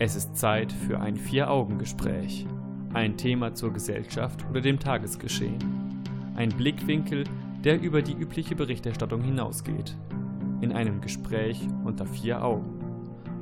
Es 0.00 0.14
ist 0.14 0.36
Zeit 0.36 0.70
für 0.70 1.00
ein 1.00 1.16
Vier-Augen-Gespräch. 1.16 2.46
Ein 2.94 3.16
Thema 3.16 3.54
zur 3.54 3.72
Gesellschaft 3.72 4.46
oder 4.48 4.60
dem 4.60 4.78
Tagesgeschehen. 4.78 5.58
Ein 6.36 6.50
Blickwinkel, 6.50 7.24
der 7.64 7.80
über 7.80 8.00
die 8.00 8.12
übliche 8.12 8.54
Berichterstattung 8.54 9.22
hinausgeht. 9.22 9.96
In 10.60 10.70
einem 10.70 11.00
Gespräch 11.00 11.66
unter 11.84 12.06
vier 12.06 12.44
Augen. 12.44 12.78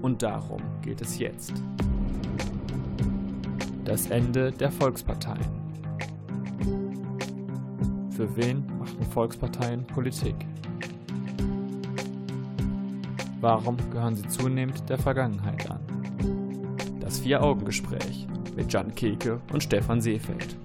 Und 0.01 0.23
darum 0.23 0.63
geht 0.81 1.03
es 1.03 1.19
jetzt. 1.19 1.53
Das 3.85 4.07
Ende 4.07 4.51
der 4.51 4.73
Volksparteien. 4.73 5.45
Für 8.09 8.35
wen 8.35 8.65
machen 8.79 9.03
Volksparteien 9.11 9.87
Politik? 9.87 10.37
Warum 13.43 13.77
gehören 13.91 14.17
sie 14.17 14.27
zunehmend 14.27 14.89
der 14.89 14.97
Vergangenheit 14.97 15.56
Vier-Augen-Gespräch 17.27 18.29
mit 18.55 18.73
Jan 18.73 18.95
Keke 18.95 19.41
und 19.53 19.61
Stefan 19.61 20.01
Seefeld. 20.01 20.57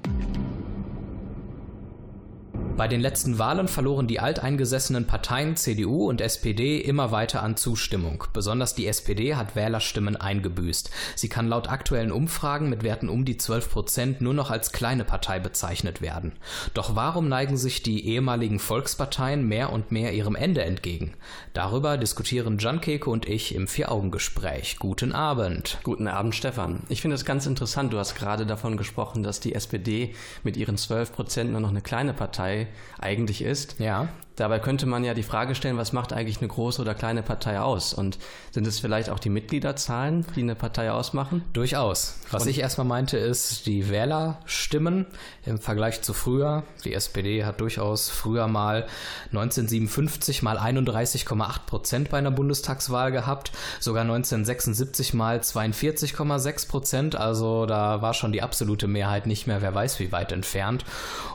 Bei 2.77 2.87
den 2.87 3.01
letzten 3.01 3.37
Wahlen 3.37 3.67
verloren 3.67 4.07
die 4.07 4.19
alteingesessenen 4.19 5.05
Parteien 5.05 5.55
CDU 5.55 6.09
und 6.09 6.21
SPD 6.21 6.79
immer 6.79 7.11
weiter 7.11 7.43
an 7.43 7.57
Zustimmung. 7.57 8.23
Besonders 8.33 8.73
die 8.73 8.87
SPD 8.87 9.35
hat 9.35 9.55
Wählerstimmen 9.55 10.15
eingebüßt. 10.15 10.89
Sie 11.15 11.29
kann 11.29 11.47
laut 11.47 11.69
aktuellen 11.69 12.11
Umfragen 12.11 12.69
mit 12.69 12.83
Werten 12.83 13.09
um 13.09 13.25
die 13.25 13.37
12 13.37 13.69
Prozent 13.69 14.21
nur 14.21 14.33
noch 14.33 14.49
als 14.49 14.71
kleine 14.71 15.03
Partei 15.03 15.39
bezeichnet 15.39 16.01
werden. 16.01 16.31
Doch 16.73 16.95
warum 16.95 17.29
neigen 17.29 17.57
sich 17.57 17.83
die 17.83 18.07
ehemaligen 18.07 18.57
Volksparteien 18.57 19.47
mehr 19.47 19.71
und 19.71 19.91
mehr 19.91 20.13
ihrem 20.13 20.35
Ende 20.35 20.63
entgegen? 20.63 21.13
Darüber 21.53 21.97
diskutieren 21.97 22.57
Jan 22.57 22.81
Keke 22.81 23.09
und 23.09 23.27
ich 23.27 23.53
im 23.53 23.67
Vier-Augen-Gespräch. 23.67 24.77
Guten 24.79 25.11
Abend. 25.11 25.77
Guten 25.83 26.07
Abend, 26.07 26.35
Stefan. 26.35 26.83
Ich 26.89 27.01
finde 27.01 27.15
es 27.15 27.25
ganz 27.25 27.45
interessant. 27.45 27.93
Du 27.93 27.99
hast 27.99 28.15
gerade 28.15 28.45
davon 28.45 28.77
gesprochen, 28.77 29.23
dass 29.23 29.39
die 29.39 29.53
SPD 29.53 30.15
mit 30.43 30.57
ihren 30.57 30.77
12 30.77 31.11
Prozent 31.13 31.51
nur 31.51 31.61
noch 31.61 31.69
eine 31.69 31.81
kleine 31.81 32.13
Partei 32.13 32.67
eigentlich 32.99 33.41
ist. 33.41 33.79
Ja. 33.79 34.09
Dabei 34.41 34.59
könnte 34.59 34.85
man 34.85 35.03
ja 35.03 35.13
die 35.13 35.23
Frage 35.23 35.55
stellen, 35.55 35.77
was 35.77 35.91
macht 35.91 36.13
eigentlich 36.13 36.39
eine 36.39 36.47
große 36.47 36.81
oder 36.81 36.95
kleine 36.95 37.21
Partei 37.21 37.59
aus? 37.59 37.93
Und 37.93 38.17
sind 38.51 38.65
es 38.65 38.79
vielleicht 38.79 39.09
auch 39.09 39.19
die 39.19 39.29
Mitgliederzahlen, 39.29 40.25
die 40.35 40.41
eine 40.41 40.55
Partei 40.55 40.91
ausmachen? 40.91 41.43
Durchaus. 41.53 42.15
Was 42.31 42.43
Und 42.43 42.49
ich 42.49 42.59
erstmal 42.59 42.87
meinte, 42.87 43.17
ist 43.17 43.67
die 43.67 43.89
Wählerstimmen 43.89 45.05
im 45.45 45.59
Vergleich 45.59 46.01
zu 46.01 46.13
früher. 46.13 46.63
Die 46.85 46.93
SPD 46.93 47.43
hat 47.43 47.59
durchaus 47.59 48.09
früher 48.09 48.47
mal 48.47 48.87
1957 49.31 50.41
mal 50.43 50.57
31,8 50.57 51.65
Prozent 51.67 52.09
bei 52.09 52.17
einer 52.17 52.31
Bundestagswahl 52.31 53.11
gehabt, 53.11 53.51
sogar 53.79 54.03
1976 54.03 55.13
mal 55.13 55.39
42,6 55.39 56.67
Prozent. 56.69 57.15
Also 57.15 57.65
da 57.65 58.01
war 58.01 58.13
schon 58.13 58.31
die 58.31 58.41
absolute 58.41 58.87
Mehrheit 58.87 59.27
nicht 59.27 59.45
mehr, 59.45 59.61
wer 59.61 59.75
weiß 59.75 59.99
wie 59.99 60.11
weit 60.11 60.31
entfernt. 60.31 60.85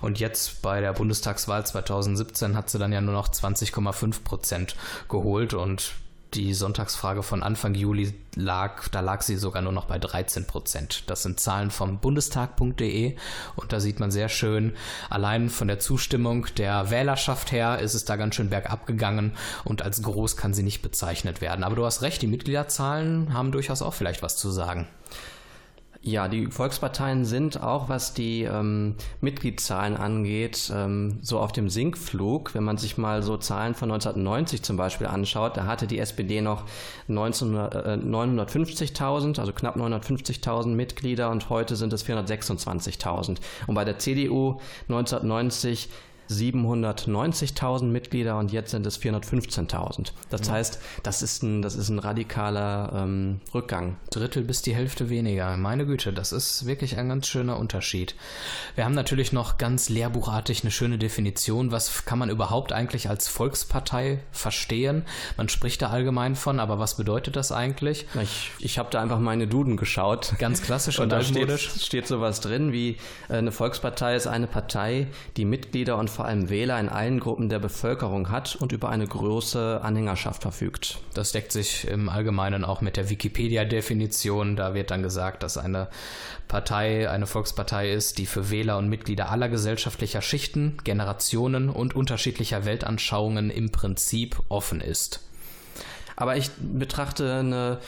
Und 0.00 0.19
jetzt 0.19 0.62
bei 0.62 0.81
der 0.81 0.95
Bundestagswahl 0.95 1.16
2017 1.22 2.56
hat 2.56 2.70
sie 2.70 2.78
dann 2.78 2.92
ja 2.92 3.00
nur 3.00 3.14
noch 3.14 3.28
20,5 3.28 4.22
Prozent 4.22 4.77
geholt 5.09 5.55
und 5.55 5.95
die 6.34 6.55
Sonntagsfrage 6.55 7.22
von 7.22 7.42
Anfang 7.42 7.75
Juli 7.75 8.12
lag, 8.34 8.89
da 8.89 9.00
lag 9.00 9.22
sie 9.22 9.37
sogar 9.37 9.62
nur 9.62 9.72
noch 9.72 9.87
bei 9.87 9.98
13 9.98 10.47
Prozent. 10.47 11.05
Das 11.09 11.22
sind 11.22 11.41
Zahlen 11.41 11.70
vom 11.70 11.98
Bundestag.de 11.98 13.17
und 13.55 13.72
da 13.72 13.81
sieht 13.81 14.00
man 14.00 14.11
sehr 14.11 14.28
schön, 14.28 14.75
allein 15.09 15.48
von 15.48 15.69
der 15.69 15.78
Zustimmung 15.78 16.47
der 16.59 16.91
Wählerschaft 16.91 17.53
her 17.53 17.78
ist 17.78 17.94
es 17.94 18.05
da 18.05 18.17
ganz 18.17 18.34
schön 18.34 18.50
bergab 18.50 18.87
gegangen 18.87 19.33
und 19.64 19.83
als 19.83 20.03
groß 20.03 20.37
kann 20.37 20.53
sie 20.53 20.62
nicht 20.62 20.83
bezeichnet 20.83 21.41
werden. 21.41 21.64
Aber 21.64 21.77
du 21.77 21.87
hast 21.87 22.03
recht, 22.03 22.20
die 22.20 22.27
Mitgliederzahlen 22.27 23.33
haben 23.33 23.53
durchaus 23.53 23.81
auch 23.81 23.94
vielleicht 23.94 24.22
was 24.22 24.37
zu 24.37 24.50
sagen. 24.50 24.87
Ja, 26.07 26.29
die 26.29 26.47
Volksparteien 26.47 27.25
sind 27.25 27.61
auch, 27.61 27.89
was 27.89 28.15
die 28.15 28.44
ähm, 28.44 28.94
Mitgliedszahlen 29.21 29.97
angeht, 29.97 30.71
ähm, 30.72 31.19
so 31.21 31.41
auf 31.41 31.50
dem 31.50 31.69
Sinkflug. 31.69 32.55
Wenn 32.55 32.62
man 32.62 32.78
sich 32.78 32.97
mal 32.97 33.25
so 33.25 33.37
Zahlen 33.37 33.75
von 33.75 33.91
1990 33.91 34.62
zum 34.62 34.77
Beispiel 34.77 35.09
anschaut, 35.09 35.56
da 35.56 35.66
hatte 35.66 35.89
die 35.89 35.99
SPD 35.99 36.43
noch 36.43 36.62
19, 37.09 37.56
äh, 37.56 37.59
950.000, 37.97 39.41
also 39.41 39.53
knapp 39.53 39.77
950.000 39.77 40.77
Mitglieder 40.77 41.28
und 41.28 41.50
heute 41.50 41.75
sind 41.75 41.93
es 41.93 42.06
426.000. 42.06 43.39
Und 43.66 43.75
bei 43.75 43.84
der 43.84 43.99
CDU 43.99 44.61
1990 44.89 45.89
790.000 46.31 47.84
Mitglieder 47.84 48.38
und 48.38 48.53
jetzt 48.53 48.70
sind 48.70 48.87
es 48.87 49.00
415.000. 49.00 50.12
Das 50.31 50.47
ja. 50.47 50.54
heißt, 50.54 50.81
das 51.03 51.22
ist 51.22 51.42
ein, 51.42 51.62
das 51.62 51.75
ist 51.76 51.88
ein 51.88 51.98
radikaler 51.98 52.92
ähm, 52.94 53.41
Rückgang. 53.54 53.97
Drittel 54.10 54.42
bis 54.42 54.62
die 54.62 54.75
Hälfte 54.75 55.10
weniger. 55.10 55.56
Meine 55.56 55.86
Güte, 55.86 56.12
das 56.12 56.32
ist 56.32 56.66
wirklich 56.66 56.98
ein 56.98 57.09
ganz 57.09 57.26
schöner 57.26 57.59
Unterschied. 57.59 58.15
Wir 58.75 58.84
haben 58.84 58.94
natürlich 58.94 59.32
noch 59.32 59.59
ganz 59.59 59.88
lehrbuchartig 59.88 60.62
eine 60.62 60.70
schöne 60.70 60.98
Definition. 60.98 61.72
Was 61.72 62.04
kann 62.04 62.19
man 62.19 62.31
überhaupt 62.31 62.72
eigentlich 62.72 63.09
als 63.09 63.28
Volkspartei 63.28 64.20
verstehen? 64.32 65.04
Man 65.36 65.48
spricht 65.48 65.82
da 65.82 65.91
allgemein 65.91 66.36
von, 66.36 66.60
aber 66.60 66.78
was 66.78 66.97
bedeutet 66.97 67.36
das 67.36 67.53
eigentlich? 67.53 68.06
Ich, 68.22 68.50
ich 68.59 68.78
habe 68.78 68.91
da 68.91 69.00
einfach 69.03 69.19
meine 69.19 69.47
Duden 69.47 69.76
geschaut. 69.76 70.34
Ganz 70.38 70.62
klassisch 70.62 70.98
und, 70.98 71.04
und 71.04 71.10
da 71.10 71.22
steht, 71.22 71.60
steht 71.60 72.06
sowas 72.06 72.41
drin 72.41 72.72
wie 72.72 72.97
äh, 73.28 73.34
eine 73.34 73.53
Volkspartei 73.53 74.16
ist 74.16 74.26
eine 74.26 74.47
Partei, 74.47 75.06
die 75.36 75.44
Mitglieder 75.44 75.97
und 75.97 76.10
vor 76.16 76.25
allem 76.25 76.49
Wähler 76.49 76.81
in 76.81 76.88
allen 76.88 77.21
Gruppen 77.21 77.50
der 77.50 77.59
Bevölkerung 77.59 78.31
hat 78.31 78.56
und 78.56 78.72
über 78.72 78.88
eine 78.88 79.06
große 79.06 79.81
Anhängerschaft 79.82 80.41
verfügt. 80.43 80.99
Das 81.12 81.32
deckt 81.32 81.53
sich 81.53 81.87
im 81.87 82.09
Allgemeinen 82.09 82.65
auch 82.65 82.81
mit 82.81 82.97
der 82.97 83.10
Wikipedia-Definition. 83.10 84.56
Da 84.56 84.72
wird 84.72 84.91
dann 84.91 85.03
gesagt, 85.03 85.43
dass 85.43 85.59
eine 85.59 85.88
Partei 86.49 87.10
eine 87.10 87.27
Volkspartei 87.27 87.93
ist, 87.93 88.16
die 88.16 88.25
für 88.25 88.50
Wähler 88.50 88.78
und 88.78 88.88
Mitglieder 88.88 89.31
aller 89.31 89.50
gesellschaftlicher 89.50 90.22
Schichten, 90.22 90.78
Generationen 90.84 91.69
und 91.69 91.94
unterschiedlicher 91.94 92.65
Weltanschauungen 92.65 93.50
im 93.50 93.71
Prinzip 93.71 94.41
offen 94.48 94.81
ist. 94.81 95.21
Aber 96.16 96.38
ich 96.38 96.50
betrachte 96.59 97.41
eine 97.41 97.78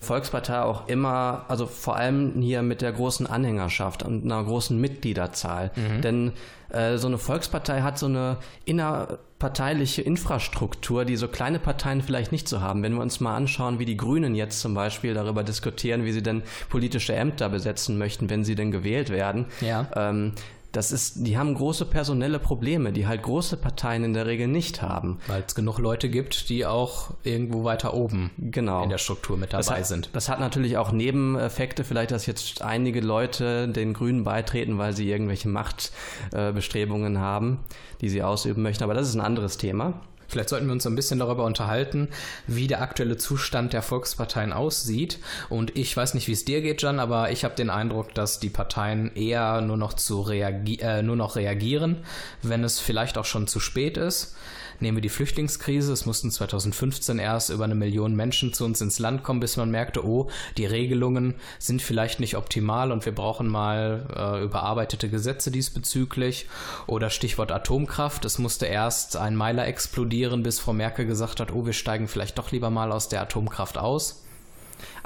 Volkspartei 0.00 0.60
auch 0.60 0.88
immer, 0.88 1.44
also 1.48 1.66
vor 1.66 1.96
allem 1.96 2.40
hier 2.40 2.62
mit 2.62 2.82
der 2.82 2.92
großen 2.92 3.26
Anhängerschaft 3.26 4.02
und 4.02 4.24
einer 4.24 4.42
großen 4.44 4.80
Mitgliederzahl. 4.80 5.72
Mhm. 5.74 6.02
Denn 6.02 6.32
äh, 6.70 6.98
so 6.98 7.08
eine 7.08 7.18
Volkspartei 7.18 7.80
hat 7.80 7.98
so 7.98 8.06
eine 8.06 8.36
innerparteiliche 8.64 10.02
Infrastruktur, 10.02 11.04
die 11.04 11.16
so 11.16 11.26
kleine 11.26 11.58
Parteien 11.58 12.02
vielleicht 12.02 12.30
nicht 12.30 12.48
so 12.48 12.60
haben. 12.60 12.82
Wenn 12.82 12.94
wir 12.94 13.02
uns 13.02 13.20
mal 13.20 13.34
anschauen, 13.34 13.78
wie 13.78 13.86
die 13.86 13.96
Grünen 13.96 14.34
jetzt 14.34 14.60
zum 14.60 14.74
Beispiel 14.74 15.14
darüber 15.14 15.42
diskutieren, 15.42 16.04
wie 16.04 16.12
sie 16.12 16.22
denn 16.22 16.42
politische 16.68 17.14
Ämter 17.14 17.48
besetzen 17.48 17.98
möchten, 17.98 18.30
wenn 18.30 18.44
sie 18.44 18.54
denn 18.54 18.70
gewählt 18.70 19.10
werden, 19.10 19.46
ja. 19.60 19.88
ähm, 19.96 20.32
das 20.72 20.92
ist, 20.92 21.26
die 21.26 21.38
haben 21.38 21.54
große 21.54 21.86
personelle 21.86 22.38
Probleme, 22.38 22.92
die 22.92 23.06
halt 23.06 23.22
große 23.22 23.56
Parteien 23.56 24.04
in 24.04 24.12
der 24.12 24.26
Regel 24.26 24.48
nicht 24.48 24.82
haben. 24.82 25.18
Weil 25.26 25.42
es 25.46 25.54
genug 25.54 25.78
Leute 25.78 26.10
gibt, 26.10 26.50
die 26.50 26.66
auch 26.66 27.14
irgendwo 27.22 27.64
weiter 27.64 27.94
oben 27.94 28.30
genau. 28.38 28.82
in 28.82 28.90
der 28.90 28.98
Struktur 28.98 29.38
mit 29.38 29.52
dabei 29.52 29.62
das 29.62 29.70
hat, 29.70 29.86
sind. 29.86 30.10
Das 30.12 30.28
hat 30.28 30.40
natürlich 30.40 30.76
auch 30.76 30.92
Nebeneffekte, 30.92 31.84
vielleicht, 31.84 32.10
dass 32.10 32.26
jetzt 32.26 32.60
einige 32.62 33.00
Leute 33.00 33.68
den 33.68 33.94
Grünen 33.94 34.24
beitreten, 34.24 34.76
weil 34.76 34.94
sie 34.94 35.10
irgendwelche 35.10 35.48
Machtbestrebungen 35.48 37.16
äh, 37.16 37.18
haben, 37.18 37.60
die 38.02 38.10
sie 38.10 38.22
ausüben 38.22 38.62
möchten. 38.62 38.84
Aber 38.84 38.94
das 38.94 39.08
ist 39.08 39.14
ein 39.14 39.22
anderes 39.22 39.56
Thema. 39.56 40.00
Vielleicht 40.28 40.50
sollten 40.50 40.66
wir 40.66 40.74
uns 40.74 40.86
ein 40.86 40.94
bisschen 40.94 41.18
darüber 41.18 41.44
unterhalten, 41.44 42.08
wie 42.46 42.66
der 42.66 42.82
aktuelle 42.82 43.16
Zustand 43.16 43.72
der 43.72 43.82
Volksparteien 43.82 44.52
aussieht. 44.52 45.18
Und 45.48 45.76
ich 45.76 45.96
weiß 45.96 46.12
nicht, 46.12 46.28
wie 46.28 46.32
es 46.32 46.44
dir 46.44 46.60
geht, 46.60 46.82
Jan, 46.82 47.00
aber 47.00 47.30
ich 47.32 47.44
habe 47.44 47.54
den 47.54 47.70
Eindruck, 47.70 48.14
dass 48.14 48.38
die 48.38 48.50
Parteien 48.50 49.14
eher 49.16 49.62
nur 49.62 49.78
noch, 49.78 49.94
zu 49.94 50.20
reagi 50.20 50.78
äh, 50.80 51.02
nur 51.02 51.16
noch 51.16 51.36
reagieren, 51.36 52.04
wenn 52.42 52.62
es 52.62 52.78
vielleicht 52.78 53.16
auch 53.16 53.24
schon 53.24 53.46
zu 53.46 53.58
spät 53.58 53.96
ist. 53.96 54.36
Nehmen 54.80 54.98
wir 54.98 55.02
die 55.02 55.08
Flüchtlingskrise. 55.08 55.92
Es 55.92 56.06
mussten 56.06 56.30
2015 56.30 57.18
erst 57.18 57.50
über 57.50 57.64
eine 57.64 57.74
Million 57.74 58.14
Menschen 58.14 58.52
zu 58.52 58.64
uns 58.64 58.80
ins 58.80 58.98
Land 58.98 59.24
kommen, 59.24 59.40
bis 59.40 59.56
man 59.56 59.70
merkte, 59.70 60.06
oh, 60.06 60.28
die 60.56 60.66
Regelungen 60.66 61.34
sind 61.58 61.82
vielleicht 61.82 62.20
nicht 62.20 62.36
optimal 62.36 62.92
und 62.92 63.04
wir 63.04 63.14
brauchen 63.14 63.48
mal 63.48 64.06
äh, 64.14 64.44
überarbeitete 64.44 65.08
Gesetze 65.08 65.50
diesbezüglich. 65.50 66.46
Oder 66.86 67.10
Stichwort 67.10 67.50
Atomkraft. 67.50 68.24
Es 68.24 68.38
musste 68.38 68.66
erst 68.66 69.16
ein 69.16 69.34
Meiler 69.34 69.66
explodieren, 69.66 70.42
bis 70.42 70.60
Frau 70.60 70.72
Merkel 70.72 71.06
gesagt 71.06 71.40
hat, 71.40 71.52
oh, 71.52 71.66
wir 71.66 71.72
steigen 71.72 72.06
vielleicht 72.06 72.38
doch 72.38 72.52
lieber 72.52 72.70
mal 72.70 72.92
aus 72.92 73.08
der 73.08 73.22
Atomkraft 73.22 73.78
aus. 73.78 74.22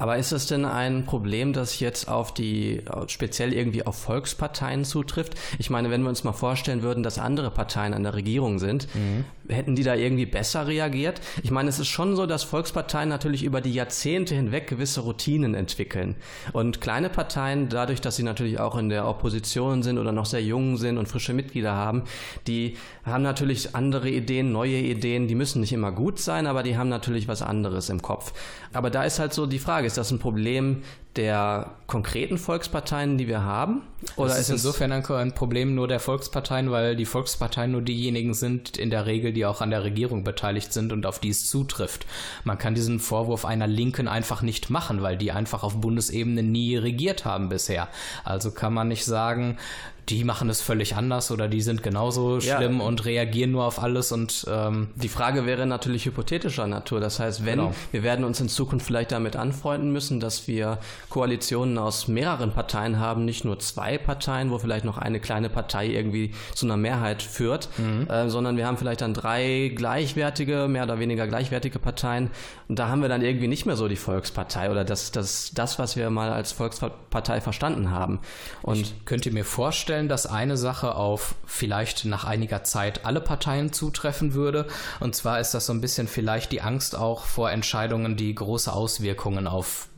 Aber 0.03 0.17
ist 0.17 0.33
das 0.33 0.47
denn 0.47 0.65
ein 0.65 1.05
Problem, 1.05 1.53
das 1.53 1.79
jetzt 1.79 2.09
auf 2.09 2.35
die, 2.35 2.83
speziell 3.07 3.53
irgendwie 3.53 3.87
auf 3.87 3.95
Volksparteien 3.95 4.85
zutrifft? 4.85 5.37
Ich 5.61 5.71
meine, 5.71 5.91
wenn 5.91 6.03
wir 6.03 6.09
uns 6.09 6.25
mal 6.25 6.33
vorstellen 6.33 6.83
würden, 6.83 7.05
dass 7.05 7.21
andere 7.21 7.53
Parteien 7.53 7.95
an 7.95 8.03
der 8.03 8.15
Regierung 8.15 8.59
sind, 8.59 8.89
mhm. 8.97 9.25
hätten 9.49 9.77
die 9.77 9.85
da 9.85 9.95
irgendwie 9.95 10.27
besser 10.27 10.67
reagiert? 10.67 11.21
Ich 11.45 11.53
meine, 11.53 11.69
es 11.69 11.79
ist 11.79 11.87
schon 11.87 12.17
so, 12.17 12.27
dass 12.27 12.43
Volksparteien 12.43 13.09
natürlich 13.09 13.45
über 13.45 13.61
die 13.61 13.73
Jahrzehnte 13.73 14.35
hinweg 14.35 14.67
gewisse 14.67 15.03
Routinen 15.03 15.55
entwickeln. 15.55 16.17
Und 16.53 16.81
kleine 16.81 17.09
Parteien, 17.09 17.69
dadurch, 17.69 18.01
dass 18.01 18.17
sie 18.17 18.25
natürlich 18.25 18.59
auch 18.59 18.77
in 18.77 18.89
der 18.89 19.07
Opposition 19.07 19.85
sind 19.85 19.99
oder 19.99 20.11
noch 20.11 20.27
sehr 20.27 20.43
jung 20.43 20.79
sind 20.79 20.99
und 20.99 21.07
frische 21.07 21.33
Mitglieder 21.33 21.75
haben, 21.75 22.03
die 22.49 22.77
haben 23.05 23.23
natürlich 23.23 23.77
andere 23.77 24.11
Ideen, 24.11 24.51
neue 24.51 24.79
Ideen, 24.79 25.29
die 25.29 25.37
müssen 25.37 25.61
nicht 25.61 25.73
immer 25.73 25.93
gut 25.93 26.19
sein, 26.19 26.49
aber 26.49 26.65
die 26.65 26.77
haben 26.77 26.89
natürlich 26.89 27.29
was 27.29 27.41
anderes 27.41 27.89
im 27.89 28.03
Kopf. 28.03 28.33
Aber 28.73 28.91
da 28.91 29.05
ist 29.05 29.21
halt 29.21 29.33
so 29.33 29.47
die 29.47 29.61
Frage, 29.61 29.92
ist 29.93 29.99
das 29.99 30.11
ein 30.11 30.19
Problem 30.19 30.83
der 31.17 31.73
konkreten 31.87 32.39
Volksparteien, 32.39 33.19
die 33.19 33.29
wir 33.29 33.43
haben? 33.43 33.83
Oder 34.17 34.29
das 34.29 34.39
ist, 34.39 34.49
ist 34.49 34.65
insofern 34.65 34.93
ein 34.93 35.35
Problem 35.35 35.75
nur 35.75 35.87
der 35.87 36.01
Volksparteien, 36.01 36.71
weil 36.71 36.97
die 36.97 37.05
Volksparteien 37.05 37.73
nur 37.73 37.83
diejenigen 37.83 38.33
sind 38.33 38.79
in 38.79 38.89
der 38.89 39.05
Regel, 39.05 39.35
die 39.35 39.45
auch 39.45 39.61
an 39.61 39.71
der 39.71 39.85
Regierung 39.85 40.25
beteiligt 40.25 40.73
sind 40.73 40.91
und 40.91 41.05
auf 41.05 41.19
die 41.19 41.29
es 41.29 41.47
zutrifft. 41.47 42.07
Man 42.45 42.57
kann 42.57 42.75
diesen 42.75 42.99
Vorwurf 42.99 43.45
einer 43.45 43.67
Linken 43.67 44.09
einfach 44.09 44.41
nicht 44.41 44.71
machen, 44.71 45.03
weil 45.03 45.19
die 45.19 45.33
einfach 45.33 45.63
auf 45.63 45.81
Bundesebene 45.81 46.43
nie 46.43 46.77
regiert 46.77 47.27
haben 47.27 47.51
bisher. 47.51 47.89
Also 48.25 48.51
kann 48.51 48.73
man 48.73 48.89
nicht 48.89 49.05
sagen, 49.05 49.59
die 50.09 50.25
machen 50.25 50.51
es 50.51 50.61
völlig 50.61 50.97
anders 50.97 51.31
oder 51.31 51.49
die 51.49 51.61
sind 51.63 51.83
genauso 51.83 52.41
schlimm 52.41 52.79
ja. 52.79 52.85
und 52.85 53.05
reagieren 53.05 53.53
nur 53.53 53.65
auf 53.65 53.83
alles 53.83 54.13
und 54.13 54.47
ähm 54.51 54.89
die 54.97 55.09
Frage 55.09 55.47
wäre 55.47 55.67
natürlich 55.67 56.07
hypothetischer 56.07 56.67
Natur. 56.67 57.01
Das 57.01 57.19
heißt, 57.19 57.45
wenn 57.45 57.59
genau. 57.59 57.75
wir 57.91 58.03
werden 58.03 58.25
uns 58.25 58.41
in 58.41 58.49
Zukunft 58.49 58.87
vielleicht 58.87 59.13
damit 59.13 59.37
anfreunden 59.37 59.93
müssen, 59.93 60.21
dass 60.21 60.49
wir 60.49 60.79
Koalitionen 61.09 61.79
aus 61.79 62.09
mehreren 62.09 62.53
Parteien 62.53 62.99
haben, 62.99 63.25
nicht 63.25 63.45
nur 63.45 63.59
zwei 63.59 63.99
Parteien, 63.99 64.51
wo 64.51 64.59
vielleicht 64.59 64.85
noch 64.85 64.99
eine 64.99 65.21
kleine 65.21 65.49
Partei 65.49 65.87
irgendwie 65.87 66.33
zu 66.55 66.67
einer 66.67 66.77
Mehrheit 66.77 67.23
führt, 67.23 67.69
mhm. 67.79 68.09
äh, 68.09 68.29
sondern 68.29 68.57
wir 68.57 68.67
haben 68.67 68.77
vielleicht 68.77 69.01
dann 69.01 69.15
drei 69.15 69.73
gleichwertige, 69.75 70.69
mehr 70.69 70.85
oder 70.85 70.99
weniger 70.99 71.27
gleichwertige 71.27 71.79
Parteien. 71.79 72.31
Und 72.69 72.79
da 72.79 72.89
haben 72.89 73.03
wir 73.03 73.09
dann 73.09 73.23
irgendwie 73.23 73.49
nicht 73.49 73.67
mehr 73.67 73.77
so 73.77 73.89
die 73.89 73.97
Volkspartei 73.97 74.71
oder 74.71 74.85
das, 74.85 75.13
das, 75.13 75.53
das 75.55 75.79
was 75.79 75.97
wir 75.97 76.11
mal 76.11 76.31
als 76.31 76.53
Volkspartei 76.53 77.41
verstanden 77.41 77.91
haben. 77.91 78.21
Und 78.63 78.81
ich 78.81 79.05
könnte 79.05 79.31
mir 79.31 79.45
vorstellen, 79.45 79.92
vorstellen, 79.93 80.09
dass 80.09 80.25
eine 80.27 80.57
Sache 80.57 80.95
auf 80.95 81.35
vielleicht 81.45 82.07
nach 82.07 82.25
einiger 82.25 82.65
Zeit 82.65 83.05
alle 83.05 83.21
Parteien 83.21 83.75
zutreffen 83.75 84.33
würde. 84.33 84.67
Und 85.01 85.15
zwar 85.15 85.39
ist 85.39 85.53
das 85.53 85.67
so 85.67 85.75
ein 85.75 85.83
bisschen 85.83 86.09
vielleicht 86.09 86.51
die 86.51 86.63
Angst 86.63 86.97
auch 86.97 87.27
vor 87.27 87.51
Entscheidungen, 87.51 88.17
die 88.17 88.35
große 88.35 88.73
Auswirkungen 88.73 89.47
auf 89.47 89.89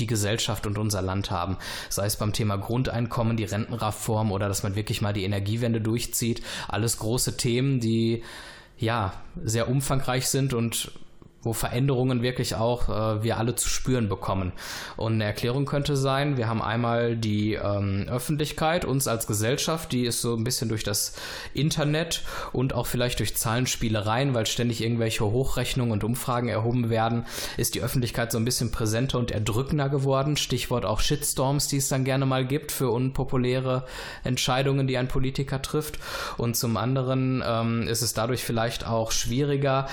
die 0.00 0.08
Gesellschaft 0.08 0.66
und 0.66 0.76
unser 0.76 1.02
Land 1.02 1.30
haben. 1.30 1.56
Sei 1.88 2.06
es 2.06 2.16
beim 2.16 2.32
Thema 2.32 2.56
Grundeinkommen, 2.56 3.36
die 3.36 3.44
Rentenreform 3.44 4.32
oder 4.32 4.48
dass 4.48 4.64
man 4.64 4.74
wirklich 4.74 5.02
mal 5.02 5.12
die 5.12 5.24
Energiewende 5.24 5.80
durchzieht. 5.80 6.42
Alles 6.66 6.98
große 6.98 7.36
Themen, 7.36 7.78
die 7.78 8.24
ja 8.76 9.12
sehr 9.40 9.68
umfangreich 9.68 10.26
sind 10.26 10.52
und 10.52 10.90
wo 11.42 11.52
Veränderungen 11.52 12.22
wirklich 12.22 12.56
auch 12.56 12.88
äh, 12.88 13.22
wir 13.22 13.38
alle 13.38 13.54
zu 13.54 13.68
spüren 13.68 14.08
bekommen. 14.08 14.52
Und 14.96 15.14
eine 15.14 15.24
Erklärung 15.24 15.66
könnte 15.66 15.96
sein, 15.96 16.36
wir 16.36 16.48
haben 16.48 16.60
einmal 16.60 17.16
die 17.16 17.54
ähm, 17.54 18.06
Öffentlichkeit, 18.08 18.84
uns 18.84 19.06
als 19.06 19.26
Gesellschaft, 19.26 19.92
die 19.92 20.04
ist 20.04 20.20
so 20.20 20.34
ein 20.34 20.44
bisschen 20.44 20.68
durch 20.68 20.82
das 20.82 21.14
Internet 21.54 22.22
und 22.52 22.74
auch 22.74 22.86
vielleicht 22.86 23.20
durch 23.20 23.36
Zahlenspielereien, 23.36 24.34
weil 24.34 24.46
ständig 24.46 24.82
irgendwelche 24.82 25.24
Hochrechnungen 25.24 25.92
und 25.92 26.04
Umfragen 26.04 26.48
erhoben 26.48 26.90
werden, 26.90 27.24
ist 27.56 27.74
die 27.74 27.82
Öffentlichkeit 27.82 28.32
so 28.32 28.38
ein 28.38 28.44
bisschen 28.44 28.72
präsenter 28.72 29.18
und 29.18 29.30
erdrückender 29.30 29.88
geworden. 29.88 30.36
Stichwort 30.36 30.84
auch 30.84 31.00
Shitstorms, 31.00 31.68
die 31.68 31.76
es 31.76 31.88
dann 31.88 32.04
gerne 32.04 32.26
mal 32.26 32.44
gibt 32.44 32.72
für 32.72 32.90
unpopuläre 32.90 33.84
Entscheidungen, 34.24 34.88
die 34.88 34.98
ein 34.98 35.08
Politiker 35.08 35.62
trifft. 35.62 35.98
Und 36.36 36.56
zum 36.56 36.76
anderen 36.76 37.42
ähm, 37.46 37.82
ist 37.86 38.02
es 38.02 38.12
dadurch 38.12 38.42
vielleicht 38.42 38.86
auch 38.86 39.12
schwieriger, 39.12 39.86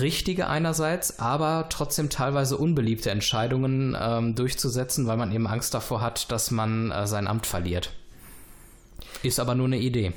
richtige 0.00 0.48
einerseits, 0.48 1.18
aber 1.20 1.66
trotzdem 1.68 2.10
teilweise 2.10 2.56
unbeliebte 2.56 3.10
Entscheidungen 3.10 3.96
ähm, 3.98 4.34
durchzusetzen, 4.34 5.06
weil 5.06 5.16
man 5.16 5.32
eben 5.32 5.46
Angst 5.46 5.74
davor 5.74 6.00
hat, 6.00 6.30
dass 6.32 6.50
man 6.50 6.90
äh, 6.90 7.06
sein 7.06 7.28
Amt 7.28 7.46
verliert. 7.46 7.90
Ist 9.22 9.40
aber 9.40 9.54
nur 9.54 9.66
eine 9.66 9.78
Idee. 9.78 10.12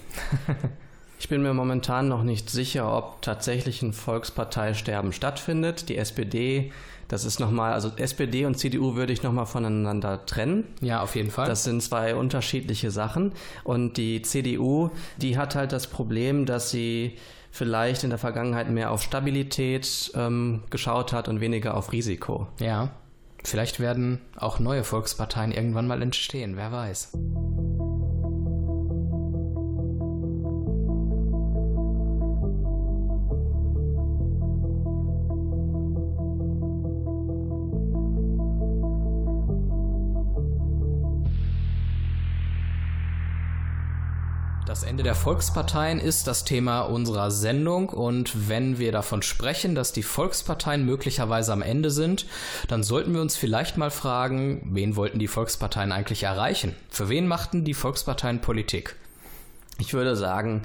ich 1.19 1.29
bin 1.29 1.41
mir 1.41 1.53
momentan 1.53 2.07
noch 2.07 2.23
nicht 2.23 2.49
sicher, 2.49 2.95
ob 2.95 3.21
tatsächlich 3.21 3.81
ein 3.81 3.93
Volksparteisterben 3.93 5.13
stattfindet. 5.13 5.89
Die 5.89 5.97
SPD, 5.97 6.71
das 7.07 7.23
ist 7.23 7.39
nochmal, 7.39 7.73
also 7.73 7.91
SPD 7.95 8.45
und 8.45 8.55
CDU 8.55 8.95
würde 8.95 9.13
ich 9.13 9.23
nochmal 9.23 9.45
voneinander 9.45 10.25
trennen. 10.25 10.65
Ja, 10.81 11.01
auf 11.01 11.15
jeden 11.15 11.31
Fall. 11.31 11.47
Das 11.47 11.63
sind 11.63 11.81
zwei 11.81 12.15
unterschiedliche 12.15 12.91
Sachen. 12.91 13.33
Und 13.63 13.97
die 13.97 14.21
CDU, 14.23 14.89
die 15.17 15.37
hat 15.37 15.55
halt 15.55 15.71
das 15.71 15.87
Problem, 15.87 16.45
dass 16.45 16.71
sie 16.71 17.17
vielleicht 17.51 18.03
in 18.03 18.09
der 18.09 18.19
Vergangenheit 18.19 18.69
mehr 18.69 18.91
auf 18.91 19.01
Stabilität 19.01 20.11
ähm, 20.15 20.63
geschaut 20.69 21.13
hat 21.13 21.27
und 21.27 21.41
weniger 21.41 21.75
auf 21.75 21.91
Risiko. 21.91 22.47
Ja, 22.59 22.89
vielleicht 23.43 23.79
werden 23.79 24.21
auch 24.35 24.59
neue 24.59 24.83
Volksparteien 24.83 25.51
irgendwann 25.51 25.87
mal 25.87 26.01
entstehen, 26.01 26.55
wer 26.55 26.71
weiß. 26.71 27.11
Das 44.69 44.83
Ende 44.83 45.01
der 45.01 45.15
Volksparteien 45.15 45.99
ist 45.99 46.27
das 46.27 46.43
Thema 46.43 46.81
unserer 46.81 47.31
Sendung 47.31 47.89
und 47.89 48.49
wenn 48.49 48.77
wir 48.77 48.91
davon 48.91 49.23
sprechen, 49.23 49.73
dass 49.73 49.93
die 49.93 50.03
Volksparteien 50.03 50.85
möglicherweise 50.85 51.53
am 51.53 51.63
Ende 51.63 51.89
sind, 51.89 52.27
dann 52.67 52.83
sollten 52.83 53.15
wir 53.15 53.21
uns 53.21 53.35
vielleicht 53.35 53.77
mal 53.77 53.89
fragen, 53.89 54.61
wen 54.71 54.95
wollten 54.95 55.17
die 55.17 55.27
Volksparteien 55.27 55.91
eigentlich 55.91 56.21
erreichen? 56.21 56.75
Für 56.91 57.09
wen 57.09 57.25
machten 57.25 57.65
die 57.65 57.73
Volksparteien 57.73 58.41
Politik? 58.41 58.95
Ich 59.79 59.95
würde 59.95 60.15
sagen, 60.15 60.61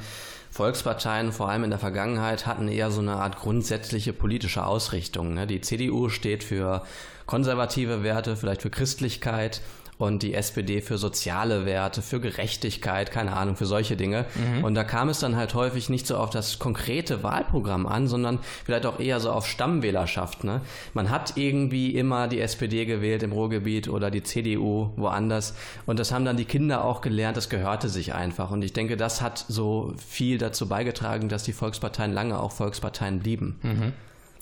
Volksparteien, 0.51 1.33
vor 1.33 1.49
allem 1.49 1.65
in 1.65 1.71
der 1.71 1.79
Vergangenheit, 1.79 2.47
hatten 2.47 2.69
eher 2.69 2.91
so 2.91 3.01
eine 3.01 3.17
Art 3.17 3.39
grundsätzliche 3.39 4.13
politische 4.13 4.67
Ausrichtung. 4.67 5.33
Ne? 5.33 5.47
Die 5.47 5.63
CDU 5.63 6.11
steht 6.11 6.45
für 6.45 6.83
konservative 7.25 8.03
Werte, 8.03 8.37
vielleicht 8.37 8.61
für 8.61 8.71
Christlichkeit 8.71 9.63
und 9.99 10.23
die 10.23 10.35
SPD 10.35 10.81
für 10.81 10.99
soziale 10.99 11.67
Werte, 11.67 12.03
für 12.03 12.21
Gerechtigkeit, 12.21 13.11
keine 13.11 13.37
Ahnung, 13.37 13.57
für 13.57 13.67
solche 13.67 13.97
Dinge. 13.97 14.27
Mhm. 14.35 14.65
Und 14.65 14.75
da 14.75 14.85
kam 14.85 15.09
es 15.09 15.21
dann 15.21 15.37
halt 15.37 15.55
häufig 15.55 15.89
nicht 15.89 16.07
so 16.07 16.17
auf 16.17 16.31
das 16.31 16.59
konkrete 16.59 17.23
Wahlprogramm 17.23 17.87
an, 17.87 18.09
sondern 18.09 18.39
vielleicht 18.65 18.87
auch 18.87 18.99
eher 18.99 19.21
so 19.21 19.31
auf 19.31 19.47
Stammwählerschaft. 19.47 20.45
Ne? 20.45 20.61
Man 20.95 21.11
hat 21.11 21.37
irgendwie 21.37 21.95
immer 21.95 22.29
die 22.29 22.41
SPD 22.41 22.87
gewählt 22.87 23.23
im 23.23 23.33
Ruhrgebiet 23.33 23.89
oder 23.89 24.11
die 24.11 24.23
CDU 24.23 24.91
woanders. 24.97 25.55
Und 25.87 25.99
das 25.99 26.13
haben 26.13 26.25
dann 26.25 26.37
die 26.37 26.45
Kinder 26.45 26.85
auch 26.85 27.01
gelernt, 27.01 27.37
das 27.37 27.49
gehörte 27.49 27.89
sich 27.89 28.15
einfach. 28.15 28.51
Und 28.51 28.63
ich 28.63 28.73
denke, 28.73 28.97
das 28.97 29.23
hat 29.23 29.45
so 29.49 29.95
viel 30.07 30.39
dazu 30.39 30.69
beigetragen, 30.69 31.29
dass 31.29 31.45
die 31.45 31.53
Volksparteien 31.53 32.13
lange 32.13 32.39
auch 32.39 32.53
Volksparteien 32.53 33.21
blieben. 33.21 33.59
Mhm. 33.63 33.93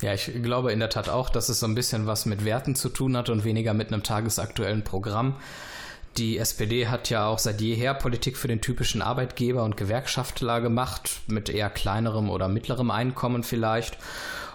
Ja, 0.02 0.12
ich 0.12 0.30
glaube 0.42 0.72
in 0.72 0.80
der 0.80 0.90
Tat 0.90 1.08
auch, 1.08 1.30
dass 1.30 1.48
es 1.48 1.60
so 1.60 1.66
ein 1.66 1.76
bisschen 1.76 2.06
was 2.08 2.26
mit 2.26 2.44
Werten 2.44 2.74
zu 2.74 2.88
tun 2.88 3.16
hat 3.16 3.28
und 3.28 3.44
weniger 3.44 3.72
mit 3.72 3.92
einem 3.92 4.02
tagesaktuellen 4.02 4.82
Programm. 4.82 5.36
Die 6.16 6.38
SPD 6.38 6.88
hat 6.88 7.08
ja 7.08 7.26
auch 7.26 7.38
seit 7.38 7.60
jeher 7.60 7.94
Politik 7.94 8.36
für 8.36 8.48
den 8.48 8.60
typischen 8.60 9.00
Arbeitgeber 9.00 9.62
und 9.62 9.76
Gewerkschaftler 9.76 10.60
gemacht, 10.60 11.20
mit 11.28 11.48
eher 11.48 11.70
kleinerem 11.70 12.28
oder 12.28 12.48
mittlerem 12.48 12.90
Einkommen 12.90 13.44
vielleicht. 13.44 13.96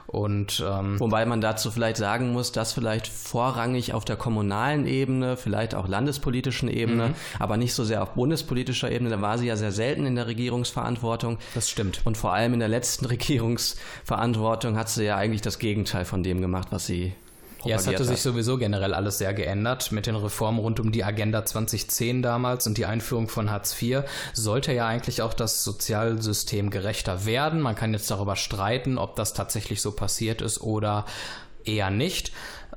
Und 0.07 0.63
ähm, 0.65 0.99
wobei 1.01 1.25
man 1.25 1.41
dazu 1.41 1.69
vielleicht 1.69 1.97
sagen 1.97 2.31
muss, 2.31 2.53
dass 2.53 2.71
vielleicht 2.71 3.07
vorrangig 3.07 3.93
auf 3.93 4.05
der 4.05 4.15
kommunalen 4.15 4.87
Ebene, 4.87 5.35
vielleicht 5.35 5.75
auch 5.75 5.87
landespolitischen 5.87 6.69
Ebene, 6.69 7.09
mhm. 7.09 7.15
aber 7.39 7.57
nicht 7.57 7.73
so 7.73 7.83
sehr 7.83 8.01
auf 8.01 8.13
bundespolitischer 8.13 8.89
Ebene, 8.89 9.09
da 9.09 9.21
war 9.21 9.37
sie 9.37 9.47
ja 9.47 9.57
sehr 9.57 9.73
selten 9.73 10.05
in 10.05 10.15
der 10.15 10.27
Regierungsverantwortung. 10.27 11.37
Das 11.53 11.69
stimmt. 11.69 12.01
Und 12.05 12.17
vor 12.17 12.31
allem 12.33 12.53
in 12.53 12.59
der 12.59 12.69
letzten 12.69 13.05
Regierungsverantwortung 13.17 14.77
hat 14.77 14.87
sie 14.87 15.03
ja 15.03 15.17
eigentlich 15.17 15.41
das 15.41 15.59
Gegenteil 15.59 16.05
von 16.05 16.23
dem 16.23 16.39
gemacht, 16.39 16.69
was 16.71 16.85
sie 16.85 17.13
ja, 17.63 17.75
es 17.75 17.87
hatte 17.87 17.99
hat. 17.99 18.05
sich 18.05 18.21
sowieso 18.21 18.57
generell 18.57 18.93
alles 18.93 19.17
sehr 19.17 19.33
geändert. 19.33 19.91
Mit 19.91 20.07
den 20.07 20.15
Reformen 20.15 20.59
rund 20.59 20.79
um 20.79 20.91
die 20.91 21.03
Agenda 21.03 21.45
2010 21.45 22.21
damals 22.21 22.67
und 22.67 22.77
die 22.77 22.85
Einführung 22.85 23.29
von 23.29 23.51
Hartz 23.51 23.81
IV 23.81 24.03
sollte 24.33 24.73
ja 24.73 24.87
eigentlich 24.87 25.21
auch 25.21 25.33
das 25.33 25.63
Sozialsystem 25.63 26.69
gerechter 26.69 27.25
werden. 27.25 27.61
Man 27.61 27.75
kann 27.75 27.93
jetzt 27.93 28.09
darüber 28.11 28.35
streiten, 28.35 28.97
ob 28.97 29.15
das 29.15 29.33
tatsächlich 29.33 29.81
so 29.81 29.91
passiert 29.91 30.41
ist 30.41 30.61
oder 30.61 31.05
eher 31.65 31.89
nicht. 31.89 32.31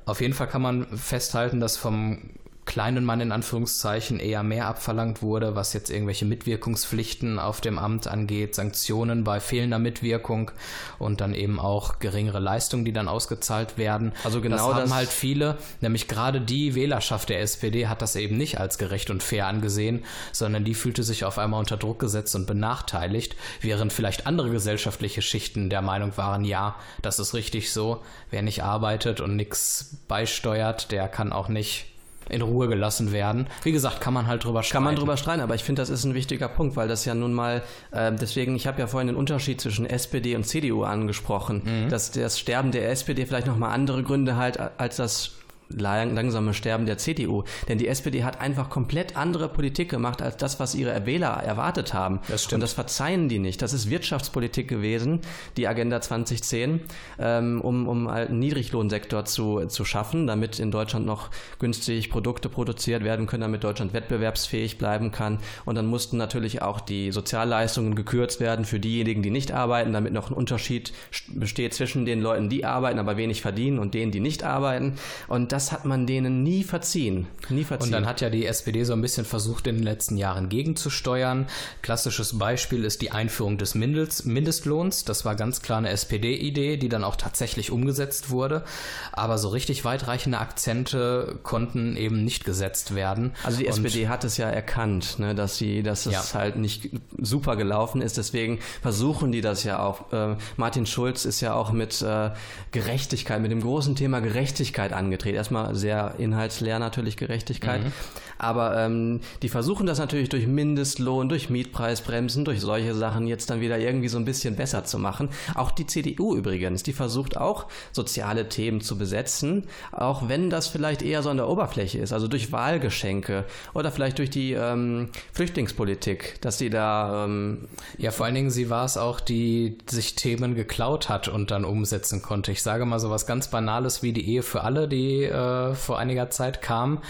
Auf 0.07 0.21
jeden 0.21 0.35
Fall 0.35 0.49
kann 0.49 0.63
man 0.63 0.87
festhalten, 0.97 1.61
dass 1.61 1.77
vom 1.77 2.31
kleinen 2.71 3.05
Mann 3.05 3.21
in 3.21 3.33
Anführungszeichen 3.33 4.21
eher 4.21 4.45
mehr 4.45 4.69
abverlangt 4.69 5.23
wurde, 5.23 5.57
was 5.57 5.73
jetzt 5.73 5.91
irgendwelche 5.91 6.25
Mitwirkungspflichten 6.25 7.41
auf 7.41 7.61
dem 7.61 7.81
Amt 7.81 8.07
angeht, 8.07 8.55
Sanktionen 8.55 9.25
bei 9.25 9.41
fehlender 9.41 9.81
Mitwirkung 9.81 10.53
und 11.01 11.21
dann 11.21 11.35
eben 11.35 11.59
auch 11.59 11.99
geringere 11.99 12.39
Leistungen, 12.39 12.85
die 12.85 12.93
dann 12.93 13.09
ausgezahlt 13.09 13.77
werden. 13.77 14.13
Also 14.23 14.41
genau 14.41 14.55
das 14.55 14.67
haben 14.67 14.81
das 14.83 14.95
halt 14.95 15.09
viele, 15.09 15.59
nämlich 15.81 16.07
gerade 16.07 16.41
die 16.41 16.77
Wählerschaft 16.77 17.29
der 17.29 17.41
SPD 17.41 17.89
hat 17.89 18.03
das 18.03 18.15
eben 18.15 18.37
nicht 18.37 18.61
als 18.61 18.79
gerecht 18.79 19.11
und 19.11 19.25
fair 19.25 19.49
angesehen, 19.49 20.05
sondern 20.31 20.63
die 20.63 20.75
fühlte 20.75 21.03
sich 21.03 21.25
auf 21.25 21.39
einmal 21.39 21.59
unter 21.59 21.77
Druck 21.77 21.99
gesetzt 21.99 22.37
und 22.37 22.47
benachteiligt, 22.47 23.35
während 23.63 23.93
vielleicht 23.93 24.29
andere 24.29 24.49
gesellschaftliche 24.49 25.23
Schichten 25.23 25.71
der 25.71 25.83
Meinung 25.83 26.17
waren, 26.17 26.45
ja, 26.45 26.77
das 27.03 27.19
ist 27.19 27.35
richtig 27.35 27.73
so, 27.73 28.03
wer 28.31 28.43
nicht 28.43 28.63
arbeitet 28.63 29.21
und 29.21 29.35
nichts 29.35 29.97
beisteuert, 30.07 30.93
der 30.93 31.09
kann 31.09 31.33
auch 31.33 31.49
nicht 31.49 31.90
in 32.31 32.43
Ruhe 32.43 32.69
gelassen 32.69 33.13
werden. 33.13 33.47
Wie 33.63 33.73
gesagt, 33.73 34.01
kann 34.01 34.15
man 34.15 34.27
halt 34.27 34.45
drüber 34.45 34.63
streiten. 34.63 34.73
Kann 34.73 34.85
man 34.85 34.97
drüber 34.97 35.17
streiten, 35.17 35.41
aber 35.41 35.55
ich 35.55 35.65
finde, 35.65 35.83
das 35.83 35.91
ist 35.91 36.05
ein 36.05 36.15
wichtiger 36.15 36.49
Punkt, 36.49 36.77
weil 36.77 36.89
das 36.89 37.05
ja 37.05 37.15
nun 37.15 37.33
mal, 37.33 37.63
äh, 37.91 38.13
deswegen, 38.13 38.57
ich 38.57 38.67
habe 38.67 38.81
ja 38.81 38.87
vorhin 38.87 39.09
den 39.09 39.17
Unterschied 39.17 39.61
zwischen 39.61 39.87
SPD 39.87 40.37
und 40.37 40.45
CDU 40.45 40.85
angesprochen, 40.85 41.63
mhm. 41.65 41.89
dass 41.89 42.11
das 42.11 42.39
Sterben 42.39 42.73
der 42.73 42.91
SPD 42.91 43.27
vielleicht 43.27 43.47
nochmal 43.47 43.73
andere 43.73 44.03
Gründe 44.03 44.37
halt 44.37 44.59
als 44.79 44.97
das 44.97 45.33
langsame 45.71 46.55
Sterben 46.55 46.87
der 46.87 46.99
CDU. 46.99 47.45
Denn 47.69 47.79
die 47.79 47.89
SPD 47.89 48.25
hat 48.25 48.41
einfach 48.41 48.71
komplett 48.71 49.17
andere 49.17 49.49
Politik 49.49 49.89
gemacht 49.89 50.23
als 50.23 50.37
das, 50.37 50.61
was 50.61 50.75
ihre 50.75 51.07
Wähler 51.07 51.29
erwartet 51.29 51.95
haben. 51.95 52.21
Das 52.29 52.45
stimmt. 52.45 52.55
Und 52.55 52.61
das 52.61 52.73
verzeihen 52.73 53.29
die 53.29 53.39
nicht. 53.39 53.63
Das 53.63 53.73
ist 53.73 53.91
Wirtschaftspolitik 53.91 54.69
gewesen, 54.69 55.21
die 55.57 55.69
Agenda 55.69 56.01
2010, 56.01 56.81
ähm, 57.19 57.61
um, 57.61 57.89
um 57.89 58.09
einen 58.09 58.39
Niedriglohnsektor 58.39 59.25
zu, 59.25 59.67
zu 59.67 59.85
schaffen, 59.85 60.27
damit 60.27 60.59
in 60.59 60.71
Deutschland 60.71 61.07
noch 61.07 61.31
günstig 61.59 62.11
Produkte 62.11 62.49
produziert 62.49 63.05
werden 63.05 63.27
können, 63.27 63.43
damit 63.43 63.65
Deutschland 63.65 63.93
wettbewerbsfähig 63.93 64.79
bleiben 64.79 65.13
kann. 65.13 65.39
Und 65.65 65.77
dann 65.77 65.87
mussten 65.87 66.17
natürlich 66.17 66.63
auch 66.63 66.81
die 66.81 67.13
Sozialleistungen 67.13 67.95
gekürzt 67.95 68.41
werden 68.41 68.65
für 68.65 68.81
diejenigen, 68.81 69.23
die 69.23 69.31
nicht 69.31 69.53
arbeiten, 69.53 69.93
damit 69.93 70.13
noch 70.13 70.31
ein 70.31 70.35
Unterschied 70.35 70.93
besteht 71.29 71.75
zwischen 71.75 72.05
den 72.05 72.21
Leuten, 72.21 72.49
die 72.49 72.65
arbeiten, 72.65 72.99
aber 72.99 73.17
wenig 73.17 73.43
verdienen 73.43 73.79
und 73.79 73.95
denen, 73.95 74.13
die 74.13 74.21
nicht 74.21 74.45
arbeiten. 74.45 74.95
Und 75.29 75.53
das 75.53 75.60
hat 75.73 75.85
man 75.85 76.07
denen 76.07 76.43
nie 76.43 76.65
verziehen. 76.65 77.27
Nie 77.49 77.65
verziehen. 77.65 77.87
Und 77.87 77.93
dann 77.93 78.07
hat 78.07 78.21
ja 78.21 78.31
die 78.31 78.47
SPD 78.47 78.85
so 78.85 78.93
ein 78.93 79.03
bisschen 79.03 79.25
versucht, 79.25 79.67
in 79.67 79.77
den 79.77 79.85
letzten 79.85 80.17
Jahren 80.17 80.49
gegenzusteuern. 80.49 81.47
Klassisches 81.83 82.39
Beispiel 82.39 82.85
ist 82.85 83.03
die 83.03 83.11
Einführung 83.11 83.59
des 83.59 83.75
Mindestlohns. 83.75 85.05
Das 85.05 85.25
war 85.25 85.37
ganz 85.37 85.63
klar 85.63 85.79
eine 85.79 85.91
SPD-Idee, 85.91 86.77
die 86.77 86.89
dann 86.89 87.05
auch 87.05 87.17
tatsächlich 87.17 87.71
umgesetzt 87.71 88.31
wurde. 88.31 88.65
Aber 89.13 89.39
so 89.39 89.49
richtig 89.49 89.85
weitreichende 89.85 90.39
Akzente 90.39 91.39
konnten 91.43 91.97
eben 91.97 92.25
nicht 92.25 92.45
gesetzt 92.45 92.95
werden. 92.95 93.33
Also 93.45 93.59
die 93.59 93.67
und 93.67 93.71
SPD 93.73 94.09
hat 94.09 94.25
es 94.25 94.37
ja 94.37 94.49
erkannt, 94.49 95.19
ne, 95.19 95.35
dass 95.35 95.57
sie, 95.57 95.83
dass 95.83 96.07
es 96.07 96.33
ja. 96.33 96.41
halt 96.41 96.57
nicht 96.57 96.91
super 97.19 97.57
gelaufen 97.57 98.03
ist. 98.03 98.17
Deswegen 98.17 98.59
versuchen 98.83 99.33
die 99.33 99.41
das 99.41 99.65
ja 99.65 99.83
auch. 99.83 100.13
Äh, 100.13 100.37
Martin 100.57 100.87
Schulz 100.87 101.25
ist 101.25 101.41
ja 101.41 101.55
auch 101.55 101.73
mit 101.73 102.03
äh, 102.03 102.31
Gerechtigkeit, 102.73 103.41
mit 103.41 103.51
dem 103.51 103.61
großen 103.61 103.97
Thema 103.97 104.21
Gerechtigkeit 104.21 104.93
angetreten. 104.93 105.39
Erstmal 105.51 105.75
sehr 105.75 106.15
inhaltsleer 106.19 106.79
natürlich 106.79 107.17
Gerechtigkeit. 107.17 107.83
Mhm. 107.83 107.93
Aber 108.41 108.77
ähm, 108.79 109.21
die 109.43 109.51
versuchen 109.51 109.87
das 109.87 109.99
natürlich 109.99 110.31
durch 110.31 110.47
Mindestlohn, 110.47 111.29
durch 111.29 111.51
Mietpreisbremsen, 111.51 112.47
durch 112.47 112.61
solche 112.61 112.95
Sachen 112.95 113.27
jetzt 113.27 113.51
dann 113.51 113.61
wieder 113.61 113.79
irgendwie 113.79 114.09
so 114.09 114.17
ein 114.17 114.25
bisschen 114.25 114.57
besser 114.57 114.85
zu 114.85 114.99
machen. 114.99 115.29
Auch 115.55 115.71
die 115.71 115.87
CDU 115.87 116.35
übrigens, 116.35 116.83
die 116.83 116.95
versucht 116.95 117.37
auch 117.37 117.67
soziale 117.93 118.49
Themen 118.49 118.81
zu 118.81 118.97
besetzen, 118.97 119.65
auch 119.93 120.29
wenn 120.29 120.49
das 120.49 120.69
vielleicht 120.69 121.03
eher 121.03 121.23
so 121.23 121.29
an 121.29 121.37
der 121.37 121.49
Oberfläche 121.49 121.99
ist, 121.99 122.15
also 122.15 122.29
durch 122.29 122.51
Wahlgeschenke 122.51 123.45
oder 123.75 123.93
vielleicht 123.93 124.19
durch 124.19 124.31
die 124.31 124.53
ähm, 124.53 125.11
Flüchtlingspolitik, 125.33 126.41
dass 126.41 126.57
sie 126.59 126.71
da. 126.71 127.25
Ähm 127.27 127.69
ja, 127.99 128.11
vor 128.11 128.25
allen 128.25 128.35
Dingen, 128.35 128.51
sie 128.51 128.71
war 128.71 128.87
es 128.87 128.97
auch, 128.97 129.21
die 129.21 129.77
sich 129.89 130.15
Themen 130.15 130.55
geklaut 130.55 131.11
hat 131.11 131.29
und 131.29 131.51
dann 131.51 131.65
umsetzen 131.65 132.23
konnte. 132.23 132.53
Ich 132.53 132.63
sage 132.63 132.87
mal 132.87 132.99
so 132.99 133.11
was 133.11 133.27
ganz 133.27 133.49
Banales 133.49 134.03
wie 134.03 134.13
die 134.13 134.27
Ehe 134.27 134.43
für 134.43 134.63
alle, 134.63 134.89
die 134.89 135.25
äh, 135.25 135.75
vor 135.75 135.99
einiger 135.99 136.31
Zeit 136.31 136.63
kam 136.63 137.01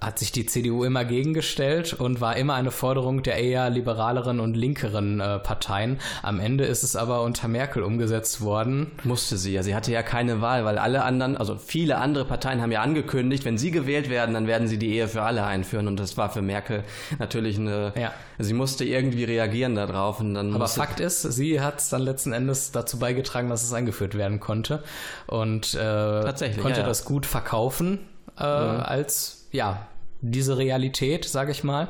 hat 0.00 0.18
sich 0.18 0.32
die 0.32 0.46
CDU 0.46 0.84
immer 0.84 1.04
gegengestellt 1.04 1.92
und 1.92 2.20
war 2.20 2.36
immer 2.36 2.54
eine 2.54 2.70
Forderung 2.70 3.22
der 3.22 3.36
eher 3.36 3.68
liberaleren 3.68 4.40
und 4.40 4.56
linkeren 4.56 5.20
äh, 5.20 5.38
Parteien. 5.38 5.98
Am 6.22 6.40
Ende 6.40 6.64
ist 6.64 6.82
es 6.82 6.96
aber 6.96 7.22
unter 7.22 7.48
Merkel 7.48 7.82
umgesetzt 7.82 8.40
worden. 8.40 8.92
Musste 9.04 9.36
sie 9.36 9.52
ja. 9.52 9.62
Sie 9.62 9.74
hatte 9.74 9.92
ja 9.92 10.02
keine 10.02 10.40
Wahl, 10.40 10.64
weil 10.64 10.78
alle 10.78 11.04
anderen, 11.04 11.36
also 11.36 11.56
viele 11.56 11.98
andere 11.98 12.24
Parteien 12.24 12.62
haben 12.62 12.72
ja 12.72 12.80
angekündigt, 12.80 13.44
wenn 13.44 13.58
sie 13.58 13.70
gewählt 13.70 14.08
werden, 14.08 14.34
dann 14.34 14.46
werden 14.46 14.68
sie 14.68 14.78
die 14.78 14.94
Ehe 14.94 15.06
für 15.06 15.22
alle 15.22 15.44
einführen. 15.44 15.86
Und 15.86 16.00
das 16.00 16.16
war 16.16 16.30
für 16.30 16.42
Merkel 16.42 16.84
natürlich 17.18 17.58
eine. 17.58 17.92
Ja. 18.00 18.12
Sie 18.38 18.54
musste 18.54 18.84
irgendwie 18.84 19.24
reagieren 19.24 19.74
darauf. 19.74 20.20
Und 20.20 20.34
dann 20.34 20.54
aber 20.54 20.68
Fakt 20.68 21.00
ist, 21.00 21.22
sie 21.22 21.60
hat 21.60 21.80
es 21.80 21.90
dann 21.90 22.02
letzten 22.02 22.32
Endes 22.32 22.72
dazu 22.72 22.98
beigetragen, 22.98 23.50
dass 23.50 23.64
es 23.64 23.72
eingeführt 23.72 24.16
werden 24.16 24.40
konnte. 24.40 24.82
Und 25.26 25.74
äh, 25.74 25.78
Tatsächlich, 25.78 26.62
konnte 26.62 26.78
ja, 26.78 26.84
ja. 26.84 26.88
das 26.88 27.04
gut 27.04 27.26
verkaufen 27.26 27.98
äh, 28.38 28.44
mhm. 28.44 28.80
als 28.80 29.37
ja, 29.50 29.88
diese 30.20 30.58
Realität, 30.58 31.24
sage 31.24 31.52
ich 31.52 31.62
mal. 31.62 31.88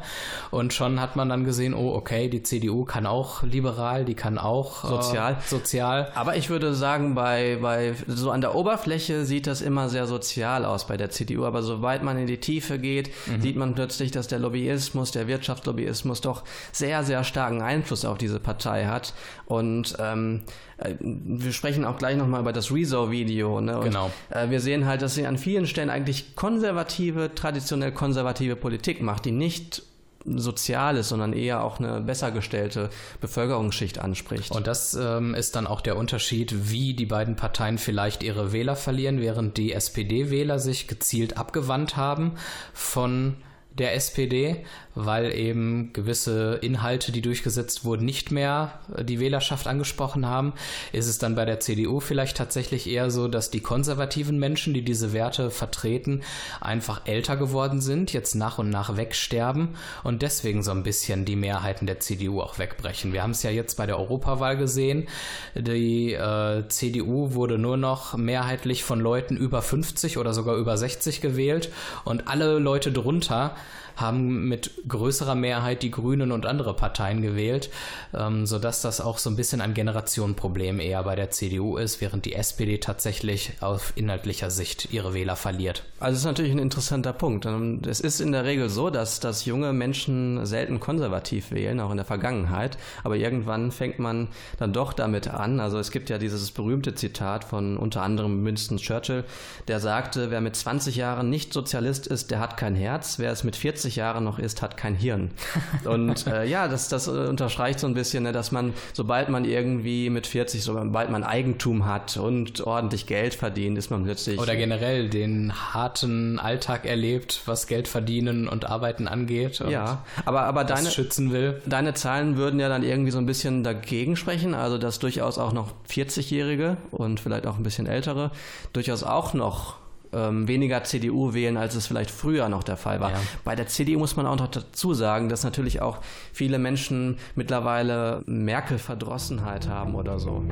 Und 0.50 0.74
schon 0.74 1.00
hat 1.00 1.16
man 1.16 1.28
dann 1.28 1.44
gesehen, 1.44 1.72
oh, 1.72 1.94
okay, 1.94 2.28
die 2.28 2.42
CDU 2.42 2.84
kann 2.84 3.06
auch 3.06 3.42
liberal, 3.42 4.04
die 4.04 4.14
kann 4.14 4.38
auch 4.38 4.84
äh, 4.84 4.88
sozial. 4.88 5.32
Äh, 5.34 5.36
sozial. 5.46 6.12
Aber 6.14 6.36
ich 6.36 6.50
würde 6.50 6.74
sagen, 6.74 7.14
bei, 7.14 7.58
bei 7.60 7.94
so 8.06 8.30
an 8.30 8.40
der 8.40 8.54
Oberfläche 8.54 9.24
sieht 9.24 9.46
das 9.46 9.62
immer 9.62 9.88
sehr 9.88 10.06
sozial 10.06 10.64
aus 10.64 10.86
bei 10.86 10.96
der 10.96 11.10
CDU. 11.10 11.46
Aber 11.46 11.62
sobald 11.62 12.02
man 12.02 12.18
in 12.18 12.26
die 12.26 12.38
Tiefe 12.38 12.78
geht, 12.78 13.10
mhm. 13.26 13.40
sieht 13.40 13.56
man 13.56 13.74
plötzlich, 13.74 14.10
dass 14.10 14.28
der 14.28 14.40
Lobbyismus, 14.40 15.10
der 15.10 15.26
Wirtschaftslobbyismus 15.26 16.20
doch 16.20 16.44
sehr, 16.72 17.04
sehr 17.04 17.24
starken 17.24 17.62
Einfluss 17.62 18.04
auf 18.04 18.18
diese 18.18 18.40
Partei 18.40 18.86
hat. 18.86 19.14
Und 19.46 19.96
ähm, 19.98 20.42
äh, 20.78 20.94
wir 21.00 21.52
sprechen 21.52 21.84
auch 21.84 21.98
gleich 21.98 22.16
nochmal 22.16 22.40
über 22.40 22.52
das 22.52 22.72
Rezo-Video. 22.72 23.60
Ne? 23.60 23.80
genau. 23.82 24.10
Äh, 24.30 24.50
wir 24.50 24.60
sehen 24.60 24.86
halt, 24.86 25.02
dass 25.02 25.14
sie 25.14 25.26
an 25.26 25.38
vielen 25.38 25.66
Stellen 25.66 25.90
eigentlich 25.90 26.36
konservative, 26.36 27.34
traditionell 27.34 27.92
konservative 27.92 28.56
Politik 28.56 29.02
macht, 29.02 29.24
die 29.24 29.32
nicht 29.32 29.82
Soziales, 30.24 31.08
sondern 31.08 31.32
eher 31.32 31.62
auch 31.62 31.78
eine 31.78 32.00
besser 32.00 32.30
gestellte 32.30 32.90
Bevölkerungsschicht 33.20 33.98
anspricht. 33.98 34.50
Und 34.50 34.66
das 34.66 34.94
ähm, 34.94 35.34
ist 35.34 35.56
dann 35.56 35.66
auch 35.66 35.80
der 35.80 35.96
Unterschied, 35.96 36.70
wie 36.70 36.92
die 36.92 37.06
beiden 37.06 37.36
Parteien 37.36 37.78
vielleicht 37.78 38.22
ihre 38.22 38.52
Wähler 38.52 38.76
verlieren, 38.76 39.20
während 39.20 39.56
die 39.56 39.72
SPD-Wähler 39.72 40.58
sich 40.58 40.88
gezielt 40.88 41.38
abgewandt 41.38 41.96
haben 41.96 42.34
von 42.74 43.36
der 43.78 43.94
SPD, 43.94 44.64
weil 44.94 45.32
eben 45.32 45.92
gewisse 45.92 46.58
Inhalte, 46.60 47.12
die 47.12 47.22
durchgesetzt 47.22 47.84
wurden, 47.84 48.04
nicht 48.04 48.32
mehr 48.32 48.80
die 49.00 49.20
Wählerschaft 49.20 49.68
angesprochen 49.68 50.26
haben. 50.26 50.52
Ist 50.92 51.06
es 51.06 51.18
dann 51.18 51.36
bei 51.36 51.44
der 51.44 51.60
CDU 51.60 52.00
vielleicht 52.00 52.36
tatsächlich 52.36 52.88
eher 52.88 53.10
so, 53.10 53.28
dass 53.28 53.50
die 53.50 53.60
konservativen 53.60 54.38
Menschen, 54.38 54.74
die 54.74 54.82
diese 54.82 55.12
Werte 55.12 55.50
vertreten, 55.50 56.22
einfach 56.60 57.02
älter 57.06 57.36
geworden 57.36 57.80
sind, 57.80 58.12
jetzt 58.12 58.34
nach 58.34 58.58
und 58.58 58.70
nach 58.70 58.96
wegsterben 58.96 59.76
und 60.02 60.22
deswegen 60.22 60.62
so 60.62 60.72
ein 60.72 60.82
bisschen 60.82 61.24
die 61.24 61.36
Mehrheiten 61.36 61.86
der 61.86 62.00
CDU 62.00 62.40
auch 62.40 62.58
wegbrechen? 62.58 63.12
Wir 63.12 63.22
haben 63.22 63.30
es 63.30 63.42
ja 63.44 63.50
jetzt 63.50 63.76
bei 63.76 63.86
der 63.86 63.98
Europawahl 63.98 64.56
gesehen. 64.56 65.06
Die 65.54 66.12
äh, 66.12 66.66
CDU 66.68 67.34
wurde 67.34 67.56
nur 67.56 67.76
noch 67.76 68.16
mehrheitlich 68.16 68.82
von 68.82 68.98
Leuten 68.98 69.36
über 69.36 69.62
50 69.62 70.18
oder 70.18 70.34
sogar 70.34 70.56
über 70.56 70.76
60 70.76 71.20
gewählt 71.20 71.70
und 72.04 72.26
alle 72.26 72.58
Leute 72.58 72.90
drunter 72.90 73.54
haben 74.00 74.48
mit 74.48 74.70
größerer 74.86 75.34
Mehrheit 75.34 75.82
die 75.82 75.90
Grünen 75.90 76.32
und 76.32 76.46
andere 76.46 76.74
Parteien 76.74 77.22
gewählt, 77.22 77.70
ähm, 78.14 78.46
sodass 78.46 78.82
das 78.82 79.00
auch 79.00 79.18
so 79.18 79.30
ein 79.30 79.36
bisschen 79.36 79.60
ein 79.60 79.74
Generationenproblem 79.74 80.80
eher 80.80 81.02
bei 81.02 81.16
der 81.16 81.30
CDU 81.30 81.76
ist, 81.76 82.00
während 82.00 82.24
die 82.24 82.34
SPD 82.34 82.78
tatsächlich 82.78 83.52
auf 83.60 83.92
inhaltlicher 83.96 84.50
Sicht 84.50 84.92
ihre 84.92 85.14
Wähler 85.14 85.36
verliert. 85.36 85.84
Also 86.00 86.14
das 86.14 86.20
ist 86.20 86.26
natürlich 86.26 86.52
ein 86.52 86.58
interessanter 86.58 87.12
Punkt. 87.12 87.46
Ähm, 87.46 87.82
es 87.86 88.00
ist 88.00 88.20
in 88.20 88.32
der 88.32 88.44
Regel 88.44 88.68
so, 88.68 88.90
dass, 88.90 89.20
dass 89.20 89.44
junge 89.44 89.72
Menschen 89.72 90.46
selten 90.46 90.80
konservativ 90.80 91.50
wählen, 91.50 91.80
auch 91.80 91.90
in 91.90 91.96
der 91.96 92.06
Vergangenheit, 92.06 92.78
aber 93.04 93.16
irgendwann 93.16 93.72
fängt 93.72 93.98
man 93.98 94.28
dann 94.58 94.72
doch 94.72 94.92
damit 94.92 95.28
an. 95.28 95.60
Also 95.60 95.78
es 95.78 95.90
gibt 95.90 96.10
ja 96.10 96.18
dieses 96.18 96.50
berühmte 96.50 96.94
Zitat 96.94 97.44
von 97.44 97.76
unter 97.76 98.02
anderem 98.02 98.44
Winston 98.44 98.78
Churchill, 98.78 99.24
der 99.66 99.80
sagte, 99.80 100.30
wer 100.30 100.40
mit 100.40 100.56
20 100.56 100.96
Jahren 100.96 101.30
nicht 101.30 101.52
Sozialist 101.52 102.06
ist, 102.06 102.30
der 102.30 102.40
hat 102.40 102.56
kein 102.56 102.74
Herz, 102.74 103.18
wer 103.18 103.32
es 103.32 103.44
mit 103.44 103.56
40 103.56 103.87
40 103.88 103.96
Jahre 103.96 104.20
noch 104.20 104.38
ist, 104.38 104.60
hat 104.60 104.76
kein 104.76 104.94
Hirn. 104.94 105.30
Und 105.84 106.26
äh, 106.26 106.44
ja, 106.44 106.68
das, 106.68 106.88
das 106.88 107.08
unterstreicht 107.08 107.80
so 107.80 107.86
ein 107.86 107.94
bisschen, 107.94 108.24
ne, 108.24 108.32
dass 108.32 108.52
man, 108.52 108.74
sobald 108.92 109.30
man 109.30 109.44
irgendwie 109.44 110.10
mit 110.10 110.26
40, 110.26 110.62
sobald 110.62 111.10
man 111.10 111.24
Eigentum 111.24 111.86
hat 111.86 112.16
und 112.16 112.60
ordentlich 112.60 113.06
Geld 113.06 113.34
verdient, 113.34 113.78
ist 113.78 113.90
man 113.90 114.04
plötzlich. 114.04 114.38
Oder 114.38 114.56
generell 114.56 115.08
den 115.08 115.52
harten 115.54 116.38
Alltag 116.38 116.84
erlebt, 116.84 117.42
was 117.46 117.66
Geld 117.66 117.88
verdienen 117.88 118.46
und 118.48 118.66
arbeiten 118.66 119.08
angeht. 119.08 119.60
Und 119.60 119.70
ja, 119.70 120.04
aber, 120.24 120.42
aber 120.42 120.64
deine, 120.64 120.90
schützen 120.90 121.32
will. 121.32 121.62
deine 121.66 121.94
Zahlen 121.94 122.36
würden 122.36 122.60
ja 122.60 122.68
dann 122.68 122.82
irgendwie 122.82 123.10
so 123.10 123.18
ein 123.18 123.26
bisschen 123.26 123.64
dagegen 123.64 124.16
sprechen, 124.16 124.54
also 124.54 124.76
dass 124.76 124.98
durchaus 124.98 125.38
auch 125.38 125.52
noch 125.52 125.72
40-Jährige 125.90 126.76
und 126.90 127.20
vielleicht 127.20 127.46
auch 127.46 127.56
ein 127.56 127.62
bisschen 127.62 127.86
ältere 127.86 128.30
durchaus 128.72 129.02
auch 129.02 129.32
noch 129.32 129.76
ähm, 130.12 130.48
weniger 130.48 130.84
CDU 130.84 131.34
wählen, 131.34 131.56
als 131.56 131.74
es 131.74 131.86
vielleicht 131.86 132.10
früher 132.10 132.48
noch 132.48 132.62
der 132.62 132.76
Fall 132.76 133.00
war. 133.00 133.12
Ja. 133.12 133.20
Bei 133.44 133.54
der 133.54 133.66
CDU 133.66 133.98
muss 133.98 134.16
man 134.16 134.26
auch 134.26 134.36
noch 134.36 134.48
dazu 134.48 134.94
sagen, 134.94 135.28
dass 135.28 135.44
natürlich 135.44 135.80
auch 135.80 135.98
viele 136.32 136.58
Menschen 136.58 137.18
mittlerweile 137.34 138.22
Merkel-Verdrossenheit 138.26 139.68
haben 139.68 139.94
oder 139.94 140.18
so. 140.18 140.42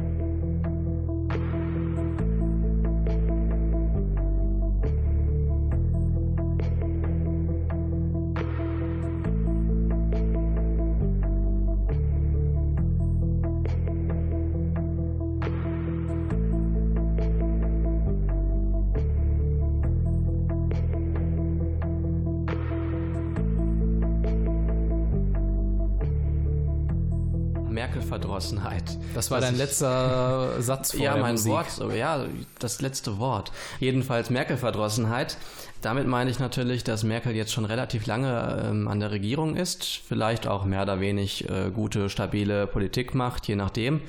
Merkel-Verdrossenheit. 27.77 28.97
Das 29.15 29.31
war 29.31 29.41
das 29.41 29.51
dein 29.51 29.59
letzter 29.59 30.51
Satz 30.63 30.93
vor 30.93 31.01
Ja, 31.01 31.17
mein 31.19 31.33
Musik. 31.33 31.53
Wort, 31.53 31.95
ja, 31.95 32.25
das 32.59 32.81
letzte 32.81 33.19
Wort. 33.19 33.53
Jedenfalls 33.81 34.31
Merkel-Verdrossenheit. 34.31 35.37
Damit 35.83 36.07
meine 36.07 36.31
ich 36.31 36.39
natürlich, 36.39 36.85
dass 36.85 37.05
Merkel 37.05 37.37
jetzt 37.37 37.53
schon 37.53 37.67
relativ 37.67 38.07
lange 38.07 38.65
ähm, 38.65 38.89
an 38.89 38.99
der 38.99 39.11
Regierung 39.11 39.57
ist, 39.57 39.85
vielleicht 39.85 40.47
auch 40.47 40.65
mehr 40.65 40.83
oder 40.83 41.01
wenig 41.01 41.49
äh, 41.51 41.71
gute, 41.71 42.09
stabile 42.09 42.67
Politik 42.67 43.15
macht, 43.15 43.47
je 43.47 43.57
nachdem. 43.57 44.01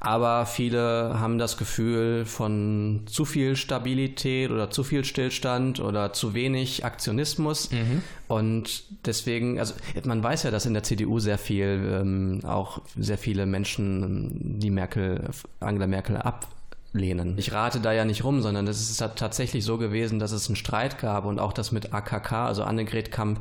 Aber 0.00 0.46
viele 0.46 1.18
haben 1.18 1.38
das 1.38 1.56
Gefühl 1.56 2.24
von 2.24 3.02
zu 3.06 3.24
viel 3.24 3.56
Stabilität 3.56 4.50
oder 4.50 4.70
zu 4.70 4.84
viel 4.84 5.04
Stillstand 5.04 5.80
oder 5.80 6.12
zu 6.12 6.34
wenig 6.34 6.84
Aktionismus. 6.84 7.70
Mhm. 7.72 8.02
Und 8.28 8.84
deswegen, 9.06 9.58
also 9.58 9.74
man 10.04 10.22
weiß 10.22 10.44
ja, 10.44 10.50
dass 10.50 10.66
in 10.66 10.74
der 10.74 10.82
CDU 10.84 11.18
sehr 11.18 11.38
viel, 11.38 12.00
ähm, 12.00 12.40
auch 12.44 12.80
sehr 12.96 13.18
viele 13.18 13.46
Menschen 13.46 14.60
die 14.60 14.70
Merkel, 14.70 15.30
Angela 15.60 15.86
Merkel 15.86 16.16
ab 16.16 16.46
lehnen. 16.92 17.34
Ich 17.36 17.52
rate 17.52 17.80
da 17.80 17.92
ja 17.92 18.04
nicht 18.04 18.24
rum, 18.24 18.40
sondern 18.40 18.66
es 18.66 18.90
ist 18.90 18.98
tatsächlich 19.16 19.64
so 19.64 19.78
gewesen, 19.78 20.18
dass 20.18 20.32
es 20.32 20.48
einen 20.48 20.56
Streit 20.56 20.98
gab 20.98 21.24
und 21.24 21.38
auch 21.38 21.52
das 21.52 21.72
mit 21.72 21.92
AKK, 21.92 22.46
also 22.46 22.62
Annegret 22.62 23.10
Kamp 23.10 23.40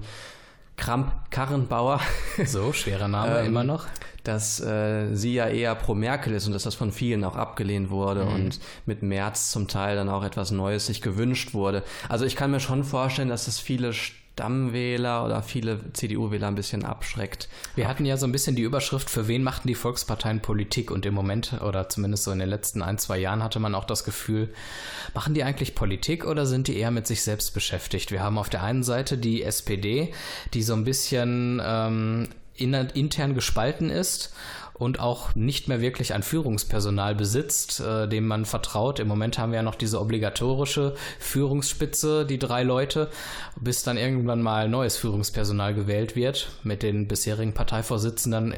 Kramp-Karrenbauer. 0.77 1.99
So, 2.45 2.71
schwerer 2.71 3.07
Name 3.07 3.39
ähm, 3.39 3.47
immer 3.47 3.63
noch. 3.63 3.85
Dass 4.23 4.59
äh, 4.59 5.13
sie 5.15 5.33
ja 5.33 5.47
eher 5.47 5.73
pro 5.75 5.95
Merkel 5.95 6.33
ist 6.33 6.45
und 6.47 6.53
dass 6.53 6.63
das 6.63 6.75
von 6.75 6.91
vielen 6.91 7.23
auch 7.23 7.35
abgelehnt 7.35 7.89
wurde 7.89 8.25
mhm. 8.25 8.33
und 8.33 8.59
mit 8.85 9.01
März 9.01 9.51
zum 9.51 9.67
Teil 9.67 9.95
dann 9.95 10.09
auch 10.09 10.23
etwas 10.23 10.51
Neues 10.51 10.85
sich 10.85 11.01
gewünscht 11.01 11.53
wurde. 11.53 11.83
Also 12.09 12.25
ich 12.25 12.35
kann 12.35 12.51
mir 12.51 12.59
schon 12.59 12.83
vorstellen, 12.83 13.29
dass 13.29 13.47
es 13.47 13.59
viele 13.59 13.93
Stammwähler 14.37 15.25
oder 15.25 15.41
viele 15.41 15.79
CDU-Wähler 15.93 16.47
ein 16.47 16.53
bisschen 16.53 16.85
abschreckt. 16.85 17.49
Wir 17.73 17.87
hatten 17.87 18.05
ja 18.05 18.17
so 18.17 18.27
ein 18.27 18.31
bisschen 18.31 18.55
die 18.55 18.61
Überschrift, 18.61 19.09
für 19.09 19.27
wen 19.27 19.41
machten 19.41 19.67
die 19.67 19.73
Volksparteien 19.73 20.41
Politik? 20.41 20.91
Und 20.91 21.07
im 21.07 21.15
Moment, 21.15 21.59
oder 21.61 21.89
zumindest 21.89 22.23
so 22.23 22.31
in 22.31 22.37
den 22.37 22.47
letzten 22.47 22.83
ein, 22.83 22.99
zwei 22.99 23.17
Jahren, 23.17 23.41
hatte 23.41 23.59
man 23.59 23.73
auch 23.73 23.85
das 23.85 24.03
Gefühl, 24.03 24.53
machen 25.15 25.33
die 25.33 25.43
eigentlich 25.43 25.73
Politik 25.73 26.23
oder 26.23 26.45
sind 26.45 26.67
die 26.67 26.77
eher 26.77 26.91
mit 26.91 27.07
sich 27.07 27.23
selbst 27.23 27.55
beschäftigt? 27.55 28.11
Wir 28.11 28.21
haben 28.21 28.37
auf 28.37 28.49
der 28.49 28.61
einen 28.61 28.83
Seite 28.83 29.17
die 29.17 29.41
SPD, 29.41 30.13
die 30.53 30.61
so 30.61 30.73
ein 30.73 30.83
bisschen 30.83 31.59
ähm, 31.65 32.29
intern 32.53 33.33
gespalten 33.33 33.89
ist 33.89 34.33
und 34.77 34.99
auch 34.99 35.35
nicht 35.35 35.67
mehr 35.67 35.81
wirklich 35.81 36.13
ein 36.13 36.23
Führungspersonal 36.23 37.15
besitzt, 37.15 37.79
äh, 37.79 38.07
dem 38.07 38.27
man 38.27 38.45
vertraut. 38.45 38.99
Im 38.99 39.07
Moment 39.07 39.37
haben 39.37 39.51
wir 39.51 39.57
ja 39.57 39.63
noch 39.63 39.75
diese 39.75 39.99
obligatorische 39.99 40.95
Führungsspitze, 41.19 42.25
die 42.25 42.39
drei 42.39 42.63
Leute, 42.63 43.09
bis 43.59 43.83
dann 43.83 43.97
irgendwann 43.97 44.41
mal 44.41 44.69
neues 44.69 44.97
Führungspersonal 44.97 45.73
gewählt 45.73 46.15
wird 46.15 46.49
mit 46.63 46.83
den 46.83 47.07
bisherigen 47.07 47.53
Parteivorsitzenden 47.53 48.53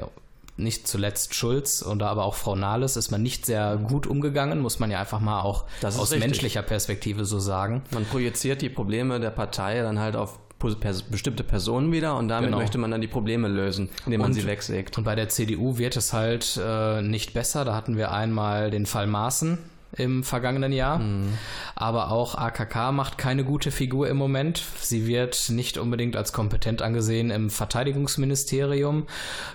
nicht 0.59 0.87
zuletzt 0.87 1.33
Schulz 1.35 1.81
und 1.81 2.03
aber 2.03 2.25
auch 2.25 2.35
Frau 2.35 2.55
Nahles 2.55 2.97
ist 2.97 3.11
man 3.11 3.23
nicht 3.23 3.45
sehr 3.45 3.77
gut 3.77 4.05
umgegangen, 4.05 4.59
muss 4.59 4.79
man 4.79 4.91
ja 4.91 4.99
einfach 4.99 5.21
mal 5.21 5.41
auch 5.41 5.63
aus 5.81 6.11
richtig. 6.11 6.19
menschlicher 6.19 6.61
Perspektive 6.61 7.25
so 7.25 7.39
sagen. 7.39 7.83
Man 7.91 8.05
projiziert 8.05 8.61
die 8.61 8.69
Probleme 8.69 9.19
der 9.19 9.29
Partei 9.29 9.81
dann 9.81 9.99
halt 9.99 10.15
auf 10.15 10.37
bestimmte 10.59 11.43
Personen 11.43 11.91
wieder 11.91 12.17
und 12.17 12.27
damit 12.27 12.49
genau. 12.49 12.59
möchte 12.59 12.77
man 12.77 12.91
dann 12.91 13.01
die 13.01 13.07
Probleme 13.07 13.47
lösen, 13.47 13.89
indem 14.05 14.21
man 14.21 14.31
und, 14.31 14.33
sie 14.33 14.45
wegsägt. 14.45 14.97
Und 14.97 15.03
bei 15.03 15.15
der 15.15 15.29
CDU 15.29 15.77
wird 15.77 15.95
es 15.97 16.13
halt 16.13 16.59
äh, 16.63 17.01
nicht 17.01 17.33
besser. 17.33 17.65
Da 17.65 17.75
hatten 17.75 17.97
wir 17.97 18.11
einmal 18.11 18.69
den 18.69 18.85
Fall 18.85 19.07
Maaßen, 19.07 19.57
im 19.93 20.23
vergangenen 20.23 20.71
Jahr. 20.71 20.99
Mhm. 20.99 21.33
Aber 21.75 22.11
auch 22.11 22.35
AKK 22.35 22.91
macht 22.91 23.17
keine 23.17 23.43
gute 23.43 23.71
Figur 23.71 24.07
im 24.07 24.17
Moment. 24.17 24.63
Sie 24.79 25.07
wird 25.07 25.49
nicht 25.49 25.77
unbedingt 25.77 26.15
als 26.15 26.31
kompetent 26.31 26.81
angesehen 26.81 27.31
im 27.31 27.49
Verteidigungsministerium. 27.49 29.07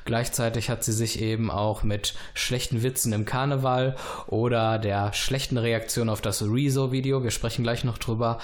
Gleichzeitig 0.04 0.70
hat 0.70 0.82
sie 0.82 0.92
sich 0.92 1.20
eben 1.20 1.50
auch 1.50 1.82
mit 1.82 2.14
schlechten 2.34 2.82
Witzen 2.82 3.12
im 3.12 3.25
Karneval 3.25 3.96
oder 4.26 4.78
der 4.78 5.12
schlechten 5.12 5.58
Reaktion 5.58 6.08
auf 6.08 6.20
das 6.20 6.42
Rezo-Video, 6.42 7.23
wir 7.23 7.30
sprechen 7.30 7.62
gleich 7.62 7.84
noch 7.84 7.99
drüber, 7.99 8.38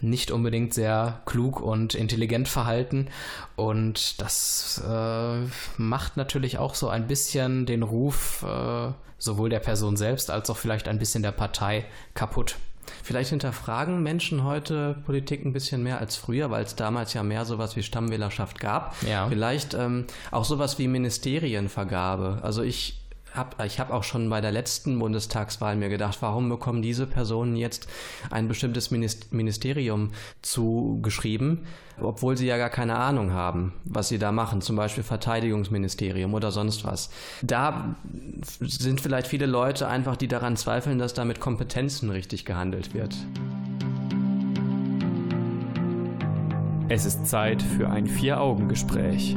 nicht 0.00 0.30
unbedingt 0.30 0.74
sehr 0.74 1.22
klug 1.26 1.60
und 1.60 1.94
intelligent 1.94 2.48
verhalten. 2.48 3.08
Und 3.56 4.20
das 4.20 4.82
äh, 4.88 5.38
macht 5.76 6.16
natürlich 6.16 6.58
auch 6.58 6.74
so 6.74 6.88
ein 6.88 7.06
bisschen 7.06 7.66
den 7.66 7.82
Ruf 7.82 8.44
äh, 8.48 8.92
sowohl 9.18 9.48
der 9.48 9.60
Person 9.60 9.96
selbst 9.96 10.30
als 10.30 10.50
auch 10.50 10.56
vielleicht 10.56 10.88
ein 10.88 10.98
bisschen 10.98 11.22
der 11.22 11.32
Partei 11.32 11.84
kaputt. 12.14 12.56
Vielleicht 13.02 13.30
hinterfragen 13.30 14.02
Menschen 14.02 14.44
heute 14.44 14.96
Politik 15.06 15.44
ein 15.44 15.52
bisschen 15.52 15.82
mehr 15.82 15.98
als 15.98 16.16
früher, 16.16 16.50
weil 16.50 16.64
es 16.64 16.76
damals 16.76 17.14
ja 17.14 17.22
mehr 17.22 17.44
sowas 17.44 17.76
wie 17.76 17.82
Stammwählerschaft 17.82 18.60
gab. 18.60 18.94
Ja. 19.02 19.28
Vielleicht 19.28 19.74
ähm, 19.74 20.06
auch 20.30 20.44
sowas 20.44 20.78
wie 20.78 20.88
Ministerienvergabe. 20.88 22.40
Also 22.42 22.62
ich 22.62 23.03
hab, 23.34 23.62
ich 23.64 23.80
habe 23.80 23.92
auch 23.92 24.04
schon 24.04 24.30
bei 24.30 24.40
der 24.40 24.52
letzten 24.52 24.98
Bundestagswahl 24.98 25.74
mir 25.76 25.88
gedacht, 25.88 26.18
warum 26.20 26.48
bekommen 26.48 26.82
diese 26.82 27.06
Personen 27.06 27.56
jetzt 27.56 27.88
ein 28.30 28.46
bestimmtes 28.46 28.90
Ministerium 28.90 30.12
zugeschrieben, 30.40 31.66
obwohl 32.00 32.36
sie 32.36 32.46
ja 32.46 32.56
gar 32.58 32.70
keine 32.70 32.96
Ahnung 32.96 33.32
haben, 33.32 33.74
was 33.84 34.08
sie 34.08 34.18
da 34.18 34.30
machen, 34.30 34.60
zum 34.60 34.76
Beispiel 34.76 35.02
Verteidigungsministerium 35.02 36.32
oder 36.32 36.52
sonst 36.52 36.84
was. 36.84 37.10
Da 37.42 37.96
sind 38.60 39.00
vielleicht 39.00 39.26
viele 39.26 39.46
Leute 39.46 39.88
einfach, 39.88 40.16
die 40.16 40.28
daran 40.28 40.56
zweifeln, 40.56 40.98
dass 40.98 41.14
da 41.14 41.24
mit 41.24 41.40
Kompetenzen 41.40 42.10
richtig 42.10 42.44
gehandelt 42.44 42.94
wird. 42.94 43.16
Es 46.88 47.04
ist 47.06 47.26
Zeit 47.26 47.62
für 47.62 47.88
ein 47.88 48.06
Vier-Augen-Gespräch. 48.06 49.36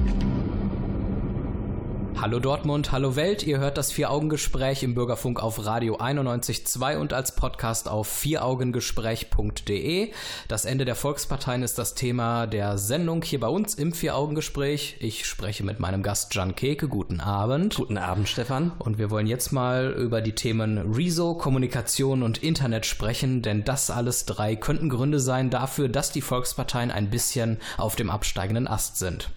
Hallo 2.21 2.39
Dortmund, 2.39 2.91
hallo 2.91 3.15
Welt. 3.15 3.41
Ihr 3.41 3.57
hört 3.57 3.79
das 3.79 3.91
Vier-Augen-Gespräch 3.91 4.83
im 4.83 4.93
Bürgerfunk 4.93 5.41
auf 5.41 5.65
Radio 5.65 5.97
91.2 5.97 6.97
und 6.97 7.13
als 7.13 7.33
Podcast 7.33 7.89
auf 7.89 8.07
vieraugengespräch.de. 8.07 10.11
Das 10.47 10.65
Ende 10.65 10.85
der 10.85 10.93
Volksparteien 10.93 11.63
ist 11.63 11.79
das 11.79 11.95
Thema 11.95 12.45
der 12.45 12.77
Sendung 12.77 13.23
hier 13.23 13.39
bei 13.39 13.47
uns 13.47 13.73
im 13.73 13.91
Vier-Augen-Gespräch. 13.91 14.97
Ich 14.99 15.25
spreche 15.25 15.63
mit 15.63 15.79
meinem 15.79 16.03
Gast 16.03 16.35
Jan 16.35 16.55
Keke. 16.55 16.87
Guten 16.87 17.21
Abend. 17.21 17.77
Guten 17.77 17.97
Abend, 17.97 18.29
Stefan. 18.29 18.71
Und 18.77 18.99
wir 18.99 19.09
wollen 19.09 19.25
jetzt 19.25 19.51
mal 19.51 19.89
über 19.89 20.21
die 20.21 20.35
Themen 20.35 20.93
Rezo, 20.93 21.33
Kommunikation 21.33 22.21
und 22.21 22.43
Internet 22.43 22.85
sprechen, 22.85 23.41
denn 23.41 23.63
das 23.63 23.89
alles 23.89 24.27
drei 24.27 24.55
könnten 24.55 24.89
Gründe 24.89 25.19
sein 25.19 25.49
dafür, 25.49 25.89
dass 25.89 26.11
die 26.11 26.21
Volksparteien 26.21 26.91
ein 26.91 27.09
bisschen 27.09 27.57
auf 27.77 27.95
dem 27.95 28.11
absteigenden 28.11 28.67
Ast 28.67 28.99
sind. 28.99 29.31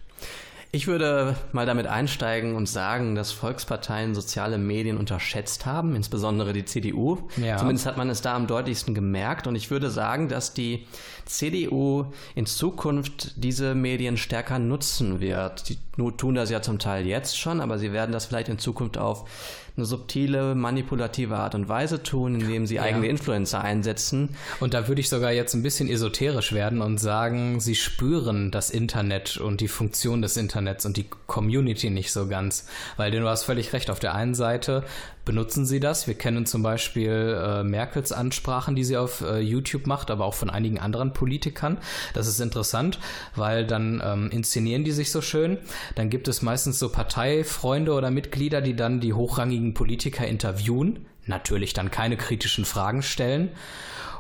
Ich 0.74 0.88
würde 0.88 1.36
mal 1.52 1.66
damit 1.66 1.86
einsteigen 1.86 2.56
und 2.56 2.68
sagen, 2.68 3.14
dass 3.14 3.30
Volksparteien 3.30 4.12
soziale 4.12 4.58
Medien 4.58 4.98
unterschätzt 4.98 5.66
haben, 5.66 5.94
insbesondere 5.94 6.52
die 6.52 6.64
CDU. 6.64 7.28
Ja. 7.36 7.58
Zumindest 7.58 7.86
hat 7.86 7.96
man 7.96 8.10
es 8.10 8.22
da 8.22 8.34
am 8.34 8.48
deutlichsten 8.48 8.92
gemerkt. 8.92 9.46
Und 9.46 9.54
ich 9.54 9.70
würde 9.70 9.88
sagen, 9.88 10.28
dass 10.28 10.52
die 10.52 10.88
CDU 11.26 12.06
in 12.34 12.46
Zukunft 12.46 13.34
diese 13.36 13.76
Medien 13.76 14.16
stärker 14.16 14.58
nutzen 14.58 15.20
wird. 15.20 15.68
Die 15.68 15.78
tun 16.16 16.34
das 16.34 16.50
ja 16.50 16.60
zum 16.60 16.80
Teil 16.80 17.06
jetzt 17.06 17.38
schon, 17.38 17.60
aber 17.60 17.78
sie 17.78 17.92
werden 17.92 18.10
das 18.10 18.26
vielleicht 18.26 18.48
in 18.48 18.58
Zukunft 18.58 18.98
auf 18.98 19.28
eine 19.76 19.86
subtile, 19.86 20.54
manipulative 20.54 21.36
Art 21.36 21.56
und 21.56 21.68
Weise 21.68 22.02
tun, 22.02 22.40
indem 22.40 22.66
sie 22.66 22.76
ja. 22.76 22.82
eigene 22.82 23.08
Influencer 23.08 23.60
einsetzen. 23.60 24.36
Und 24.60 24.72
da 24.72 24.86
würde 24.86 25.00
ich 25.00 25.08
sogar 25.08 25.32
jetzt 25.32 25.54
ein 25.54 25.64
bisschen 25.64 25.88
esoterisch 25.88 26.52
werden 26.52 26.80
und 26.80 26.98
sagen, 26.98 27.58
sie 27.58 27.74
spüren 27.74 28.52
das 28.52 28.70
Internet 28.70 29.36
und 29.36 29.60
die 29.60 29.68
Funktion 29.68 30.22
des 30.22 30.36
Internets 30.36 30.86
und 30.86 30.96
die 30.96 31.06
Community 31.26 31.90
nicht 31.90 32.12
so 32.12 32.28
ganz. 32.28 32.68
Weil 32.96 33.10
du 33.10 33.28
hast 33.28 33.44
völlig 33.44 33.72
recht. 33.72 33.90
Auf 33.90 33.98
der 33.98 34.14
einen 34.14 34.34
Seite 34.34 34.84
benutzen 35.24 35.66
sie 35.66 35.80
das. 35.80 36.06
Wir 36.06 36.14
kennen 36.14 36.46
zum 36.46 36.62
Beispiel 36.62 37.38
äh, 37.40 37.64
Merkels 37.64 38.12
Ansprachen, 38.12 38.76
die 38.76 38.84
sie 38.84 38.96
auf 38.96 39.20
äh, 39.22 39.38
YouTube 39.40 39.86
macht, 39.86 40.10
aber 40.10 40.24
auch 40.24 40.34
von 40.34 40.50
einigen 40.50 40.78
anderen 40.78 41.12
Politikern. 41.12 41.78
Das 42.12 42.26
ist 42.26 42.40
interessant, 42.40 42.98
weil 43.34 43.66
dann 43.66 44.02
ähm, 44.04 44.30
inszenieren 44.30 44.84
die 44.84 44.92
sich 44.92 45.10
so 45.10 45.20
schön. 45.20 45.58
Dann 45.94 46.10
gibt 46.10 46.28
es 46.28 46.42
meistens 46.42 46.78
so 46.78 46.88
Parteifreunde 46.88 47.92
oder 47.92 48.10
Mitglieder, 48.10 48.60
die 48.60 48.76
dann 48.76 49.00
die 49.00 49.12
hochrangigen 49.12 49.74
Politiker 49.74 50.26
interviewen. 50.26 51.06
Natürlich 51.26 51.72
dann 51.72 51.90
keine 51.90 52.16
kritischen 52.16 52.64
Fragen 52.64 53.02
stellen. 53.02 53.50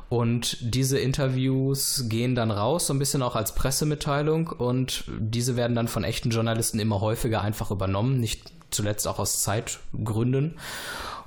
Und 0.08 0.58
diese 0.60 0.98
Interviews 0.98 2.04
gehen 2.08 2.34
dann 2.34 2.50
raus, 2.50 2.86
so 2.86 2.94
ein 2.94 2.98
bisschen 2.98 3.22
auch 3.22 3.36
als 3.36 3.54
Pressemitteilung. 3.54 4.48
Und 4.48 5.04
diese 5.08 5.56
werden 5.56 5.74
dann 5.74 5.88
von 5.88 6.04
echten 6.04 6.30
Journalisten 6.30 6.78
immer 6.78 7.00
häufiger 7.00 7.42
einfach 7.42 7.70
übernommen. 7.70 8.20
Nicht 8.20 8.52
zuletzt 8.74 9.06
auch 9.08 9.18
aus 9.18 9.42
Zeitgründen. 9.42 10.56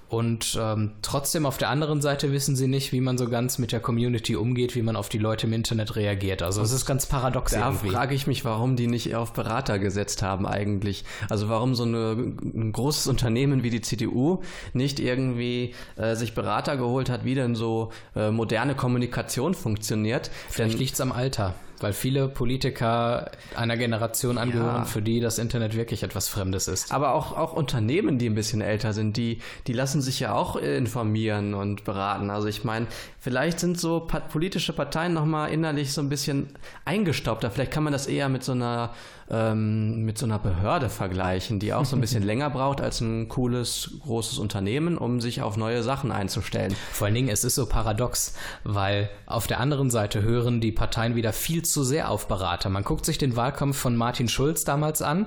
Und 0.09 0.57
ähm, 0.61 0.91
trotzdem 1.01 1.45
auf 1.45 1.57
der 1.57 1.69
anderen 1.69 2.01
Seite 2.01 2.31
wissen 2.31 2.55
sie 2.55 2.67
nicht, 2.67 2.93
wie 2.93 3.01
man 3.01 3.17
so 3.17 3.27
ganz 3.27 3.57
mit 3.57 3.73
der 3.73 3.81
Community 3.81 4.37
umgeht, 4.37 4.73
wie 4.75 4.81
man 4.81 4.95
auf 4.95 5.09
die 5.09 5.17
Leute 5.17 5.47
im 5.47 5.53
Internet 5.53 5.97
reagiert. 5.97 6.41
Also 6.41 6.61
es 6.61 6.71
ist 6.71 6.85
ganz 6.85 7.05
paradox 7.07 7.51
da 7.51 7.67
irgendwie. 7.67 7.89
frage 7.89 8.15
ich 8.15 8.25
mich, 8.25 8.45
warum 8.45 8.77
die 8.77 8.87
nicht 8.87 9.15
auf 9.15 9.33
Berater 9.33 9.79
gesetzt 9.79 10.21
haben 10.21 10.47
eigentlich. 10.47 11.03
Also 11.29 11.49
warum 11.49 11.75
so 11.75 11.83
eine, 11.83 12.11
ein 12.13 12.71
großes 12.71 13.07
Unternehmen 13.07 13.63
wie 13.63 13.69
die 13.69 13.81
CDU 13.81 14.41
nicht 14.71 15.01
irgendwie 15.01 15.73
äh, 15.97 16.15
sich 16.15 16.33
Berater 16.33 16.77
geholt 16.77 17.09
hat, 17.09 17.25
wie 17.25 17.35
denn 17.35 17.55
so 17.55 17.91
äh, 18.15 18.31
moderne 18.31 18.75
Kommunikation 18.75 19.55
funktioniert. 19.55 20.31
Vielleicht 20.49 20.79
liegt 20.79 20.93
es 20.93 21.01
am 21.01 21.11
Alter 21.11 21.53
weil 21.79 21.93
viele 21.93 22.27
Politiker 22.27 23.31
einer 23.55 23.77
Generation 23.77 24.37
angehören, 24.37 24.77
Ja. 24.77 24.85
für 24.85 25.01
die 25.01 25.19
das 25.19 25.37
Internet 25.37 25.75
wirklich 25.75 26.03
etwas 26.03 26.27
Fremdes 26.27 26.67
ist. 26.67 26.91
Aber 26.91 27.13
auch, 27.13 27.37
auch 27.37 27.53
Unternehmen, 27.53 28.17
die 28.17 28.27
ein 28.29 28.35
bisschen 28.35 28.61
älter 28.61 28.93
sind, 28.93 29.17
die, 29.17 29.39
die 29.67 29.73
lassen 29.73 30.01
sich 30.01 30.19
ja 30.19 30.33
auch 30.33 30.55
informieren 30.55 31.53
und 31.53 31.83
beraten. 31.83 32.29
Also 32.29 32.47
ich 32.47 32.63
meine, 32.63 32.87
vielleicht 33.19 33.59
sind 33.59 33.79
so 33.79 34.07
politische 34.29 34.73
Parteien 34.73 35.13
nochmal 35.13 35.51
innerlich 35.51 35.93
so 35.93 36.01
ein 36.01 36.09
bisschen 36.09 36.47
eingestaubter. 36.85 37.51
Vielleicht 37.51 37.71
kann 37.71 37.83
man 37.83 37.93
das 37.93 38.07
eher 38.07 38.29
mit 38.29 38.43
so 38.43 38.53
einer 38.53 38.93
ähm, 39.29 40.03
mit 40.05 40.17
so 40.17 40.25
einer 40.25 40.39
Behörde 40.39 40.89
vergleichen, 40.89 41.59
die 41.59 41.73
auch 41.73 41.85
so 41.85 41.95
ein 41.95 42.01
bisschen 42.01 42.23
länger 42.27 42.49
braucht 42.49 42.81
als 42.81 43.01
ein 43.01 43.27
cooles, 43.27 43.91
großes 44.03 44.37
Unternehmen, 44.39 44.97
um 44.97 45.19
sich 45.19 45.41
auf 45.41 45.57
neue 45.57 45.83
Sachen 45.83 46.11
einzustellen. 46.11 46.75
Vor 46.91 47.05
allen 47.05 47.15
Dingen, 47.15 47.29
es 47.29 47.43
ist 47.43 47.55
so 47.55 47.65
paradox, 47.65 48.33
weil 48.63 49.09
auf 49.25 49.47
der 49.47 49.59
anderen 49.59 49.89
Seite 49.89 50.21
hören 50.21 50.61
die 50.61 50.71
Parteien 50.71 51.15
wieder 51.15 51.33
viel 51.33 51.63
zu 51.63 51.83
sehr 51.83 52.09
auf 52.09 52.27
Berater. 52.27 52.69
Man 52.69 52.83
guckt 52.83 53.05
sich 53.05 53.17
den 53.17 53.35
Wahlkampf 53.35 53.77
von 53.77 53.95
Martin 53.95 54.29
Schulz 54.29 54.63
damals 54.63 55.01
an, 55.01 55.25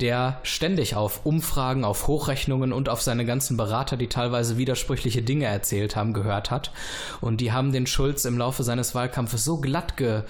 der 0.00 0.38
ständig 0.42 0.94
auf 0.94 1.24
Umfragen, 1.24 1.84
auf 1.84 2.06
Hochrechnungen 2.06 2.72
und 2.72 2.88
auf 2.88 3.00
seine 3.00 3.24
ganzen 3.24 3.56
Berater, 3.56 3.96
die 3.96 4.08
teilweise 4.08 4.58
widersprüchliche 4.58 5.22
Dinge 5.22 5.46
erzählt 5.46 5.96
haben, 5.96 6.12
gehört 6.12 6.50
hat. 6.50 6.72
Und 7.20 7.40
die 7.40 7.52
haben 7.52 7.72
den 7.72 7.86
Schulz 7.86 8.24
im 8.24 8.38
Laufe 8.38 8.62
seines 8.64 8.94
Wahlkampfes 8.94 9.44
so 9.44 9.58
glatt 9.58 9.96
ge, 9.96 10.22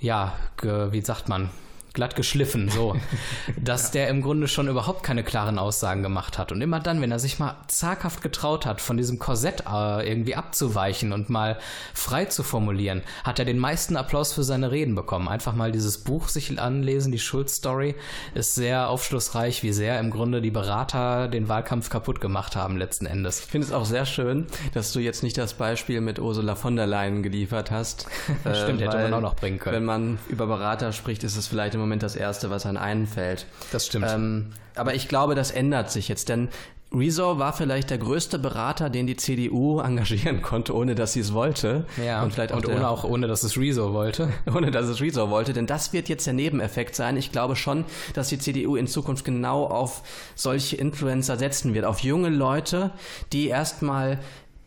ja, 0.00 0.34
ge, 0.60 0.92
wie 0.92 1.00
sagt 1.00 1.28
man, 1.28 1.50
glatt 1.98 2.14
geschliffen, 2.14 2.68
so, 2.68 2.94
dass 3.60 3.90
der 3.90 4.06
im 4.06 4.22
Grunde 4.22 4.46
schon 4.46 4.68
überhaupt 4.68 5.02
keine 5.02 5.24
klaren 5.24 5.58
Aussagen 5.58 6.04
gemacht 6.04 6.38
hat. 6.38 6.52
Und 6.52 6.62
immer 6.62 6.78
dann, 6.78 7.00
wenn 7.00 7.10
er 7.10 7.18
sich 7.18 7.40
mal 7.40 7.56
zaghaft 7.66 8.22
getraut 8.22 8.66
hat, 8.66 8.80
von 8.80 8.96
diesem 8.96 9.18
Korsett 9.18 9.64
äh, 9.68 10.08
irgendwie 10.08 10.36
abzuweichen 10.36 11.12
und 11.12 11.28
mal 11.28 11.58
frei 11.94 12.26
zu 12.26 12.44
formulieren, 12.44 13.02
hat 13.24 13.40
er 13.40 13.44
den 13.44 13.58
meisten 13.58 13.96
Applaus 13.96 14.32
für 14.32 14.44
seine 14.44 14.70
Reden 14.70 14.94
bekommen. 14.94 15.26
Einfach 15.26 15.56
mal 15.56 15.72
dieses 15.72 15.98
Buch 15.98 16.28
sich 16.28 16.60
anlesen, 16.60 17.10
die 17.10 17.18
Schulz-Story, 17.18 17.96
ist 18.34 18.54
sehr 18.54 18.88
aufschlussreich, 18.90 19.64
wie 19.64 19.72
sehr 19.72 19.98
im 19.98 20.12
Grunde 20.12 20.40
die 20.40 20.52
Berater 20.52 21.26
den 21.26 21.48
Wahlkampf 21.48 21.90
kaputt 21.90 22.20
gemacht 22.20 22.54
haben 22.54 22.76
letzten 22.76 23.06
Endes. 23.06 23.40
Ich 23.40 23.46
finde 23.46 23.66
es 23.66 23.72
auch 23.72 23.86
sehr 23.86 24.06
schön, 24.06 24.46
dass 24.72 24.92
du 24.92 25.00
jetzt 25.00 25.24
nicht 25.24 25.36
das 25.36 25.54
Beispiel 25.54 26.00
mit 26.00 26.20
Ursula 26.20 26.54
von 26.54 26.76
der 26.76 26.86
Leyen 26.86 27.24
geliefert 27.24 27.72
hast. 27.72 28.06
Äh, 28.44 28.54
Stimmt, 28.54 28.80
hätte 28.80 28.96
weil 28.96 29.10
man 29.10 29.14
auch 29.14 29.20
noch 29.20 29.34
bringen 29.34 29.58
können. 29.58 29.74
Wenn 29.74 29.84
man 29.84 30.18
über 30.28 30.46
Berater 30.46 30.92
spricht, 30.92 31.24
ist 31.24 31.36
es 31.36 31.48
vielleicht 31.48 31.74
im 31.74 31.80
Moment 31.88 32.02
das 32.02 32.16
Erste, 32.16 32.50
was 32.50 32.66
einem 32.66 32.78
einfällt. 32.78 33.46
Das 33.72 33.86
stimmt. 33.86 34.06
Ähm, 34.08 34.52
aber 34.74 34.94
ich 34.94 35.08
glaube, 35.08 35.34
das 35.34 35.50
ändert 35.50 35.90
sich 35.90 36.08
jetzt, 36.08 36.28
denn 36.28 36.48
Rezo 36.92 37.38
war 37.38 37.52
vielleicht 37.52 37.90
der 37.90 37.98
größte 37.98 38.38
Berater, 38.38 38.88
den 38.88 39.06
die 39.06 39.16
CDU 39.16 39.80
engagieren 39.84 40.40
konnte, 40.40 40.74
ohne 40.74 40.94
dass 40.94 41.12
sie 41.12 41.20
es 41.20 41.34
wollte. 41.34 41.84
ja, 42.02 42.22
und 42.22 42.32
vielleicht 42.32 42.52
auch, 42.52 42.56
und 42.56 42.66
der, 42.66 42.76
ohne, 42.76 42.88
auch 42.88 43.04
ohne, 43.04 43.26
dass 43.26 43.42
es 43.42 43.58
Rezo 43.58 43.92
wollte. 43.92 44.32
ohne 44.54 44.70
dass 44.70 44.86
es 44.86 45.00
Rezo 45.00 45.28
wollte, 45.28 45.52
denn 45.52 45.66
das 45.66 45.92
wird 45.92 46.08
jetzt 46.08 46.26
der 46.26 46.34
Nebeneffekt 46.34 46.94
sein. 46.94 47.16
Ich 47.16 47.30
glaube 47.30 47.56
schon, 47.56 47.84
dass 48.14 48.28
die 48.28 48.38
CDU 48.38 48.76
in 48.76 48.86
Zukunft 48.86 49.24
genau 49.24 49.66
auf 49.66 50.02
solche 50.34 50.76
Influencer 50.76 51.36
setzen 51.36 51.74
wird, 51.74 51.84
auf 51.84 52.00
junge 52.00 52.30
Leute, 52.30 52.90
die 53.32 53.48
erstmal 53.48 54.18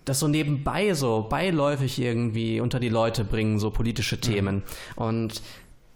das 0.05 0.19
so 0.19 0.27
nebenbei 0.27 0.93
so 0.93 1.27
beiläufig 1.29 1.99
irgendwie 1.99 2.59
unter 2.59 2.79
die 2.79 2.89
Leute 2.89 3.23
bringen, 3.23 3.59
so 3.59 3.69
politische 3.69 4.19
Themen. 4.19 4.63
Und 4.95 5.41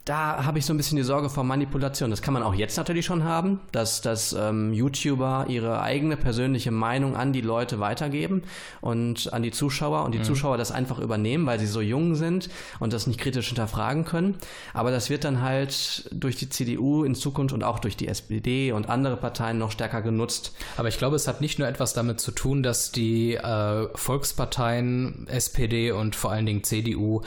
da 0.05 0.45
habe 0.45 0.59
ich 0.59 0.65
so 0.67 0.73
ein 0.73 0.77
bisschen 0.77 0.97
die 0.97 1.03
Sorge 1.03 1.31
vor 1.31 1.43
Manipulation. 1.43 2.11
Das 2.11 2.21
kann 2.21 2.35
man 2.35 2.43
auch 2.43 2.53
jetzt 2.53 2.77
natürlich 2.77 3.07
schon 3.07 3.23
haben, 3.23 3.59
dass, 3.71 4.01
dass 4.01 4.33
ähm, 4.33 4.71
YouTuber 4.71 5.47
ihre 5.49 5.81
eigene 5.81 6.15
persönliche 6.15 6.69
Meinung 6.69 7.15
an 7.15 7.33
die 7.33 7.41
Leute 7.41 7.79
weitergeben 7.79 8.43
und 8.81 9.33
an 9.33 9.41
die 9.41 9.49
Zuschauer 9.49 10.05
und 10.05 10.13
die 10.13 10.21
Zuschauer 10.21 10.57
das 10.57 10.71
einfach 10.71 10.99
übernehmen, 10.99 11.47
weil 11.47 11.59
sie 11.59 11.65
so 11.65 11.81
jung 11.81 12.13
sind 12.13 12.49
und 12.79 12.93
das 12.93 13.07
nicht 13.07 13.19
kritisch 13.19 13.47
hinterfragen 13.47 14.05
können. 14.05 14.35
Aber 14.75 14.91
das 14.91 15.09
wird 15.09 15.23
dann 15.23 15.41
halt 15.41 16.07
durch 16.11 16.35
die 16.35 16.49
CDU 16.49 17.03
in 17.03 17.15
Zukunft 17.15 17.51
und 17.51 17.63
auch 17.63 17.79
durch 17.79 17.97
die 17.97 18.07
SPD 18.07 18.73
und 18.73 18.89
andere 18.89 19.17
Parteien 19.17 19.57
noch 19.57 19.71
stärker 19.71 20.03
genutzt. 20.03 20.53
Aber 20.77 20.87
ich 20.87 20.99
glaube, 20.99 21.15
es 21.15 21.27
hat 21.27 21.41
nicht 21.41 21.57
nur 21.57 21.67
etwas 21.67 21.93
damit 21.93 22.19
zu 22.19 22.31
tun, 22.31 22.61
dass 22.61 22.91
die 22.91 23.33
äh, 23.33 23.87
Volksparteien, 23.95 25.25
SPD 25.29 25.89
und 25.91 26.15
vor 26.15 26.31
allen 26.31 26.45
Dingen 26.45 26.63
CDU 26.63 27.21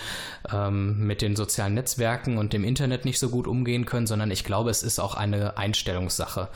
ähm, 0.53 1.05
mit 1.05 1.23
den 1.23 1.35
sozialen 1.35 1.75
Netzwerken 1.75 2.39
und 2.39 2.53
dem 2.53 2.68
Internet 2.69 3.05
nicht 3.05 3.19
so 3.19 3.31
gut 3.31 3.49
umgehen 3.49 3.87
können, 3.87 4.07
sondern 4.07 4.31
ich 4.31 4.45
glaube, 4.45 4.71
es 4.71 4.85
ist 4.85 5.01
auch 5.01 5.15
eine 5.15 5.57
Einstellungssache. 5.57 6.49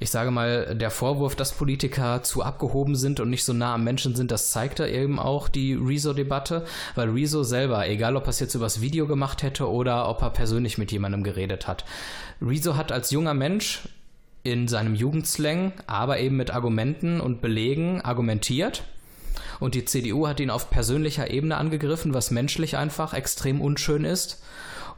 Ich 0.00 0.10
sage 0.10 0.30
mal, 0.30 0.74
der 0.74 0.90
Vorwurf, 0.90 1.36
dass 1.36 1.52
Politiker 1.52 2.22
zu 2.22 2.42
abgehoben 2.42 2.96
sind 2.96 3.20
und 3.20 3.30
nicht 3.30 3.44
so 3.44 3.52
nah 3.52 3.74
am 3.74 3.84
Menschen 3.84 4.16
sind, 4.16 4.30
das 4.30 4.50
zeigt 4.50 4.80
da 4.80 4.86
eben 4.86 5.18
auch 5.18 5.48
die 5.48 5.74
Rezo-Debatte, 5.74 6.64
weil 6.94 7.10
Rezo 7.10 7.44
selber, 7.44 7.86
egal 7.88 8.16
ob 8.16 8.24
er 8.24 8.30
es 8.30 8.40
jetzt 8.40 8.54
übers 8.54 8.80
Video 8.80 9.06
gemacht 9.06 9.42
hätte 9.42 9.70
oder 9.70 10.08
ob 10.08 10.22
er 10.22 10.30
persönlich 10.30 10.78
mit 10.78 10.90
jemandem 10.90 11.22
geredet 11.22 11.68
hat, 11.68 11.84
Rezo 12.40 12.76
hat 12.76 12.90
als 12.90 13.10
junger 13.10 13.34
Mensch 13.34 13.82
in 14.42 14.68
seinem 14.68 14.94
Jugendslang, 14.94 15.72
aber 15.86 16.18
eben 16.18 16.36
mit 16.36 16.50
Argumenten 16.50 17.20
und 17.20 17.42
Belegen 17.42 18.00
argumentiert. 18.00 18.84
Und 19.58 19.74
die 19.74 19.84
CDU 19.84 20.26
hat 20.26 20.40
ihn 20.40 20.50
auf 20.50 20.70
persönlicher 20.70 21.30
Ebene 21.30 21.58
angegriffen, 21.58 22.14
was 22.14 22.30
menschlich 22.30 22.76
einfach 22.76 23.12
extrem 23.12 23.60
unschön 23.60 24.04
ist. 24.04 24.42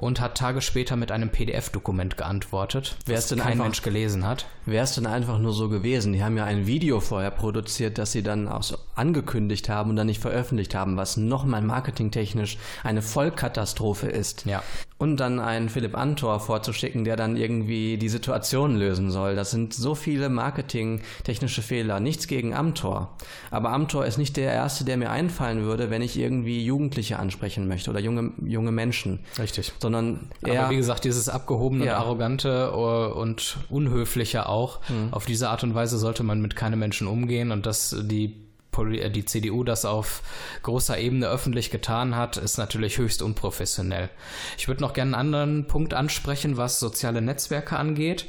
Und 0.02 0.20
hat 0.20 0.36
Tage 0.36 0.62
später 0.62 0.96
mit 0.96 1.12
einem 1.12 1.28
PDF-Dokument 1.30 2.16
geantwortet, 2.16 2.96
Wer 3.06 3.18
ist 3.18 3.30
denn 3.30 3.38
kein 3.38 3.52
einfach- 3.52 3.64
Mensch 3.66 3.82
gelesen 3.82 4.26
hat. 4.26 4.46
Wäre 4.66 4.82
es 4.82 4.96
denn 4.96 5.06
einfach 5.06 5.38
nur 5.38 5.52
so 5.52 5.68
gewesen? 5.68 6.12
Die 6.12 6.24
haben 6.24 6.36
ja 6.36 6.44
ein 6.44 6.66
Video 6.66 6.98
vorher 6.98 7.30
produziert, 7.30 7.98
das 7.98 8.10
sie 8.10 8.24
dann 8.24 8.48
auch 8.48 8.64
so 8.64 8.76
angekündigt 8.96 9.68
haben 9.68 9.90
und 9.90 9.96
dann 9.96 10.08
nicht 10.08 10.20
veröffentlicht 10.20 10.74
haben, 10.74 10.96
was 10.96 11.16
nochmal 11.16 11.62
marketingtechnisch 11.62 12.58
eine 12.82 13.00
Vollkatastrophe 13.00 14.08
ist. 14.08 14.44
Ja. 14.44 14.64
Und 15.02 15.16
dann 15.16 15.40
einen 15.40 15.68
Philipp 15.68 15.96
Antor 15.96 16.38
vorzuschicken, 16.38 17.02
der 17.02 17.16
dann 17.16 17.36
irgendwie 17.36 17.98
die 17.98 18.08
Situation 18.08 18.76
lösen 18.76 19.10
soll. 19.10 19.34
Das 19.34 19.50
sind 19.50 19.74
so 19.74 19.96
viele 19.96 20.28
marketingtechnische 20.28 21.60
Fehler. 21.60 21.98
Nichts 21.98 22.28
gegen 22.28 22.54
Amtor. 22.54 23.16
Aber 23.50 23.70
Amtor 23.70 24.06
ist 24.06 24.16
nicht 24.16 24.36
der 24.36 24.52
erste, 24.52 24.84
der 24.84 24.96
mir 24.96 25.10
einfallen 25.10 25.64
würde, 25.64 25.90
wenn 25.90 26.02
ich 26.02 26.16
irgendwie 26.16 26.64
Jugendliche 26.64 27.18
ansprechen 27.18 27.66
möchte 27.66 27.90
oder 27.90 27.98
junge, 27.98 28.30
junge 28.46 28.70
Menschen. 28.70 29.18
Richtig. 29.40 29.72
Sondern 29.80 30.28
Aber 30.42 30.52
eher 30.52 30.70
wie 30.70 30.76
gesagt, 30.76 31.02
dieses 31.02 31.28
abgehobene 31.28 31.84
Ja. 31.86 31.96
und 31.96 32.02
arrogante 32.04 32.70
äh, 32.72 33.18
und 33.18 33.56
unhöfliche 33.70 34.48
auch, 34.48 34.78
auf 35.10 35.26
diese 35.26 35.48
Art 35.48 35.64
und 35.64 35.74
Weise 35.74 35.98
sollte 35.98 36.22
man 36.22 36.40
mit 36.40 36.54
keinem 36.54 36.78
Menschen 36.78 37.08
umgehen 37.08 37.50
und 37.50 37.66
dass 37.66 37.96
die 38.02 38.36
die 38.74 39.24
CDU 39.24 39.64
das 39.64 39.84
auf 39.84 40.22
großer 40.62 40.98
Ebene 40.98 41.28
öffentlich 41.28 41.70
getan 41.70 42.16
hat, 42.16 42.36
ist 42.36 42.56
natürlich 42.56 42.98
höchst 42.98 43.22
unprofessionell. 43.22 44.08
Ich 44.56 44.68
würde 44.68 44.80
noch 44.80 44.94
gerne 44.94 45.16
einen 45.16 45.34
anderen 45.34 45.66
Punkt 45.66 45.94
ansprechen, 45.94 46.56
was 46.56 46.80
soziale 46.80 47.20
Netzwerke 47.20 47.76
angeht, 47.76 48.26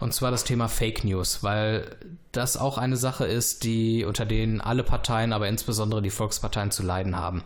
und 0.00 0.12
zwar 0.12 0.30
das 0.30 0.44
Thema 0.44 0.68
Fake 0.68 1.04
News, 1.04 1.42
weil 1.42 1.96
das 2.32 2.56
auch 2.56 2.76
eine 2.76 2.96
Sache 2.96 3.24
ist, 3.24 3.64
die 3.64 4.04
unter 4.04 4.26
denen 4.26 4.60
alle 4.60 4.82
Parteien, 4.82 5.32
aber 5.32 5.48
insbesondere 5.48 6.02
die 6.02 6.10
Volksparteien 6.10 6.70
zu 6.70 6.82
leiden 6.82 7.16
haben. 7.16 7.42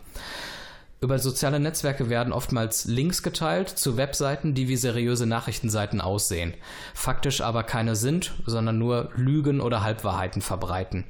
Über 1.03 1.17
soziale 1.17 1.59
Netzwerke 1.59 2.09
werden 2.09 2.31
oftmals 2.31 2.85
Links 2.85 3.23
geteilt 3.23 3.69
zu 3.69 3.97
Webseiten, 3.97 4.53
die 4.53 4.67
wie 4.67 4.75
seriöse 4.75 5.25
Nachrichtenseiten 5.25 5.99
aussehen, 5.99 6.53
faktisch 6.93 7.41
aber 7.41 7.63
keine 7.63 7.95
sind, 7.95 8.35
sondern 8.45 8.77
nur 8.77 9.09
Lügen 9.15 9.61
oder 9.61 9.81
Halbwahrheiten 9.81 10.43
verbreiten. 10.43 11.05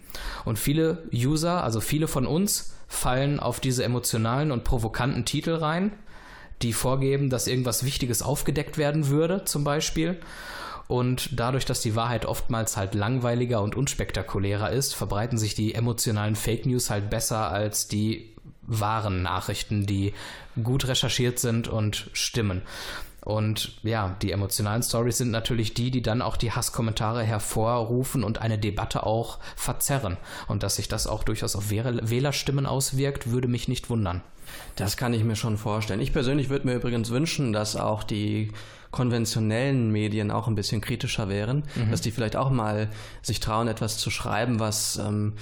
Und 0.46 0.58
viele 0.58 1.10
User, 1.14 1.62
also 1.62 1.82
viele 1.82 2.08
von 2.08 2.26
uns, 2.26 2.74
fallen 2.88 3.42
auf 3.42 3.60
diese 3.60 3.84
emotionalen 3.84 4.54
und 4.54 4.64
provokanten 4.64 5.26
Titel 5.26 5.56
rein, 5.56 5.92
die 6.62 6.72
vorgeben, 6.72 7.30
dass 7.30 7.48
irgendwas 7.48 7.84
Wichtiges 7.84 8.22
aufgedeckt 8.22 8.78
werden 8.78 9.10
würde, 9.10 9.44
zum 9.44 9.66
Beispiel. 9.66 10.22
Und 10.88 11.38
dadurch, 11.38 11.66
dass 11.66 11.82
die 11.82 11.98
Wahrheit 11.98 12.26
oftmals 12.26 12.78
halt 12.78 12.96
langweiliger 12.96 13.62
und 13.62 13.76
unspektakulärer 13.76 14.70
ist, 14.72 14.96
verbreiten 14.96 15.38
sich 15.38 15.54
die 15.54 15.76
emotionalen 15.76 16.38
Fake 16.38 16.66
News 16.66 16.90
halt 16.90 17.10
besser 17.10 17.52
als 17.52 17.90
die 17.90 18.32
wahren 18.72 19.22
Nachrichten, 19.22 19.86
die 19.86 20.14
gut 20.64 20.88
recherchiert 20.88 21.40
sind 21.40 21.68
und 21.68 22.10
stimmen. 22.14 22.62
Und 23.24 23.74
ja, 23.84 24.16
die 24.24 24.32
emotionalen 24.32 24.82
Stories 24.82 25.20
sind 25.20 25.30
natürlich 25.30 25.76
die, 25.76 25.92
die 25.92 26.02
dann 26.02 26.24
auch 26.24 26.38
die 26.38 26.52
Hasskommentare 26.52 27.24
hervorrufen 27.24 28.24
und 28.24 28.40
eine 28.40 28.58
Debatte 28.58 29.06
auch 29.06 29.38
verzerren. 29.56 30.18
Und 30.48 30.64
dass 30.64 30.78
sich 30.78 30.88
das 30.88 31.06
auch 31.06 31.24
durchaus 31.24 31.56
auf 31.56 31.70
Wähler- 31.70 32.10
Wählerstimmen 32.10 32.66
auswirkt, 32.66 33.30
würde 33.30 33.48
mich 33.48 33.68
nicht 33.68 33.92
wundern. 33.92 34.22
Das 34.76 34.98
kann 34.98 35.14
ich 35.14 35.24
mir 35.24 35.36
schon 35.36 35.58
vorstellen. 35.58 36.02
Ich 36.02 36.14
persönlich 36.14 36.50
würde 36.50 36.68
mir 36.68 36.76
übrigens 36.76 37.12
wünschen, 37.12 37.54
dass 37.54 37.76
auch 37.76 38.04
die 38.04 38.52
konventionellen 38.90 39.92
Medien 39.92 40.32
auch 40.32 40.48
ein 40.48 40.56
bisschen 40.56 40.82
kritischer 40.82 41.30
wären, 41.30 41.64
mhm. 41.76 41.92
dass 41.92 42.02
die 42.02 42.12
vielleicht 42.12 42.36
auch 42.36 42.50
mal 42.50 42.90
sich 43.22 43.40
trauen, 43.40 43.68
etwas 43.68 43.98
zu 43.98 44.10
schreiben, 44.10 44.60
was 44.60 44.98
ähm, 44.98 45.34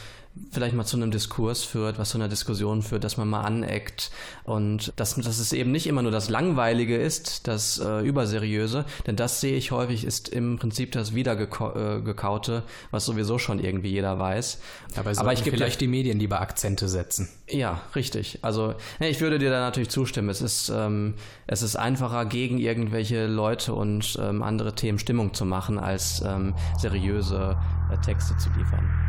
vielleicht 0.51 0.75
mal 0.75 0.85
zu 0.85 0.97
einem 0.97 1.11
Diskurs 1.11 1.63
führt, 1.63 1.99
was 1.99 2.09
zu 2.09 2.17
einer 2.17 2.27
Diskussion 2.27 2.81
führt, 2.81 3.03
dass 3.03 3.17
man 3.17 3.27
mal 3.27 3.41
aneckt 3.41 4.11
und 4.43 4.93
dass, 4.95 5.15
dass 5.15 5.39
es 5.39 5.53
eben 5.53 5.71
nicht 5.71 5.87
immer 5.87 6.01
nur 6.01 6.11
das 6.11 6.29
Langweilige 6.29 6.97
ist, 6.97 7.47
das 7.47 7.79
äh, 7.79 8.05
Überseriöse, 8.05 8.85
denn 9.05 9.15
das 9.15 9.41
sehe 9.41 9.55
ich 9.55 9.71
häufig, 9.71 10.03
ist 10.03 10.29
im 10.29 10.57
Prinzip 10.57 10.91
das 10.91 11.13
Wiedergekaute, 11.13 12.55
äh, 12.55 12.71
was 12.91 13.05
sowieso 13.05 13.37
schon 13.37 13.59
irgendwie 13.59 13.89
jeder 13.89 14.17
weiß. 14.17 14.59
Aber, 14.95 15.11
Aber 15.17 15.33
ich 15.33 15.41
vielleicht 15.41 15.81
die 15.81 15.87
Medien 15.87 16.19
lieber 16.19 16.41
Akzente 16.41 16.87
setzen. 16.87 17.29
Ja, 17.47 17.81
richtig. 17.95 18.39
Also 18.41 18.75
ne, 18.99 19.09
ich 19.09 19.21
würde 19.21 19.39
dir 19.39 19.49
da 19.49 19.59
natürlich 19.59 19.89
zustimmen. 19.89 20.29
Es 20.29 20.41
ist, 20.41 20.69
ähm, 20.69 21.15
es 21.47 21.61
ist 21.61 21.75
einfacher, 21.75 22.25
gegen 22.25 22.59
irgendwelche 22.59 23.27
Leute 23.27 23.73
und 23.73 24.17
ähm, 24.21 24.43
andere 24.43 24.75
Themen 24.75 24.99
Stimmung 24.99 25.33
zu 25.33 25.45
machen, 25.45 25.79
als 25.79 26.23
ähm, 26.25 26.55
seriöse 26.77 27.57
äh, 27.91 27.97
Texte 28.01 28.37
zu 28.37 28.49
liefern. 28.57 29.08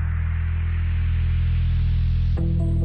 Ist 2.40 2.79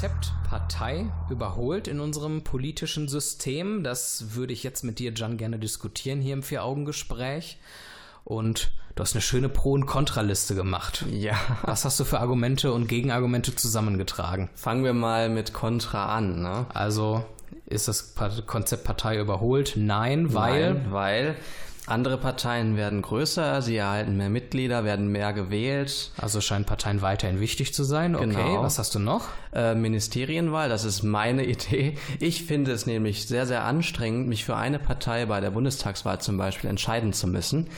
Konzept 0.00 0.32
Partei 0.48 1.12
überholt 1.28 1.86
in 1.86 2.00
unserem 2.00 2.42
politischen 2.42 3.06
System? 3.06 3.84
Das 3.84 4.34
würde 4.34 4.54
ich 4.54 4.62
jetzt 4.62 4.82
mit 4.82 4.98
dir, 4.98 5.12
Jan, 5.12 5.36
gerne 5.36 5.58
diskutieren 5.58 6.22
hier 6.22 6.32
im 6.32 6.42
Vier-Augen-Gespräch. 6.42 7.58
Und 8.24 8.72
du 8.94 9.02
hast 9.02 9.14
eine 9.14 9.20
schöne 9.20 9.50
Pro- 9.50 9.72
und 9.72 9.84
Kontraliste 9.84 10.54
gemacht. 10.54 11.04
Ja. 11.10 11.36
Was 11.64 11.84
hast 11.84 12.00
du 12.00 12.04
für 12.04 12.18
Argumente 12.18 12.72
und 12.72 12.88
Gegenargumente 12.88 13.54
zusammengetragen? 13.54 14.48
Fangen 14.54 14.84
wir 14.84 14.94
mal 14.94 15.28
mit 15.28 15.52
Kontra 15.52 16.16
an. 16.16 16.40
Ne? 16.40 16.64
Also 16.72 17.22
ist 17.66 17.86
das 17.86 18.14
Konzept 18.46 18.84
Partei 18.84 19.20
überholt? 19.20 19.74
Nein, 19.76 20.32
weil. 20.32 20.76
Nein, 20.76 20.92
weil 20.92 21.36
andere 21.90 22.18
Parteien 22.18 22.76
werden 22.76 23.02
größer, 23.02 23.62
sie 23.62 23.76
erhalten 23.76 24.16
mehr 24.16 24.30
Mitglieder, 24.30 24.84
werden 24.84 25.08
mehr 25.08 25.32
gewählt. 25.32 26.12
Also 26.16 26.40
scheinen 26.40 26.64
Parteien 26.64 27.02
weiterhin 27.02 27.40
wichtig 27.40 27.74
zu 27.74 27.84
sein. 27.84 28.14
Okay, 28.14 28.26
genau. 28.26 28.62
was 28.62 28.78
hast 28.78 28.94
du 28.94 28.98
noch? 28.98 29.28
Äh, 29.52 29.74
Ministerienwahl, 29.74 30.68
das 30.68 30.84
ist 30.84 31.02
meine 31.02 31.44
Idee. 31.46 31.96
Ich 32.18 32.44
finde 32.44 32.72
es 32.72 32.86
nämlich 32.86 33.26
sehr, 33.26 33.46
sehr 33.46 33.64
anstrengend, 33.64 34.28
mich 34.28 34.44
für 34.44 34.56
eine 34.56 34.78
Partei 34.78 35.26
bei 35.26 35.40
der 35.40 35.50
Bundestagswahl 35.50 36.20
zum 36.20 36.36
Beispiel 36.36 36.70
entscheiden 36.70 37.12
zu 37.12 37.26
müssen, 37.26 37.68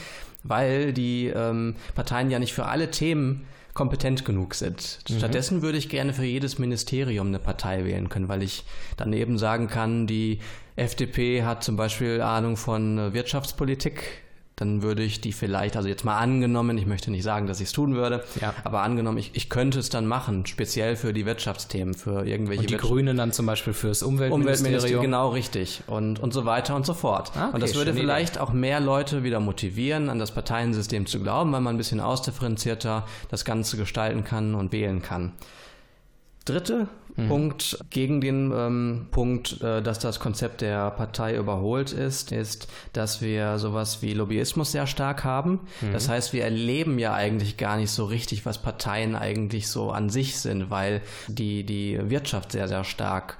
weil 0.43 0.93
die 0.93 1.27
ähm, 1.27 1.75
Parteien 1.95 2.29
ja 2.29 2.39
nicht 2.39 2.53
für 2.53 2.65
alle 2.65 2.91
Themen 2.91 3.45
kompetent 3.73 4.25
genug 4.25 4.55
sind. 4.55 4.99
Mhm. 5.09 5.17
Stattdessen 5.17 5.61
würde 5.61 5.77
ich 5.77 5.89
gerne 5.89 6.13
für 6.13 6.25
jedes 6.25 6.59
Ministerium 6.59 7.27
eine 7.27 7.39
Partei 7.39 7.85
wählen 7.85 8.09
können, 8.09 8.29
weil 8.29 8.43
ich 8.43 8.63
dann 8.97 9.13
eben 9.13 9.37
sagen 9.37 9.67
kann, 9.67 10.07
die 10.07 10.39
FDP 10.75 11.43
hat 11.43 11.63
zum 11.63 11.75
Beispiel 11.75 12.21
Ahnung 12.21 12.57
von 12.57 12.97
äh, 12.97 13.13
Wirtschaftspolitik, 13.13 14.22
dann 14.63 14.81
würde 14.81 15.03
ich 15.03 15.19
die 15.19 15.33
vielleicht, 15.33 15.75
also 15.75 15.89
jetzt 15.89 16.05
mal 16.05 16.17
angenommen, 16.17 16.77
ich 16.77 16.85
möchte 16.85 17.11
nicht 17.11 17.23
sagen, 17.23 17.47
dass 17.47 17.59
ich 17.59 17.67
es 17.67 17.71
tun 17.73 17.95
würde, 17.95 18.23
ja. 18.39 18.53
aber 18.63 18.81
angenommen, 18.81 19.17
ich, 19.17 19.31
ich 19.33 19.49
könnte 19.49 19.77
es 19.77 19.89
dann 19.89 20.05
machen, 20.05 20.45
speziell 20.45 20.95
für 20.95 21.11
die 21.11 21.25
Wirtschaftsthemen, 21.25 21.93
für 21.93 22.25
irgendwelche. 22.25 22.61
Und 22.61 22.69
die 22.69 22.77
Grünen 22.77 23.17
dann 23.17 23.33
zum 23.33 23.45
Beispiel 23.45 23.73
fürs 23.73 24.03
Umweltministerium. 24.03 24.41
Umweltministerium. 24.41 25.01
Genau, 25.01 25.29
richtig. 25.29 25.83
Und, 25.87 26.19
und 26.19 26.33
so 26.33 26.45
weiter 26.45 26.77
und 26.77 26.85
so 26.85 26.93
fort. 26.93 27.33
Ah, 27.35 27.47
okay, 27.47 27.55
und 27.55 27.63
das 27.63 27.75
würde 27.75 27.93
vielleicht 27.93 28.35
Idee. 28.35 28.43
auch 28.43 28.53
mehr 28.53 28.79
Leute 28.79 29.23
wieder 29.23 29.41
motivieren, 29.41 30.09
an 30.09 30.17
das 30.17 30.31
Parteiensystem 30.31 31.07
zu 31.07 31.19
glauben, 31.19 31.51
weil 31.51 31.61
man 31.61 31.75
ein 31.75 31.77
bisschen 31.77 31.99
ausdifferenzierter 31.99 33.05
das 33.29 33.43
Ganze 33.43 33.75
gestalten 33.75 34.23
kann 34.23 34.55
und 34.55 34.71
wählen 34.71 35.01
kann. 35.01 35.33
Dritte 36.45 36.87
mhm. 37.15 37.27
Punkt 37.27 37.79
gegen 37.89 38.21
den 38.21 38.51
ähm, 38.51 39.07
Punkt, 39.11 39.61
äh, 39.61 39.81
dass 39.81 39.99
das 39.99 40.19
Konzept 40.19 40.61
der 40.61 40.91
Partei 40.91 41.35
überholt 41.35 41.91
ist, 41.91 42.31
ist, 42.31 42.67
dass 42.93 43.21
wir 43.21 43.59
sowas 43.59 44.01
wie 44.01 44.13
Lobbyismus 44.13 44.71
sehr 44.71 44.87
stark 44.87 45.23
haben. 45.23 45.61
Mhm. 45.81 45.93
Das 45.93 46.09
heißt, 46.09 46.33
wir 46.33 46.43
erleben 46.43 46.99
ja 46.99 47.13
eigentlich 47.13 47.57
gar 47.57 47.77
nicht 47.77 47.91
so 47.91 48.05
richtig, 48.05 48.45
was 48.45 48.61
Parteien 48.61 49.15
eigentlich 49.15 49.67
so 49.67 49.91
an 49.91 50.09
sich 50.09 50.39
sind, 50.39 50.69
weil 50.69 51.01
die, 51.27 51.63
die 51.63 51.99
Wirtschaft 52.09 52.51
sehr, 52.51 52.67
sehr 52.67 52.83
stark 52.83 53.37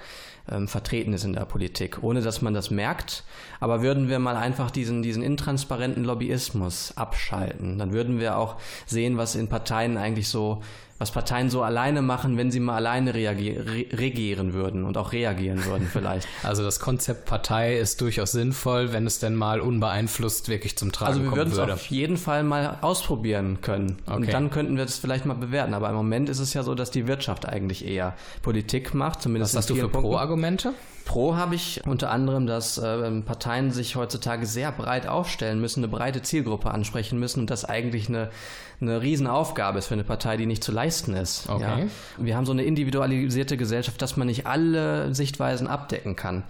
ähm, 0.52 0.68
vertreten 0.68 1.14
ist 1.14 1.24
in 1.24 1.34
der 1.34 1.46
Politik, 1.46 2.04
ohne 2.04 2.22
dass 2.22 2.42
man 2.42 2.54
das 2.54 2.70
merkt. 2.70 3.24
Aber 3.60 3.82
würden 3.82 4.10
wir 4.10 4.20
mal 4.20 4.36
einfach 4.36 4.72
diesen, 4.72 5.02
diesen 5.02 5.24
intransparenten 5.24 6.04
Lobbyismus 6.04 6.98
abschalten, 6.98 7.78
dann 7.78 7.94
würden 7.94 8.20
wir 8.20 8.38
auch 8.38 8.58
sehen, 8.86 9.18
was 9.18 9.36
in 9.36 9.48
Parteien 9.48 9.98
eigentlich 9.98 10.28
so 10.28 10.62
was 11.00 11.12
Parteien 11.12 11.50
so 11.50 11.64
alleine 11.64 12.02
machen, 12.02 12.38
wenn 12.38 12.52
sie 12.52 12.60
mal 12.60 12.76
alleine 12.76 13.14
regieren 13.14 14.54
würden 14.54 14.86
und 14.86 14.98
auch 14.98 15.12
reagieren 15.12 15.66
würden 15.66 15.88
vielleicht. 15.92 16.28
Also 16.44 16.64
das 16.64 16.80
Konzept 16.80 17.26
Partei 17.26 17.78
ist 17.78 18.02
durchaus 18.02 18.32
sinnvoll, 18.32 18.92
wenn 18.92 19.08
es 19.08 19.20
denn 19.20 19.36
mal 19.36 19.62
unbeeinflusst 19.62 20.50
wirklich 20.50 20.78
zum 20.78 20.92
Tragen 20.92 21.14
kommen 21.14 21.26
würde. 21.32 21.42
Also 21.42 21.52
wir 21.52 21.58
würden 21.58 21.74
es 21.74 21.82
auf 21.82 21.88
jeden 21.88 22.18
Fall 22.18 22.44
mal 22.44 22.78
ausprobieren 22.82 23.60
können 23.62 23.98
okay. 24.06 24.16
und 24.16 24.34
dann 24.34 24.50
könnten 24.52 24.76
wir 24.76 24.84
das 24.84 24.98
vielleicht 24.98 25.26
mal 25.26 25.36
bewerten. 25.36 25.74
Aber 25.74 25.90
im 25.90 25.96
Moment 25.96 26.30
ist 26.30 26.40
es 26.40 26.54
ja 26.54 26.64
so, 26.64 26.76
dass 26.76 26.92
die 26.92 27.08
Wirtschaft 27.08 27.48
eigentlich 27.48 27.86
eher 27.86 28.16
Politik 28.42 28.94
macht, 28.94 29.22
zumindest. 29.22 29.54
Was 29.54 29.64
hast 29.64 29.70
du 29.70 29.76
für 29.76 29.90
Pro-Argumente? 29.90 30.74
Pro 31.06 31.36
habe 31.36 31.56
ich 31.56 31.82
unter 31.86 32.12
anderem, 32.12 32.48
dass 32.48 32.78
äh, 32.78 33.22
Parteien 33.22 33.72
sich 33.72 33.96
heutzutage 33.96 34.46
sehr 34.46 34.72
breit 34.72 35.08
aufstellen 35.08 35.60
müssen, 35.60 35.84
eine 35.84 35.90
breite 35.90 36.22
Zielgruppe 36.22 36.72
ansprechen 36.72 37.20
müssen 37.20 37.42
und 37.42 37.50
das 37.50 37.66
eigentlich 37.66 38.10
eine, 38.10 38.30
eine 38.82 39.02
Riesenaufgabe 39.02 39.80
ist 39.80 39.88
für 39.88 39.96
eine 39.96 40.04
Partei, 40.04 40.38
die 40.38 40.46
nicht 40.46 40.64
zu 40.64 40.72
leisten 40.72 41.14
ist. 41.14 41.50
Okay. 41.50 41.62
Ja? 41.62 42.26
Wir 42.26 42.38
haben 42.38 42.46
so 42.46 42.52
eine 42.52 42.64
individualisierte 42.64 43.58
Gesellschaft, 43.58 44.02
dass 44.02 44.18
man 44.18 44.28
nicht 44.28 44.48
alle 44.48 45.14
Sichtweisen 45.14 45.68
abdecken 45.68 46.16
kann. 46.16 46.44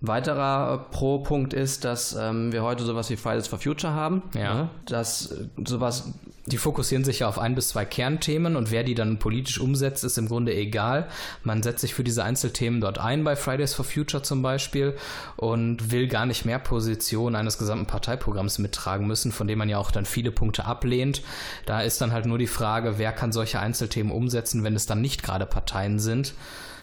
Weiterer 0.00 0.86
Pro-Punkt 0.92 1.52
ist, 1.52 1.84
dass 1.84 2.14
ähm, 2.14 2.52
wir 2.52 2.62
heute 2.62 2.84
sowas 2.84 3.10
wie 3.10 3.16
Fridays 3.16 3.48
for 3.48 3.58
Future 3.58 3.92
haben. 3.92 4.22
Ja. 4.34 4.54
Ne? 4.54 4.68
Dass 4.86 5.34
sowas. 5.64 6.12
Die 6.48 6.56
fokussieren 6.56 7.04
sich 7.04 7.20
ja 7.20 7.28
auf 7.28 7.38
ein 7.38 7.54
bis 7.54 7.68
zwei 7.68 7.84
Kernthemen 7.84 8.56
und 8.56 8.70
wer 8.70 8.82
die 8.82 8.94
dann 8.94 9.18
politisch 9.18 9.60
umsetzt, 9.60 10.02
ist 10.02 10.16
im 10.16 10.28
Grunde 10.28 10.54
egal. 10.54 11.08
Man 11.44 11.62
setzt 11.62 11.82
sich 11.82 11.94
für 11.94 12.04
diese 12.04 12.24
Einzelthemen 12.24 12.80
dort 12.80 12.98
ein, 12.98 13.22
bei 13.22 13.36
Fridays 13.36 13.74
for 13.74 13.84
Future 13.84 14.22
zum 14.22 14.40
Beispiel, 14.40 14.96
und 15.36 15.90
will 15.90 16.08
gar 16.08 16.24
nicht 16.26 16.44
mehr 16.44 16.58
Position 16.58 17.36
eines 17.36 17.58
gesamten 17.58 17.86
Parteiprogramms 17.86 18.58
mittragen 18.58 19.06
müssen, 19.06 19.30
von 19.30 19.46
dem 19.46 19.58
man 19.58 19.68
ja 19.68 19.78
auch 19.78 19.90
dann 19.90 20.06
viele 20.06 20.30
Punkte 20.30 20.64
ablehnt. 20.64 21.22
Da 21.66 21.82
ist 21.82 22.00
dann 22.00 22.12
halt 22.12 22.26
nur 22.26 22.38
die 22.38 22.46
Frage, 22.46 22.98
wer 22.98 23.12
kann 23.12 23.30
solche 23.30 23.60
Einzelthemen 23.60 24.12
umsetzen, 24.12 24.64
wenn 24.64 24.74
es 24.74 24.86
dann 24.86 25.02
nicht 25.02 25.22
gerade 25.22 25.44
Parteien 25.44 25.98
sind. 25.98 26.34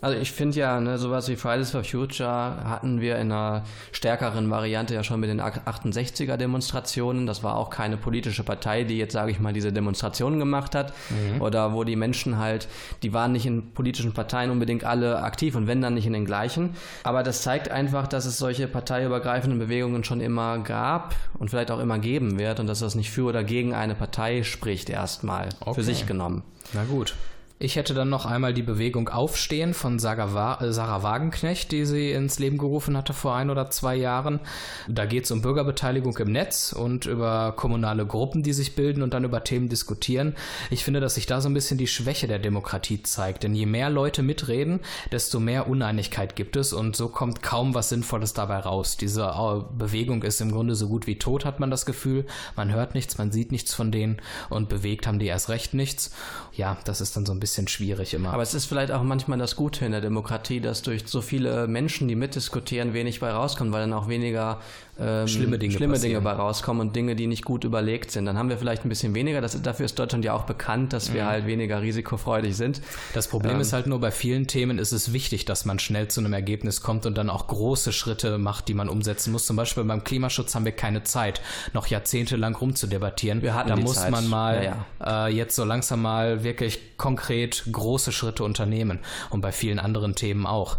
Also 0.05 0.19
ich 0.19 0.31
finde 0.31 0.59
ja, 0.59 0.79
ne, 0.79 0.99
sowas 0.99 1.27
wie 1.29 1.35
Fridays 1.35 1.71
for 1.71 1.83
Future 1.83 2.29
hatten 2.29 3.01
wir 3.01 3.15
in 3.15 3.31
einer 3.31 3.63
stärkeren 3.91 4.51
Variante 4.51 4.93
ja 4.93 5.03
schon 5.03 5.19
mit 5.19 5.31
den 5.31 5.41
68er 5.41 6.37
Demonstrationen. 6.37 7.25
Das 7.25 7.41
war 7.41 7.55
auch 7.55 7.71
keine 7.71 7.97
politische 7.97 8.43
Partei, 8.43 8.83
die 8.83 8.99
jetzt, 8.99 9.13
sage 9.13 9.31
ich 9.31 9.39
mal, 9.39 9.51
diese 9.55 9.73
Demonstrationen 9.73 10.37
gemacht 10.37 10.75
hat. 10.75 10.93
Mhm. 11.09 11.41
Oder 11.41 11.73
wo 11.73 11.83
die 11.83 11.95
Menschen 11.95 12.37
halt, 12.37 12.67
die 13.01 13.13
waren 13.13 13.31
nicht 13.31 13.45
in 13.45 13.71
politischen 13.73 14.13
Parteien 14.13 14.51
unbedingt 14.51 14.83
alle 14.83 15.23
aktiv 15.23 15.55
und 15.55 15.67
wenn 15.67 15.81
dann 15.81 15.95
nicht 15.95 16.05
in 16.05 16.13
den 16.13 16.25
gleichen. 16.25 16.75
Aber 17.03 17.23
das 17.23 17.41
zeigt 17.41 17.69
einfach, 17.69 18.07
dass 18.07 18.25
es 18.25 18.37
solche 18.37 18.67
parteiübergreifenden 18.67 19.57
Bewegungen 19.59 20.03
schon 20.03 20.21
immer 20.21 20.59
gab 20.59 21.15
und 21.39 21.49
vielleicht 21.49 21.71
auch 21.71 21.79
immer 21.79 21.97
geben 21.97 22.37
wird 22.37 22.59
und 22.59 22.67
dass 22.67 22.79
das 22.79 22.95
nicht 22.95 23.09
für 23.09 23.25
oder 23.25 23.43
gegen 23.43 23.73
eine 23.73 23.95
Partei 23.95 24.43
spricht 24.43 24.89
erstmal, 24.89 25.49
okay. 25.59 25.73
für 25.73 25.83
sich 25.83 26.05
genommen. 26.05 26.43
Na 26.73 26.83
gut. 26.83 27.15
Ich 27.57 27.77
hätte 27.77 27.93
dann 27.93 28.09
noch 28.09 28.25
einmal 28.25 28.53
die 28.53 28.63
Bewegung 28.63 29.07
Aufstehen 29.07 29.73
von 29.73 29.97
Sarah 29.97 30.33
Wagenknecht, 30.33 31.71
die 31.71 31.85
sie 31.85 32.11
ins 32.11 32.37
Leben 32.37 32.57
gerufen 32.57 32.97
hatte 32.97 33.13
vor 33.13 33.33
ein 33.33 33.49
oder 33.49 33.69
zwei 33.69 33.95
Jahren. 33.95 34.41
Da 34.89 35.05
geht 35.05 35.23
es 35.23 35.31
um 35.31 35.41
Bürgerbeteiligung 35.41 36.17
im 36.17 36.33
Netz 36.33 36.73
und 36.73 37.05
über 37.05 37.53
kommunale 37.55 38.05
Gruppen, 38.05 38.43
die 38.43 38.51
sich 38.51 38.75
bilden 38.75 39.01
und 39.01 39.13
dann 39.13 39.23
über 39.23 39.41
Themen 39.45 39.69
diskutieren. 39.69 40.35
Ich 40.69 40.83
finde, 40.83 40.99
dass 40.99 41.15
sich 41.15 41.27
da 41.27 41.39
so 41.39 41.47
ein 41.47 41.53
bisschen 41.53 41.77
die 41.77 41.87
Schwäche 41.87 42.27
der 42.27 42.39
Demokratie 42.39 43.01
zeigt. 43.03 43.43
Denn 43.43 43.55
je 43.55 43.65
mehr 43.65 43.89
Leute 43.89 44.21
mitreden, 44.21 44.81
desto 45.13 45.39
mehr 45.39 45.69
Uneinigkeit 45.69 46.35
gibt 46.35 46.57
es 46.57 46.73
und 46.73 46.97
so 46.97 47.07
kommt 47.07 47.41
kaum 47.41 47.73
was 47.73 47.87
Sinnvolles 47.87 48.33
dabei 48.33 48.59
raus. 48.59 48.97
Diese 48.97 49.27
äh, 49.27 49.61
Bewegung 49.77 50.23
ist 50.23 50.41
im 50.41 50.51
Grunde 50.51 50.75
so 50.75 50.89
gut 50.89 51.07
wie 51.07 51.19
tot, 51.19 51.45
hat 51.45 51.61
man 51.61 51.71
das 51.71 51.85
Gefühl. 51.85 52.25
Man 52.57 52.73
hört 52.73 52.95
nichts, 52.95 53.17
man 53.17 53.31
sieht 53.31 53.53
nichts 53.53 53.73
von 53.73 53.93
denen 53.93 54.17
und 54.49 54.67
bewegt 54.67 55.07
haben 55.07 55.19
die 55.19 55.27
erst 55.27 55.47
recht 55.47 55.73
nichts. 55.73 56.11
Ja, 56.51 56.77
das 56.83 56.99
ist 56.99 57.15
dann 57.15 57.25
so 57.25 57.31
ein 57.31 57.39
bisschen 57.39 57.44
bisschen 57.45 57.67
schwierig 57.67 58.15
immer. 58.15 58.33
Aber 58.33 58.41
es 58.41 58.55
ist 58.55 58.65
vielleicht 58.65 58.91
auch 58.91 59.03
manchmal 59.03 59.37
das 59.37 59.55
Gute 59.55 59.85
in 59.85 59.91
der 59.91 60.01
Demokratie, 60.01 60.59
dass 60.61 60.81
durch 60.81 61.03
so 61.05 61.21
viele 61.21 61.67
Menschen, 61.67 62.07
die 62.07 62.15
mitdiskutieren, 62.15 62.93
wenig 62.93 63.19
bei 63.19 63.29
rauskommt, 63.29 63.71
weil 63.71 63.81
dann 63.81 63.93
auch 63.93 64.07
weniger 64.07 64.59
ähm, 64.97 65.27
schlimme, 65.27 65.59
Dinge, 65.59 65.73
schlimme 65.73 65.99
Dinge 65.99 66.21
bei 66.21 66.31
rauskommen 66.31 66.87
und 66.87 66.95
Dinge, 66.95 67.15
die 67.15 67.27
nicht 67.27 67.43
gut 67.43 67.63
überlegt 67.65 68.11
sind. 68.11 68.25
Dann 68.25 68.37
haben 68.37 68.49
wir 68.49 68.57
vielleicht 68.57 68.85
ein 68.85 68.89
bisschen 68.89 69.13
weniger. 69.13 69.41
Das, 69.41 69.61
dafür 69.61 69.85
ist 69.85 69.99
Deutschland 69.99 70.23
ja 70.23 70.33
auch 70.33 70.43
bekannt, 70.43 70.93
dass 70.93 71.13
wir 71.13 71.23
mhm. 71.23 71.27
halt 71.27 71.47
weniger 71.47 71.81
risikofreudig 71.81 72.55
sind. 72.55 72.81
Das 73.13 73.27
Problem 73.27 73.55
ähm, 73.55 73.61
ist 73.61 73.73
halt 73.73 73.87
nur, 73.87 73.99
bei 73.99 74.11
vielen 74.11 74.47
Themen 74.47 74.79
ist 74.79 74.93
es 74.93 75.11
wichtig, 75.11 75.43
dass 75.45 75.65
man 75.65 75.79
schnell 75.79 76.07
zu 76.07 76.21
einem 76.21 76.33
Ergebnis 76.33 76.81
kommt 76.81 77.05
und 77.05 77.17
dann 77.17 77.29
auch 77.29 77.47
große 77.47 77.91
Schritte 77.91 78.37
macht, 78.37 78.69
die 78.69 78.73
man 78.73 78.87
umsetzen 78.87 79.33
muss. 79.33 79.45
Zum 79.45 79.57
Beispiel 79.57 79.83
beim 79.83 80.03
Klimaschutz 80.03 80.55
haben 80.55 80.65
wir 80.65 80.71
keine 80.71 81.03
Zeit, 81.03 81.41
noch 81.73 81.87
jahrzehntelang 81.87 82.55
rumzudebattieren. 82.55 83.41
Wir 83.41 83.53
hatten 83.53 83.69
da 83.69 83.75
muss 83.75 83.95
Zeit. 83.95 84.11
man 84.11 84.27
mal 84.29 84.63
ja. 85.01 85.27
Äh, 85.27 85.33
jetzt 85.33 85.55
so 85.55 85.65
langsam 85.65 86.01
mal 86.01 86.43
wirklich 86.43 86.97
konkret 86.97 87.65
große 87.69 88.11
Schritte 88.13 88.43
unternehmen 88.43 88.99
und 89.29 89.41
bei 89.41 89.51
vielen 89.51 89.79
anderen 89.79 90.15
Themen 90.15 90.45
auch. 90.45 90.77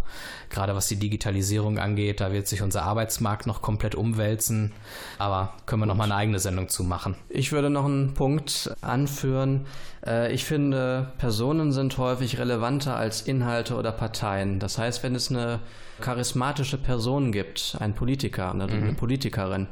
Gerade 0.49 0.75
was 0.77 0.87
die 0.87 0.97
Digitalisierung 0.97 1.79
angeht, 1.79 2.21
da 2.21 2.33
wird 2.33 2.47
sich 2.47 2.63
unser 2.63 2.85
Arbeitsmarkt 2.85 3.47
noch 3.47 3.63
komplett 3.63 3.95
umwälzen. 4.07 4.73
Aber 5.19 5.55
können 5.67 5.83
wir 5.83 5.87
noch 5.87 5.95
mal 5.95 6.05
eine 6.05 6.17
eigene 6.17 6.39
Sendung 6.39 6.69
zu 6.69 6.85
machen. 6.85 7.15
Ich 7.29 7.53
würde 7.53 7.71
noch 7.71 7.85
einen 7.85 8.15
Punkt 8.15 8.75
anführen. 8.81 9.67
Äh, 10.07 10.33
ich 10.33 10.45
finde, 10.45 11.13
Personen 11.19 11.73
sind 11.73 11.99
häufig 11.99 12.39
relevanter 12.39 12.97
als 12.97 13.23
Inhalte 13.23 13.75
oder 13.75 13.93
Parteien. 13.93 14.59
Das 14.59 14.79
heißt, 14.79 15.03
wenn 15.03 15.15
es 15.15 15.31
eine 15.31 15.61
charismatische 16.01 16.79
Person 16.79 17.33
gibt, 17.33 17.77
ein 17.81 17.95
Politiker 17.95 18.55
oder 18.55 18.65
eine 18.65 18.93
mhm. 18.93 18.97
Politikerin, 18.97 19.67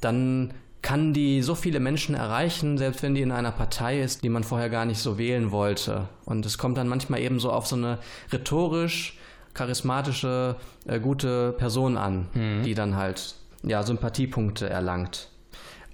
dann 0.00 0.54
kann 0.80 1.12
die 1.12 1.42
so 1.42 1.54
viele 1.54 1.80
Menschen 1.80 2.14
erreichen, 2.14 2.78
selbst 2.78 3.02
wenn 3.02 3.14
die 3.14 3.22
in 3.22 3.32
einer 3.32 3.50
Partei 3.50 4.00
ist, 4.00 4.22
die 4.22 4.28
man 4.28 4.44
vorher 4.44 4.70
gar 4.70 4.84
nicht 4.84 5.00
so 5.00 5.18
wählen 5.18 5.50
wollte. 5.50 6.08
Und 6.24 6.46
es 6.46 6.56
kommt 6.56 6.78
dann 6.78 6.88
manchmal 6.88 7.20
eben 7.20 7.40
so 7.40 7.50
auf 7.50 7.66
so 7.66 7.76
eine 7.76 7.98
rhetorisch 8.32 9.18
charismatische, 9.54 10.56
äh, 10.86 11.00
gute 11.00 11.52
Person 11.52 11.96
an, 11.96 12.28
mhm. 12.32 12.62
die 12.62 12.74
dann 12.74 12.96
halt 12.96 13.34
ja 13.68 13.82
Sympathiepunkte 13.82 14.68
erlangt. 14.68 15.28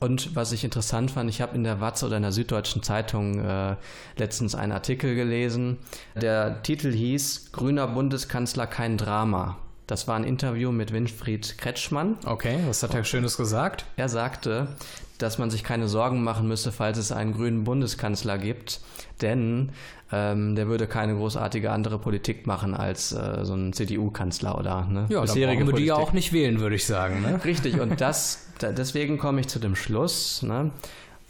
Und 0.01 0.35
was 0.37 0.53
ich 0.53 0.65
interessant 0.65 1.11
fand, 1.11 1.31
ich 1.31 1.41
habe 1.41 1.55
in 1.55 1.65
der 1.65 1.81
Watz 1.81 2.03
oder 2.03 2.17
in 2.17 2.23
der 2.23 2.33
Süddeutschen 2.33 2.83
Zeitung 2.83 3.39
äh, 3.39 3.77
letztens 4.17 4.55
einen 4.55 4.73
Artikel 4.73 5.15
gelesen. 5.15 5.79
Der 6.15 6.63
Titel 6.63 6.93
hieß 6.93 7.53
Grüner 7.53 7.87
Bundeskanzler 7.87 8.67
kein 8.67 8.99
Drama. 8.99 9.59
Das 9.87 10.09
war 10.09 10.17
ein 10.17 10.25
Interview 10.25 10.73
mit 10.73 10.93
Winfried 10.93 11.59
Kretschmann. 11.59 12.17
Okay, 12.25 12.59
was 12.67 12.83
hat 12.83 12.95
er 12.95 13.05
Schönes 13.05 13.37
gesagt? 13.37 13.85
Er 13.97 14.09
sagte, 14.09 14.69
dass 15.19 15.39
man 15.39 15.51
sich 15.51 15.63
keine 15.63 15.89
Sorgen 15.89 16.25
machen 16.25 16.49
müsse, 16.49 16.73
falls 16.73 16.97
es 16.99 17.13
einen 17.13 17.35
grünen 17.35 17.65
Bundeskanzler 17.65 18.39
gibt, 18.39 18.81
denn 19.21 19.73
ähm, 20.11 20.55
der 20.55 20.69
würde 20.69 20.87
keine 20.87 21.15
großartige 21.15 21.71
andere 21.71 21.99
Politik 21.99 22.47
machen 22.47 22.75
als 22.75 23.13
äh, 23.13 23.45
so 23.45 23.55
ein 23.55 23.73
CDU-Kanzler 23.73 24.59
oder 24.59 24.87
ne? 24.87 25.07
Ja, 25.09 25.21
bisherige 25.21 25.67
wir 25.67 25.75
die 25.75 25.85
ja 25.85 25.97
auch 25.97 26.13
nicht 26.13 26.33
wählen, 26.33 26.61
würde 26.61 26.77
ich 26.77 26.87
sagen. 26.87 27.21
Ne? 27.23 27.45
Richtig, 27.45 27.81
und 27.81 28.01
das, 28.01 28.47
da, 28.59 28.73
deswegen 28.73 29.19
komme 29.19 29.41
ich 29.41 29.49
zu 29.49 29.59
dem 29.59 29.77
Schluss, 29.77 30.43
ne? 30.43 30.71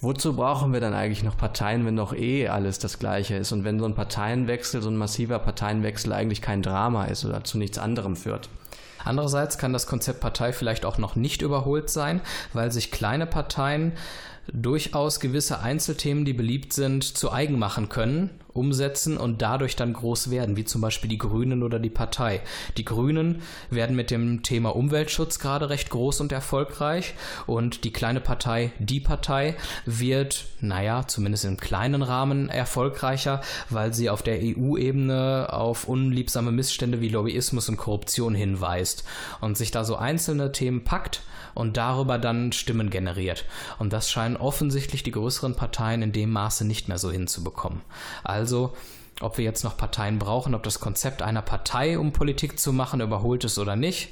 Wozu 0.04 0.36
brauchen 0.36 0.74
wir 0.74 0.80
dann 0.80 0.92
eigentlich 0.92 1.22
noch 1.22 1.38
Parteien, 1.38 1.86
wenn 1.86 1.96
doch 1.96 2.14
eh 2.14 2.48
alles 2.48 2.78
das 2.78 2.98
Gleiche 2.98 3.36
ist 3.36 3.52
und 3.52 3.64
wenn 3.64 3.78
so 3.78 3.86
ein 3.86 3.94
Parteienwechsel, 3.94 4.82
so 4.82 4.90
ein 4.90 4.98
massiver 4.98 5.38
Parteienwechsel 5.38 6.12
eigentlich 6.12 6.42
kein 6.42 6.60
Drama 6.60 7.06
ist 7.06 7.24
oder 7.24 7.42
zu 7.42 7.56
nichts 7.56 7.78
anderem 7.78 8.14
führt? 8.14 8.50
Andererseits 9.02 9.56
kann 9.56 9.72
das 9.72 9.86
Konzept 9.86 10.20
Partei 10.20 10.52
vielleicht 10.52 10.84
auch 10.84 10.98
noch 10.98 11.16
nicht 11.16 11.40
überholt 11.40 11.88
sein, 11.88 12.20
weil 12.52 12.70
sich 12.70 12.90
kleine 12.90 13.26
Parteien 13.26 13.92
durchaus 14.52 15.20
gewisse 15.20 15.60
Einzelthemen, 15.60 16.26
die 16.26 16.34
beliebt 16.34 16.74
sind, 16.74 17.02
zu 17.16 17.32
eigen 17.32 17.58
machen 17.58 17.88
können, 17.88 18.28
umsetzen 18.54 19.16
und 19.18 19.42
dadurch 19.42 19.76
dann 19.76 19.92
groß 19.92 20.30
werden, 20.30 20.56
wie 20.56 20.64
zum 20.64 20.80
Beispiel 20.80 21.10
die 21.10 21.18
Grünen 21.18 21.62
oder 21.62 21.78
die 21.78 21.90
Partei. 21.90 22.40
Die 22.76 22.84
Grünen 22.84 23.42
werden 23.70 23.96
mit 23.96 24.10
dem 24.10 24.42
Thema 24.42 24.74
Umweltschutz 24.74 25.38
gerade 25.38 25.68
recht 25.68 25.90
groß 25.90 26.20
und 26.20 26.32
erfolgreich 26.32 27.14
und 27.46 27.84
die 27.84 27.92
kleine 27.92 28.20
Partei, 28.20 28.72
die 28.78 29.00
Partei, 29.00 29.56
wird, 29.84 30.46
naja, 30.60 31.06
zumindest 31.06 31.44
im 31.44 31.56
kleinen 31.56 32.02
Rahmen 32.02 32.48
erfolgreicher, 32.48 33.40
weil 33.70 33.92
sie 33.92 34.08
auf 34.08 34.22
der 34.22 34.38
EU-Ebene 34.40 35.48
auf 35.50 35.88
unliebsame 35.88 36.52
Missstände 36.52 37.00
wie 37.00 37.08
Lobbyismus 37.08 37.68
und 37.68 37.76
Korruption 37.76 38.34
hinweist 38.34 39.04
und 39.40 39.56
sich 39.56 39.70
da 39.70 39.84
so 39.84 39.96
einzelne 39.96 40.52
Themen 40.52 40.84
packt 40.84 41.22
und 41.54 41.76
darüber 41.76 42.18
dann 42.18 42.52
Stimmen 42.52 42.90
generiert. 42.90 43.44
Und 43.78 43.92
das 43.92 44.10
scheinen 44.10 44.36
offensichtlich 44.36 45.02
die 45.02 45.12
größeren 45.12 45.54
Parteien 45.54 46.02
in 46.02 46.12
dem 46.12 46.30
Maße 46.30 46.66
nicht 46.66 46.88
mehr 46.88 46.98
so 46.98 47.10
hinzubekommen. 47.10 47.80
Also 48.22 48.43
ob 49.20 49.38
wir 49.38 49.44
jetzt 49.44 49.64
noch 49.64 49.76
Parteien 49.76 50.18
brauchen, 50.18 50.54
ob 50.54 50.62
das 50.62 50.80
Konzept 50.80 51.22
einer 51.22 51.42
Partei, 51.42 51.98
um 51.98 52.12
Politik 52.12 52.58
zu 52.58 52.72
machen, 52.72 53.00
überholt 53.00 53.44
ist 53.44 53.58
oder 53.58 53.76
nicht. 53.76 54.10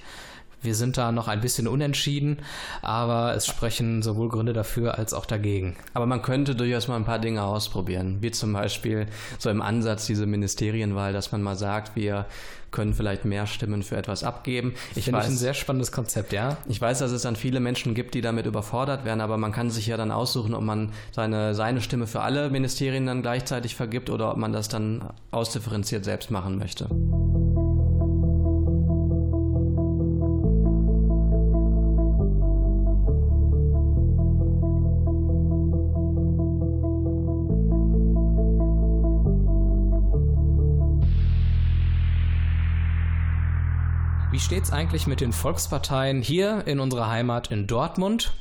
Wir 0.62 0.74
sind 0.74 0.96
da 0.96 1.12
noch 1.12 1.28
ein 1.28 1.40
bisschen 1.40 1.66
unentschieden, 1.66 2.38
aber 2.82 3.34
es 3.34 3.46
sprechen 3.46 4.02
sowohl 4.02 4.28
Gründe 4.28 4.52
dafür 4.52 4.98
als 4.98 5.12
auch 5.12 5.26
dagegen. 5.26 5.76
Aber 5.94 6.06
man 6.06 6.22
könnte 6.22 6.54
durchaus 6.54 6.88
mal 6.88 6.96
ein 6.96 7.04
paar 7.04 7.18
Dinge 7.18 7.42
ausprobieren, 7.42 8.18
wie 8.20 8.30
zum 8.30 8.52
Beispiel 8.52 9.06
so 9.38 9.50
im 9.50 9.60
Ansatz 9.60 10.06
diese 10.06 10.26
Ministerienwahl, 10.26 11.12
dass 11.12 11.32
man 11.32 11.42
mal 11.42 11.56
sagt, 11.56 11.96
wir 11.96 12.26
können 12.72 12.94
vielleicht 12.94 13.24
mehr 13.24 13.46
Stimmen 13.46 13.82
für 13.82 13.96
etwas 13.96 14.24
abgeben. 14.24 14.74
Ich 14.96 15.04
Finde 15.04 15.18
weiß, 15.18 15.26
ich 15.26 15.32
ein 15.32 15.36
sehr 15.36 15.54
spannendes 15.54 15.92
Konzept, 15.92 16.32
ja. 16.32 16.56
Ich 16.68 16.80
weiß, 16.80 16.98
dass 16.98 17.12
es 17.12 17.22
dann 17.22 17.36
viele 17.36 17.60
Menschen 17.60 17.94
gibt, 17.94 18.14
die 18.14 18.22
damit 18.22 18.46
überfordert 18.46 19.04
werden, 19.04 19.20
aber 19.20 19.36
man 19.36 19.52
kann 19.52 19.70
sich 19.70 19.86
ja 19.86 19.96
dann 19.96 20.10
aussuchen, 20.10 20.54
ob 20.54 20.62
man 20.62 20.90
seine, 21.12 21.54
seine 21.54 21.80
Stimme 21.80 22.06
für 22.06 22.22
alle 22.22 22.50
Ministerien 22.50 23.06
dann 23.06 23.22
gleichzeitig 23.22 23.76
vergibt 23.76 24.10
oder 24.10 24.32
ob 24.32 24.38
man 24.38 24.52
das 24.52 24.68
dann 24.68 25.10
ausdifferenziert 25.30 26.04
selbst 26.04 26.30
machen 26.30 26.58
möchte. 26.58 26.88
Wie 44.42 44.46
steht's 44.46 44.72
eigentlich 44.72 45.06
mit 45.06 45.20
den 45.20 45.32
Volksparteien 45.32 46.20
hier 46.20 46.66
in 46.66 46.80
unserer 46.80 47.08
Heimat 47.08 47.52
in 47.52 47.68
Dortmund? 47.68 48.32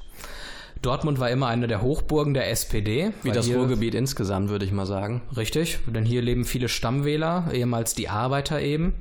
Dortmund 0.82 1.20
war 1.20 1.30
immer 1.30 1.46
eine 1.46 1.68
der 1.68 1.84
Hochburgen 1.84 2.34
der 2.34 2.50
SPD. 2.50 3.14
Wie 3.22 3.32
das 3.32 3.48
Ruhrgebiet 3.48 3.94
insgesamt, 3.94 4.50
würde 4.50 4.66
ich 4.66 4.72
mal 4.72 4.88
sagen. 4.88 5.22
Richtig, 5.38 5.78
denn 5.86 6.04
hier 6.04 6.24
leben 6.24 6.44
viele 6.44 6.70
Stammwähler, 6.70 7.50
ehemals 7.54 7.94
die 7.94 8.10
Arbeiter 8.10 8.60
eben. 8.60 8.96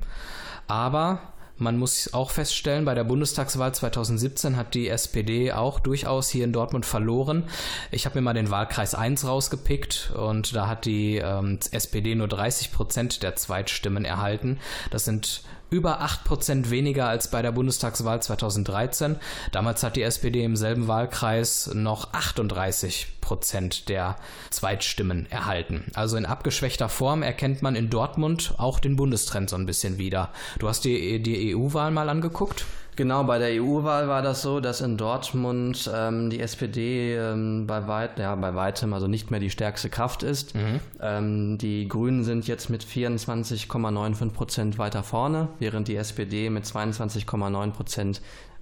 Aber 0.69 1.21
man 1.57 1.79
muss 1.79 2.13
auch 2.13 2.31
feststellen, 2.31 2.85
bei 2.85 2.95
der 2.95 3.05
Bundestagswahl 3.05 3.75
2017 3.75 4.59
hat 4.59 4.75
die 4.75 4.89
SPD 4.89 5.53
auch 5.53 5.81
durchaus 5.81 6.29
hier 6.29 6.45
in 6.45 6.53
Dortmund 6.53 6.85
verloren. 6.85 7.45
Ich 7.91 8.05
habe 8.05 8.19
mir 8.19 8.23
mal 8.23 8.35
den 8.35 8.51
Wahlkreis 8.51 8.95
1 8.95 9.27
rausgepickt 9.27 10.13
und 10.15 10.55
da 10.55 10.69
hat 10.69 10.85
die 10.85 11.17
ähm, 11.17 11.59
SPD 11.71 12.15
nur 12.15 12.29
30 12.29 12.73
Prozent 12.73 13.23
der 13.23 13.37
Zweitstimmen 13.37 14.05
erhalten. 14.05 14.59
Das 14.91 15.07
sind 15.07 15.43
über 15.71 16.03
8% 16.03 16.71
weniger 16.71 17.09
als 17.09 17.31
bei 17.31 17.43
der 17.43 17.53
Bundestagswahl 17.53 18.21
2013. 18.21 19.17
Damals 19.53 19.83
hat 19.83 19.97
die 19.97 20.03
SPD 20.03 20.45
im 20.45 20.57
selben 20.57 20.89
Wahlkreis 20.89 21.71
noch 21.75 22.13
38% 22.13 23.87
der 23.87 24.17
Zweitstimmen 24.51 25.31
erhalten. 25.31 25.91
Also 25.95 26.17
in 26.17 26.27
abgeschwächter 26.27 26.89
Form 26.89 27.23
erkennt 27.23 27.63
man 27.63 27.77
in 27.77 27.91
Dortmund 27.91 28.55
auch 28.59 28.81
den 28.81 28.97
Bundestrend 28.97 29.51
so 29.51 29.57
ein 29.57 29.67
bisschen 29.67 29.99
wieder. 29.99 30.31
Du 30.59 30.69
hast 30.69 30.85
die, 30.85 31.23
die 31.23 31.55
EU-Wahl 31.55 31.91
mal 31.91 32.09
angeguckt? 32.09 32.65
Genau, 33.01 33.25
bei 33.25 33.39
der 33.39 33.63
EU-Wahl 33.63 34.09
war 34.09 34.21
das 34.21 34.43
so, 34.43 34.61
dass 34.61 34.83
in 34.83 34.99
Dortmund 34.99 35.91
ähm, 35.91 36.29
die 36.29 36.39
SPD 36.39 37.17
ähm, 37.17 37.67
bei, 37.67 37.89
weit, 37.89 38.19
ja, 38.19 38.35
bei 38.35 38.55
weitem 38.55 38.93
also 38.93 39.07
nicht 39.07 39.31
mehr 39.31 39.41
die 39.41 39.49
stärkste 39.49 39.89
Kraft 39.89 40.23
ist. 40.23 40.55
Mhm. 40.55 40.81
Ähm, 41.01 41.57
die 41.57 41.89
Grünen 41.89 42.25
sind 42.25 42.47
jetzt 42.47 42.69
mit 42.69 42.85
24,95 42.85 44.33
Prozent 44.33 44.77
weiter 44.77 45.03
vorne, 45.03 45.49
während 45.59 45.89
die 45.89 45.97
SPD 45.97 46.51
mit 46.51 46.67
22,9 46.67 47.71
Prozent 47.71 48.21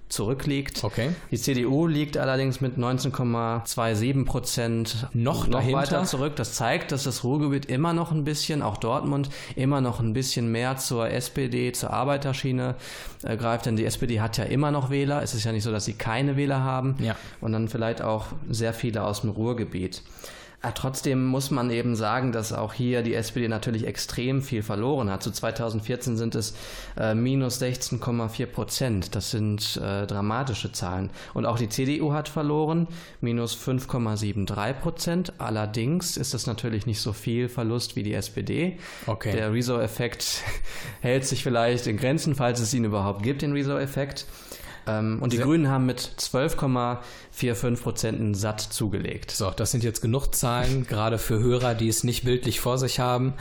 zurückliegt. 0.09 0.83
Okay. 0.83 1.11
Die 1.31 1.37
CDU 1.37 1.87
liegt 1.87 2.17
allerdings 2.17 2.61
mit 2.61 2.77
19,27 2.77 4.25
Prozent 4.25 5.07
noch, 5.13 5.45
noch 5.45 5.51
dahinter. 5.51 5.77
weiter 5.77 6.03
zurück. 6.03 6.35
Das 6.35 6.53
zeigt, 6.53 6.91
dass 6.91 7.03
das 7.03 7.23
Ruhrgebiet 7.23 7.67
immer 7.67 7.93
noch 7.93 8.11
ein 8.11 8.23
bisschen, 8.23 8.61
auch 8.61 8.77
Dortmund, 8.77 9.29
immer 9.55 9.81
noch 9.81 9.99
ein 9.99 10.13
bisschen 10.13 10.51
mehr 10.51 10.77
zur 10.77 11.09
SPD, 11.09 11.71
zur 11.71 11.91
Arbeiterschiene 11.91 12.75
äh, 13.23 13.37
greift. 13.37 13.67
Denn 13.67 13.75
die 13.75 13.85
SPD 13.85 14.19
hat 14.19 14.37
ja 14.37 14.45
immer 14.45 14.71
noch 14.71 14.89
Wähler. 14.89 15.21
Es 15.21 15.33
ist 15.33 15.43
ja 15.43 15.51
nicht 15.51 15.63
so, 15.63 15.71
dass 15.71 15.85
sie 15.85 15.93
keine 15.93 16.35
Wähler 16.35 16.63
haben. 16.63 16.95
Ja. 16.99 17.15
Und 17.39 17.53
dann 17.53 17.69
vielleicht 17.69 18.01
auch 18.01 18.27
sehr 18.49 18.73
viele 18.73 19.03
aus 19.03 19.21
dem 19.21 19.29
Ruhrgebiet. 19.29 20.01
Aber 20.61 20.73
trotzdem 20.73 21.25
muss 21.25 21.51
man 21.51 21.69
eben 21.69 21.95
sagen, 21.95 22.31
dass 22.33 22.51
auch 22.51 22.73
hier 22.73 23.01
die 23.01 23.13
SPD 23.13 23.47
natürlich 23.47 23.87
extrem 23.87 24.41
viel 24.41 24.61
verloren 24.61 25.09
hat. 25.09 25.23
Zu 25.23 25.31
2014 25.31 26.17
sind 26.17 26.35
es 26.35 26.53
äh, 26.97 27.15
minus 27.15 27.61
16,4 27.61 28.45
Prozent. 28.45 29.15
Das 29.15 29.31
sind 29.31 29.77
äh, 29.77 30.05
dramatische 30.05 30.73
Zahlen. 30.73 31.11
Und 31.33 31.45
auch 31.45 31.57
die 31.57 31.69
CDU 31.69 32.11
hat 32.11 32.27
verloren, 32.27 32.87
minus 33.21 33.55
5,73 33.55 34.73
Prozent. 34.73 35.33
Allerdings 35.37 36.17
ist 36.17 36.33
das 36.33 36.45
natürlich 36.45 36.85
nicht 36.85 36.99
so 36.99 37.13
viel 37.13 37.47
Verlust 37.47 37.95
wie 37.95 38.03
die 38.03 38.13
SPD. 38.13 38.77
Okay. 39.07 39.31
Der 39.31 39.53
Rezo-Effekt 39.53 40.43
hält 41.01 41.25
sich 41.25 41.41
vielleicht 41.41 41.87
in 41.87 41.95
Grenzen, 41.95 42.35
falls 42.35 42.59
es 42.59 42.73
ihn 42.73 42.83
überhaupt 42.83 43.23
gibt, 43.23 43.43
den 43.43 43.53
Rezo-Effekt. 43.53 44.25
Ähm, 44.87 45.19
und 45.21 45.33
die 45.33 45.37
Sehr- 45.37 45.45
Grünen 45.45 45.67
haben 45.69 45.85
mit 45.85 45.99
12,45 46.17 47.81
Prozent 47.81 48.37
Satt 48.37 48.61
zugelegt. 48.61 49.31
So, 49.31 49.51
das 49.51 49.71
sind 49.71 49.83
jetzt 49.83 50.01
genug 50.01 50.33
Zahlen, 50.35 50.85
gerade 50.87 51.17
für 51.17 51.39
Hörer, 51.39 51.75
die 51.75 51.87
es 51.87 52.03
nicht 52.03 52.23
bildlich 52.23 52.59
vor 52.59 52.77
sich 52.77 52.99
haben. 52.99 53.33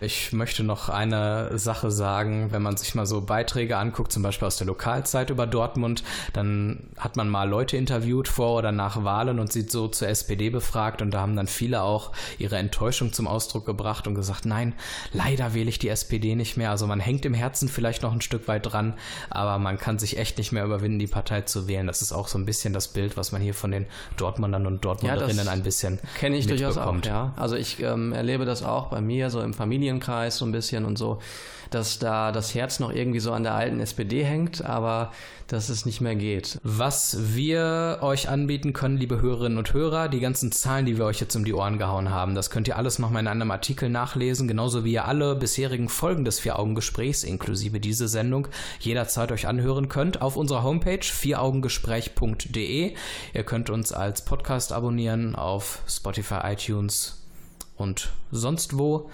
Ich 0.00 0.32
möchte 0.32 0.62
noch 0.64 0.88
eine 0.88 1.56
Sache 1.58 1.90
sagen, 1.90 2.48
wenn 2.50 2.62
man 2.62 2.76
sich 2.76 2.94
mal 2.94 3.06
so 3.06 3.20
Beiträge 3.20 3.76
anguckt, 3.76 4.12
zum 4.12 4.22
Beispiel 4.22 4.46
aus 4.46 4.56
der 4.56 4.66
Lokalzeit 4.66 5.30
über 5.30 5.46
Dortmund, 5.46 6.02
dann 6.32 6.88
hat 6.98 7.16
man 7.16 7.28
mal 7.28 7.48
Leute 7.48 7.76
interviewt 7.76 8.28
vor 8.28 8.58
oder 8.58 8.72
nach 8.72 9.04
Wahlen 9.04 9.38
und 9.38 9.52
sie 9.52 9.62
so 9.62 9.88
zur 9.88 10.08
SPD 10.08 10.50
befragt 10.50 11.02
und 11.02 11.12
da 11.12 11.20
haben 11.20 11.36
dann 11.36 11.46
viele 11.46 11.82
auch 11.82 12.12
ihre 12.38 12.56
Enttäuschung 12.56 13.12
zum 13.12 13.26
Ausdruck 13.26 13.66
gebracht 13.66 14.06
und 14.06 14.14
gesagt, 14.14 14.46
nein, 14.46 14.74
leider 15.12 15.54
wähle 15.54 15.68
ich 15.68 15.78
die 15.78 15.88
SPD 15.88 16.34
nicht 16.34 16.56
mehr. 16.56 16.70
Also 16.70 16.86
man 16.86 17.00
hängt 17.00 17.24
im 17.24 17.34
Herzen 17.34 17.68
vielleicht 17.68 18.02
noch 18.02 18.12
ein 18.12 18.20
Stück 18.20 18.48
weit 18.48 18.72
dran, 18.72 18.94
aber 19.30 19.58
man 19.58 19.78
kann 19.78 19.98
sich 19.98 20.18
echt 20.18 20.38
nicht 20.38 20.52
mehr 20.52 20.64
überwinden, 20.82 20.98
die 20.98 21.06
Partei 21.06 21.42
zu 21.42 21.68
wählen. 21.68 21.86
Das 21.86 22.02
ist 22.02 22.12
auch 22.12 22.28
so 22.28 22.38
ein 22.38 22.44
bisschen 22.44 22.72
das 22.72 22.88
Bild, 22.88 23.16
was 23.16 23.32
man 23.32 23.40
hier 23.40 23.54
von 23.54 23.70
den 23.70 23.86
Dortmundern 24.16 24.66
und 24.66 24.84
Dortmunderinnen 24.84 25.36
das 25.36 25.48
ein 25.48 25.62
bisschen 25.62 25.98
Kenne 26.18 26.36
ich 26.36 26.46
durchaus 26.46 26.76
auch, 26.76 26.94
ja. 27.04 27.32
Also 27.36 27.56
ich 27.56 27.80
ähm, 27.80 28.12
erlebe 28.12 28.44
das 28.44 28.62
auch 28.62 28.88
bei 28.88 29.00
mir, 29.00 29.30
so 29.30 29.40
im 29.40 29.54
Familienkreis 29.54 30.38
so 30.38 30.44
ein 30.44 30.52
bisschen 30.52 30.84
und 30.84 30.98
so, 30.98 31.20
dass 31.70 31.98
da 31.98 32.32
das 32.32 32.54
Herz 32.54 32.80
noch 32.80 32.92
irgendwie 32.92 33.20
so 33.20 33.32
an 33.32 33.44
der 33.44 33.54
alten 33.54 33.80
SPD 33.80 34.24
hängt, 34.24 34.64
aber 34.64 35.12
dass 35.52 35.68
es 35.68 35.84
nicht 35.84 36.00
mehr 36.00 36.14
geht. 36.14 36.58
Was 36.62 37.34
wir 37.34 37.98
euch 38.00 38.28
anbieten 38.28 38.72
können, 38.72 38.96
liebe 38.96 39.20
Hörerinnen 39.20 39.58
und 39.58 39.74
Hörer, 39.74 40.08
die 40.08 40.20
ganzen 40.20 40.50
Zahlen, 40.50 40.86
die 40.86 40.96
wir 40.96 41.04
euch 41.04 41.20
jetzt 41.20 41.36
um 41.36 41.44
die 41.44 41.52
Ohren 41.52 41.78
gehauen 41.78 42.10
haben, 42.10 42.34
das 42.34 42.50
könnt 42.50 42.68
ihr 42.68 42.76
alles 42.76 42.98
nochmal 42.98 43.20
in 43.20 43.28
einem 43.28 43.50
Artikel 43.50 43.90
nachlesen, 43.90 44.48
genauso 44.48 44.84
wie 44.84 44.92
ihr 44.92 45.06
alle 45.06 45.34
bisherigen 45.34 45.90
Folgen 45.90 46.24
des 46.24 46.40
Vier-Augen-Gesprächs, 46.40 47.22
inklusive 47.22 47.80
diese 47.80 48.08
Sendung, 48.08 48.48
jederzeit 48.80 49.30
euch 49.30 49.46
anhören 49.46 49.90
könnt 49.90 50.22
auf 50.22 50.36
unserer 50.36 50.62
Homepage 50.72 51.04
vieraugengespräch.de. 51.04 52.94
Ihr 53.34 53.44
könnt 53.44 53.68
uns 53.68 53.92
als 53.92 54.24
Podcast 54.24 54.72
abonnieren 54.72 55.36
auf 55.36 55.82
Spotify, 55.86 56.38
iTunes 56.44 57.22
und 57.76 58.10
sonst 58.30 58.78
wo 58.78 59.10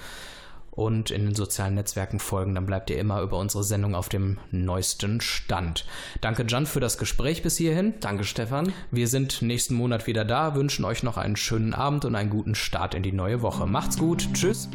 und 0.71 1.11
in 1.11 1.25
den 1.25 1.35
sozialen 1.35 1.75
Netzwerken 1.75 2.21
folgen, 2.21 2.55
dann 2.55 2.65
bleibt 2.65 2.91
ihr 2.91 2.99
immer 3.01 3.23
über 3.23 3.39
unsere 3.39 3.65
Sendung 3.65 3.97
auf 3.97 4.09
dem 4.09 4.39
neuesten 4.53 5.21
Stand. 5.21 5.85
Danke, 6.21 6.45
Jan, 6.47 6.67
für 6.67 6.79
das 6.79 6.97
Gespräch 6.97 7.43
bis 7.43 7.57
hierhin. 7.57 7.95
Danke, 7.99 8.23
Stefan. 8.23 8.73
Wir 8.93 9.09
sind 9.09 9.43
nächsten 9.43 9.75
Monat 9.75 10.07
wieder 10.07 10.25
da, 10.25 10.55
wünschen 10.55 10.85
euch 10.85 11.03
noch 11.03 11.17
einen 11.17 11.35
schönen 11.35 11.75
Abend 11.75 12.05
und 12.05 12.15
einen 12.15 12.31
guten 12.31 12.55
Start 12.55 12.95
in 12.95 13.03
die 13.03 13.11
neue 13.11 13.43
Woche. 13.43 13.67
Macht's 13.67 13.99
gut, 13.99 14.29
tschüss. 14.33 14.69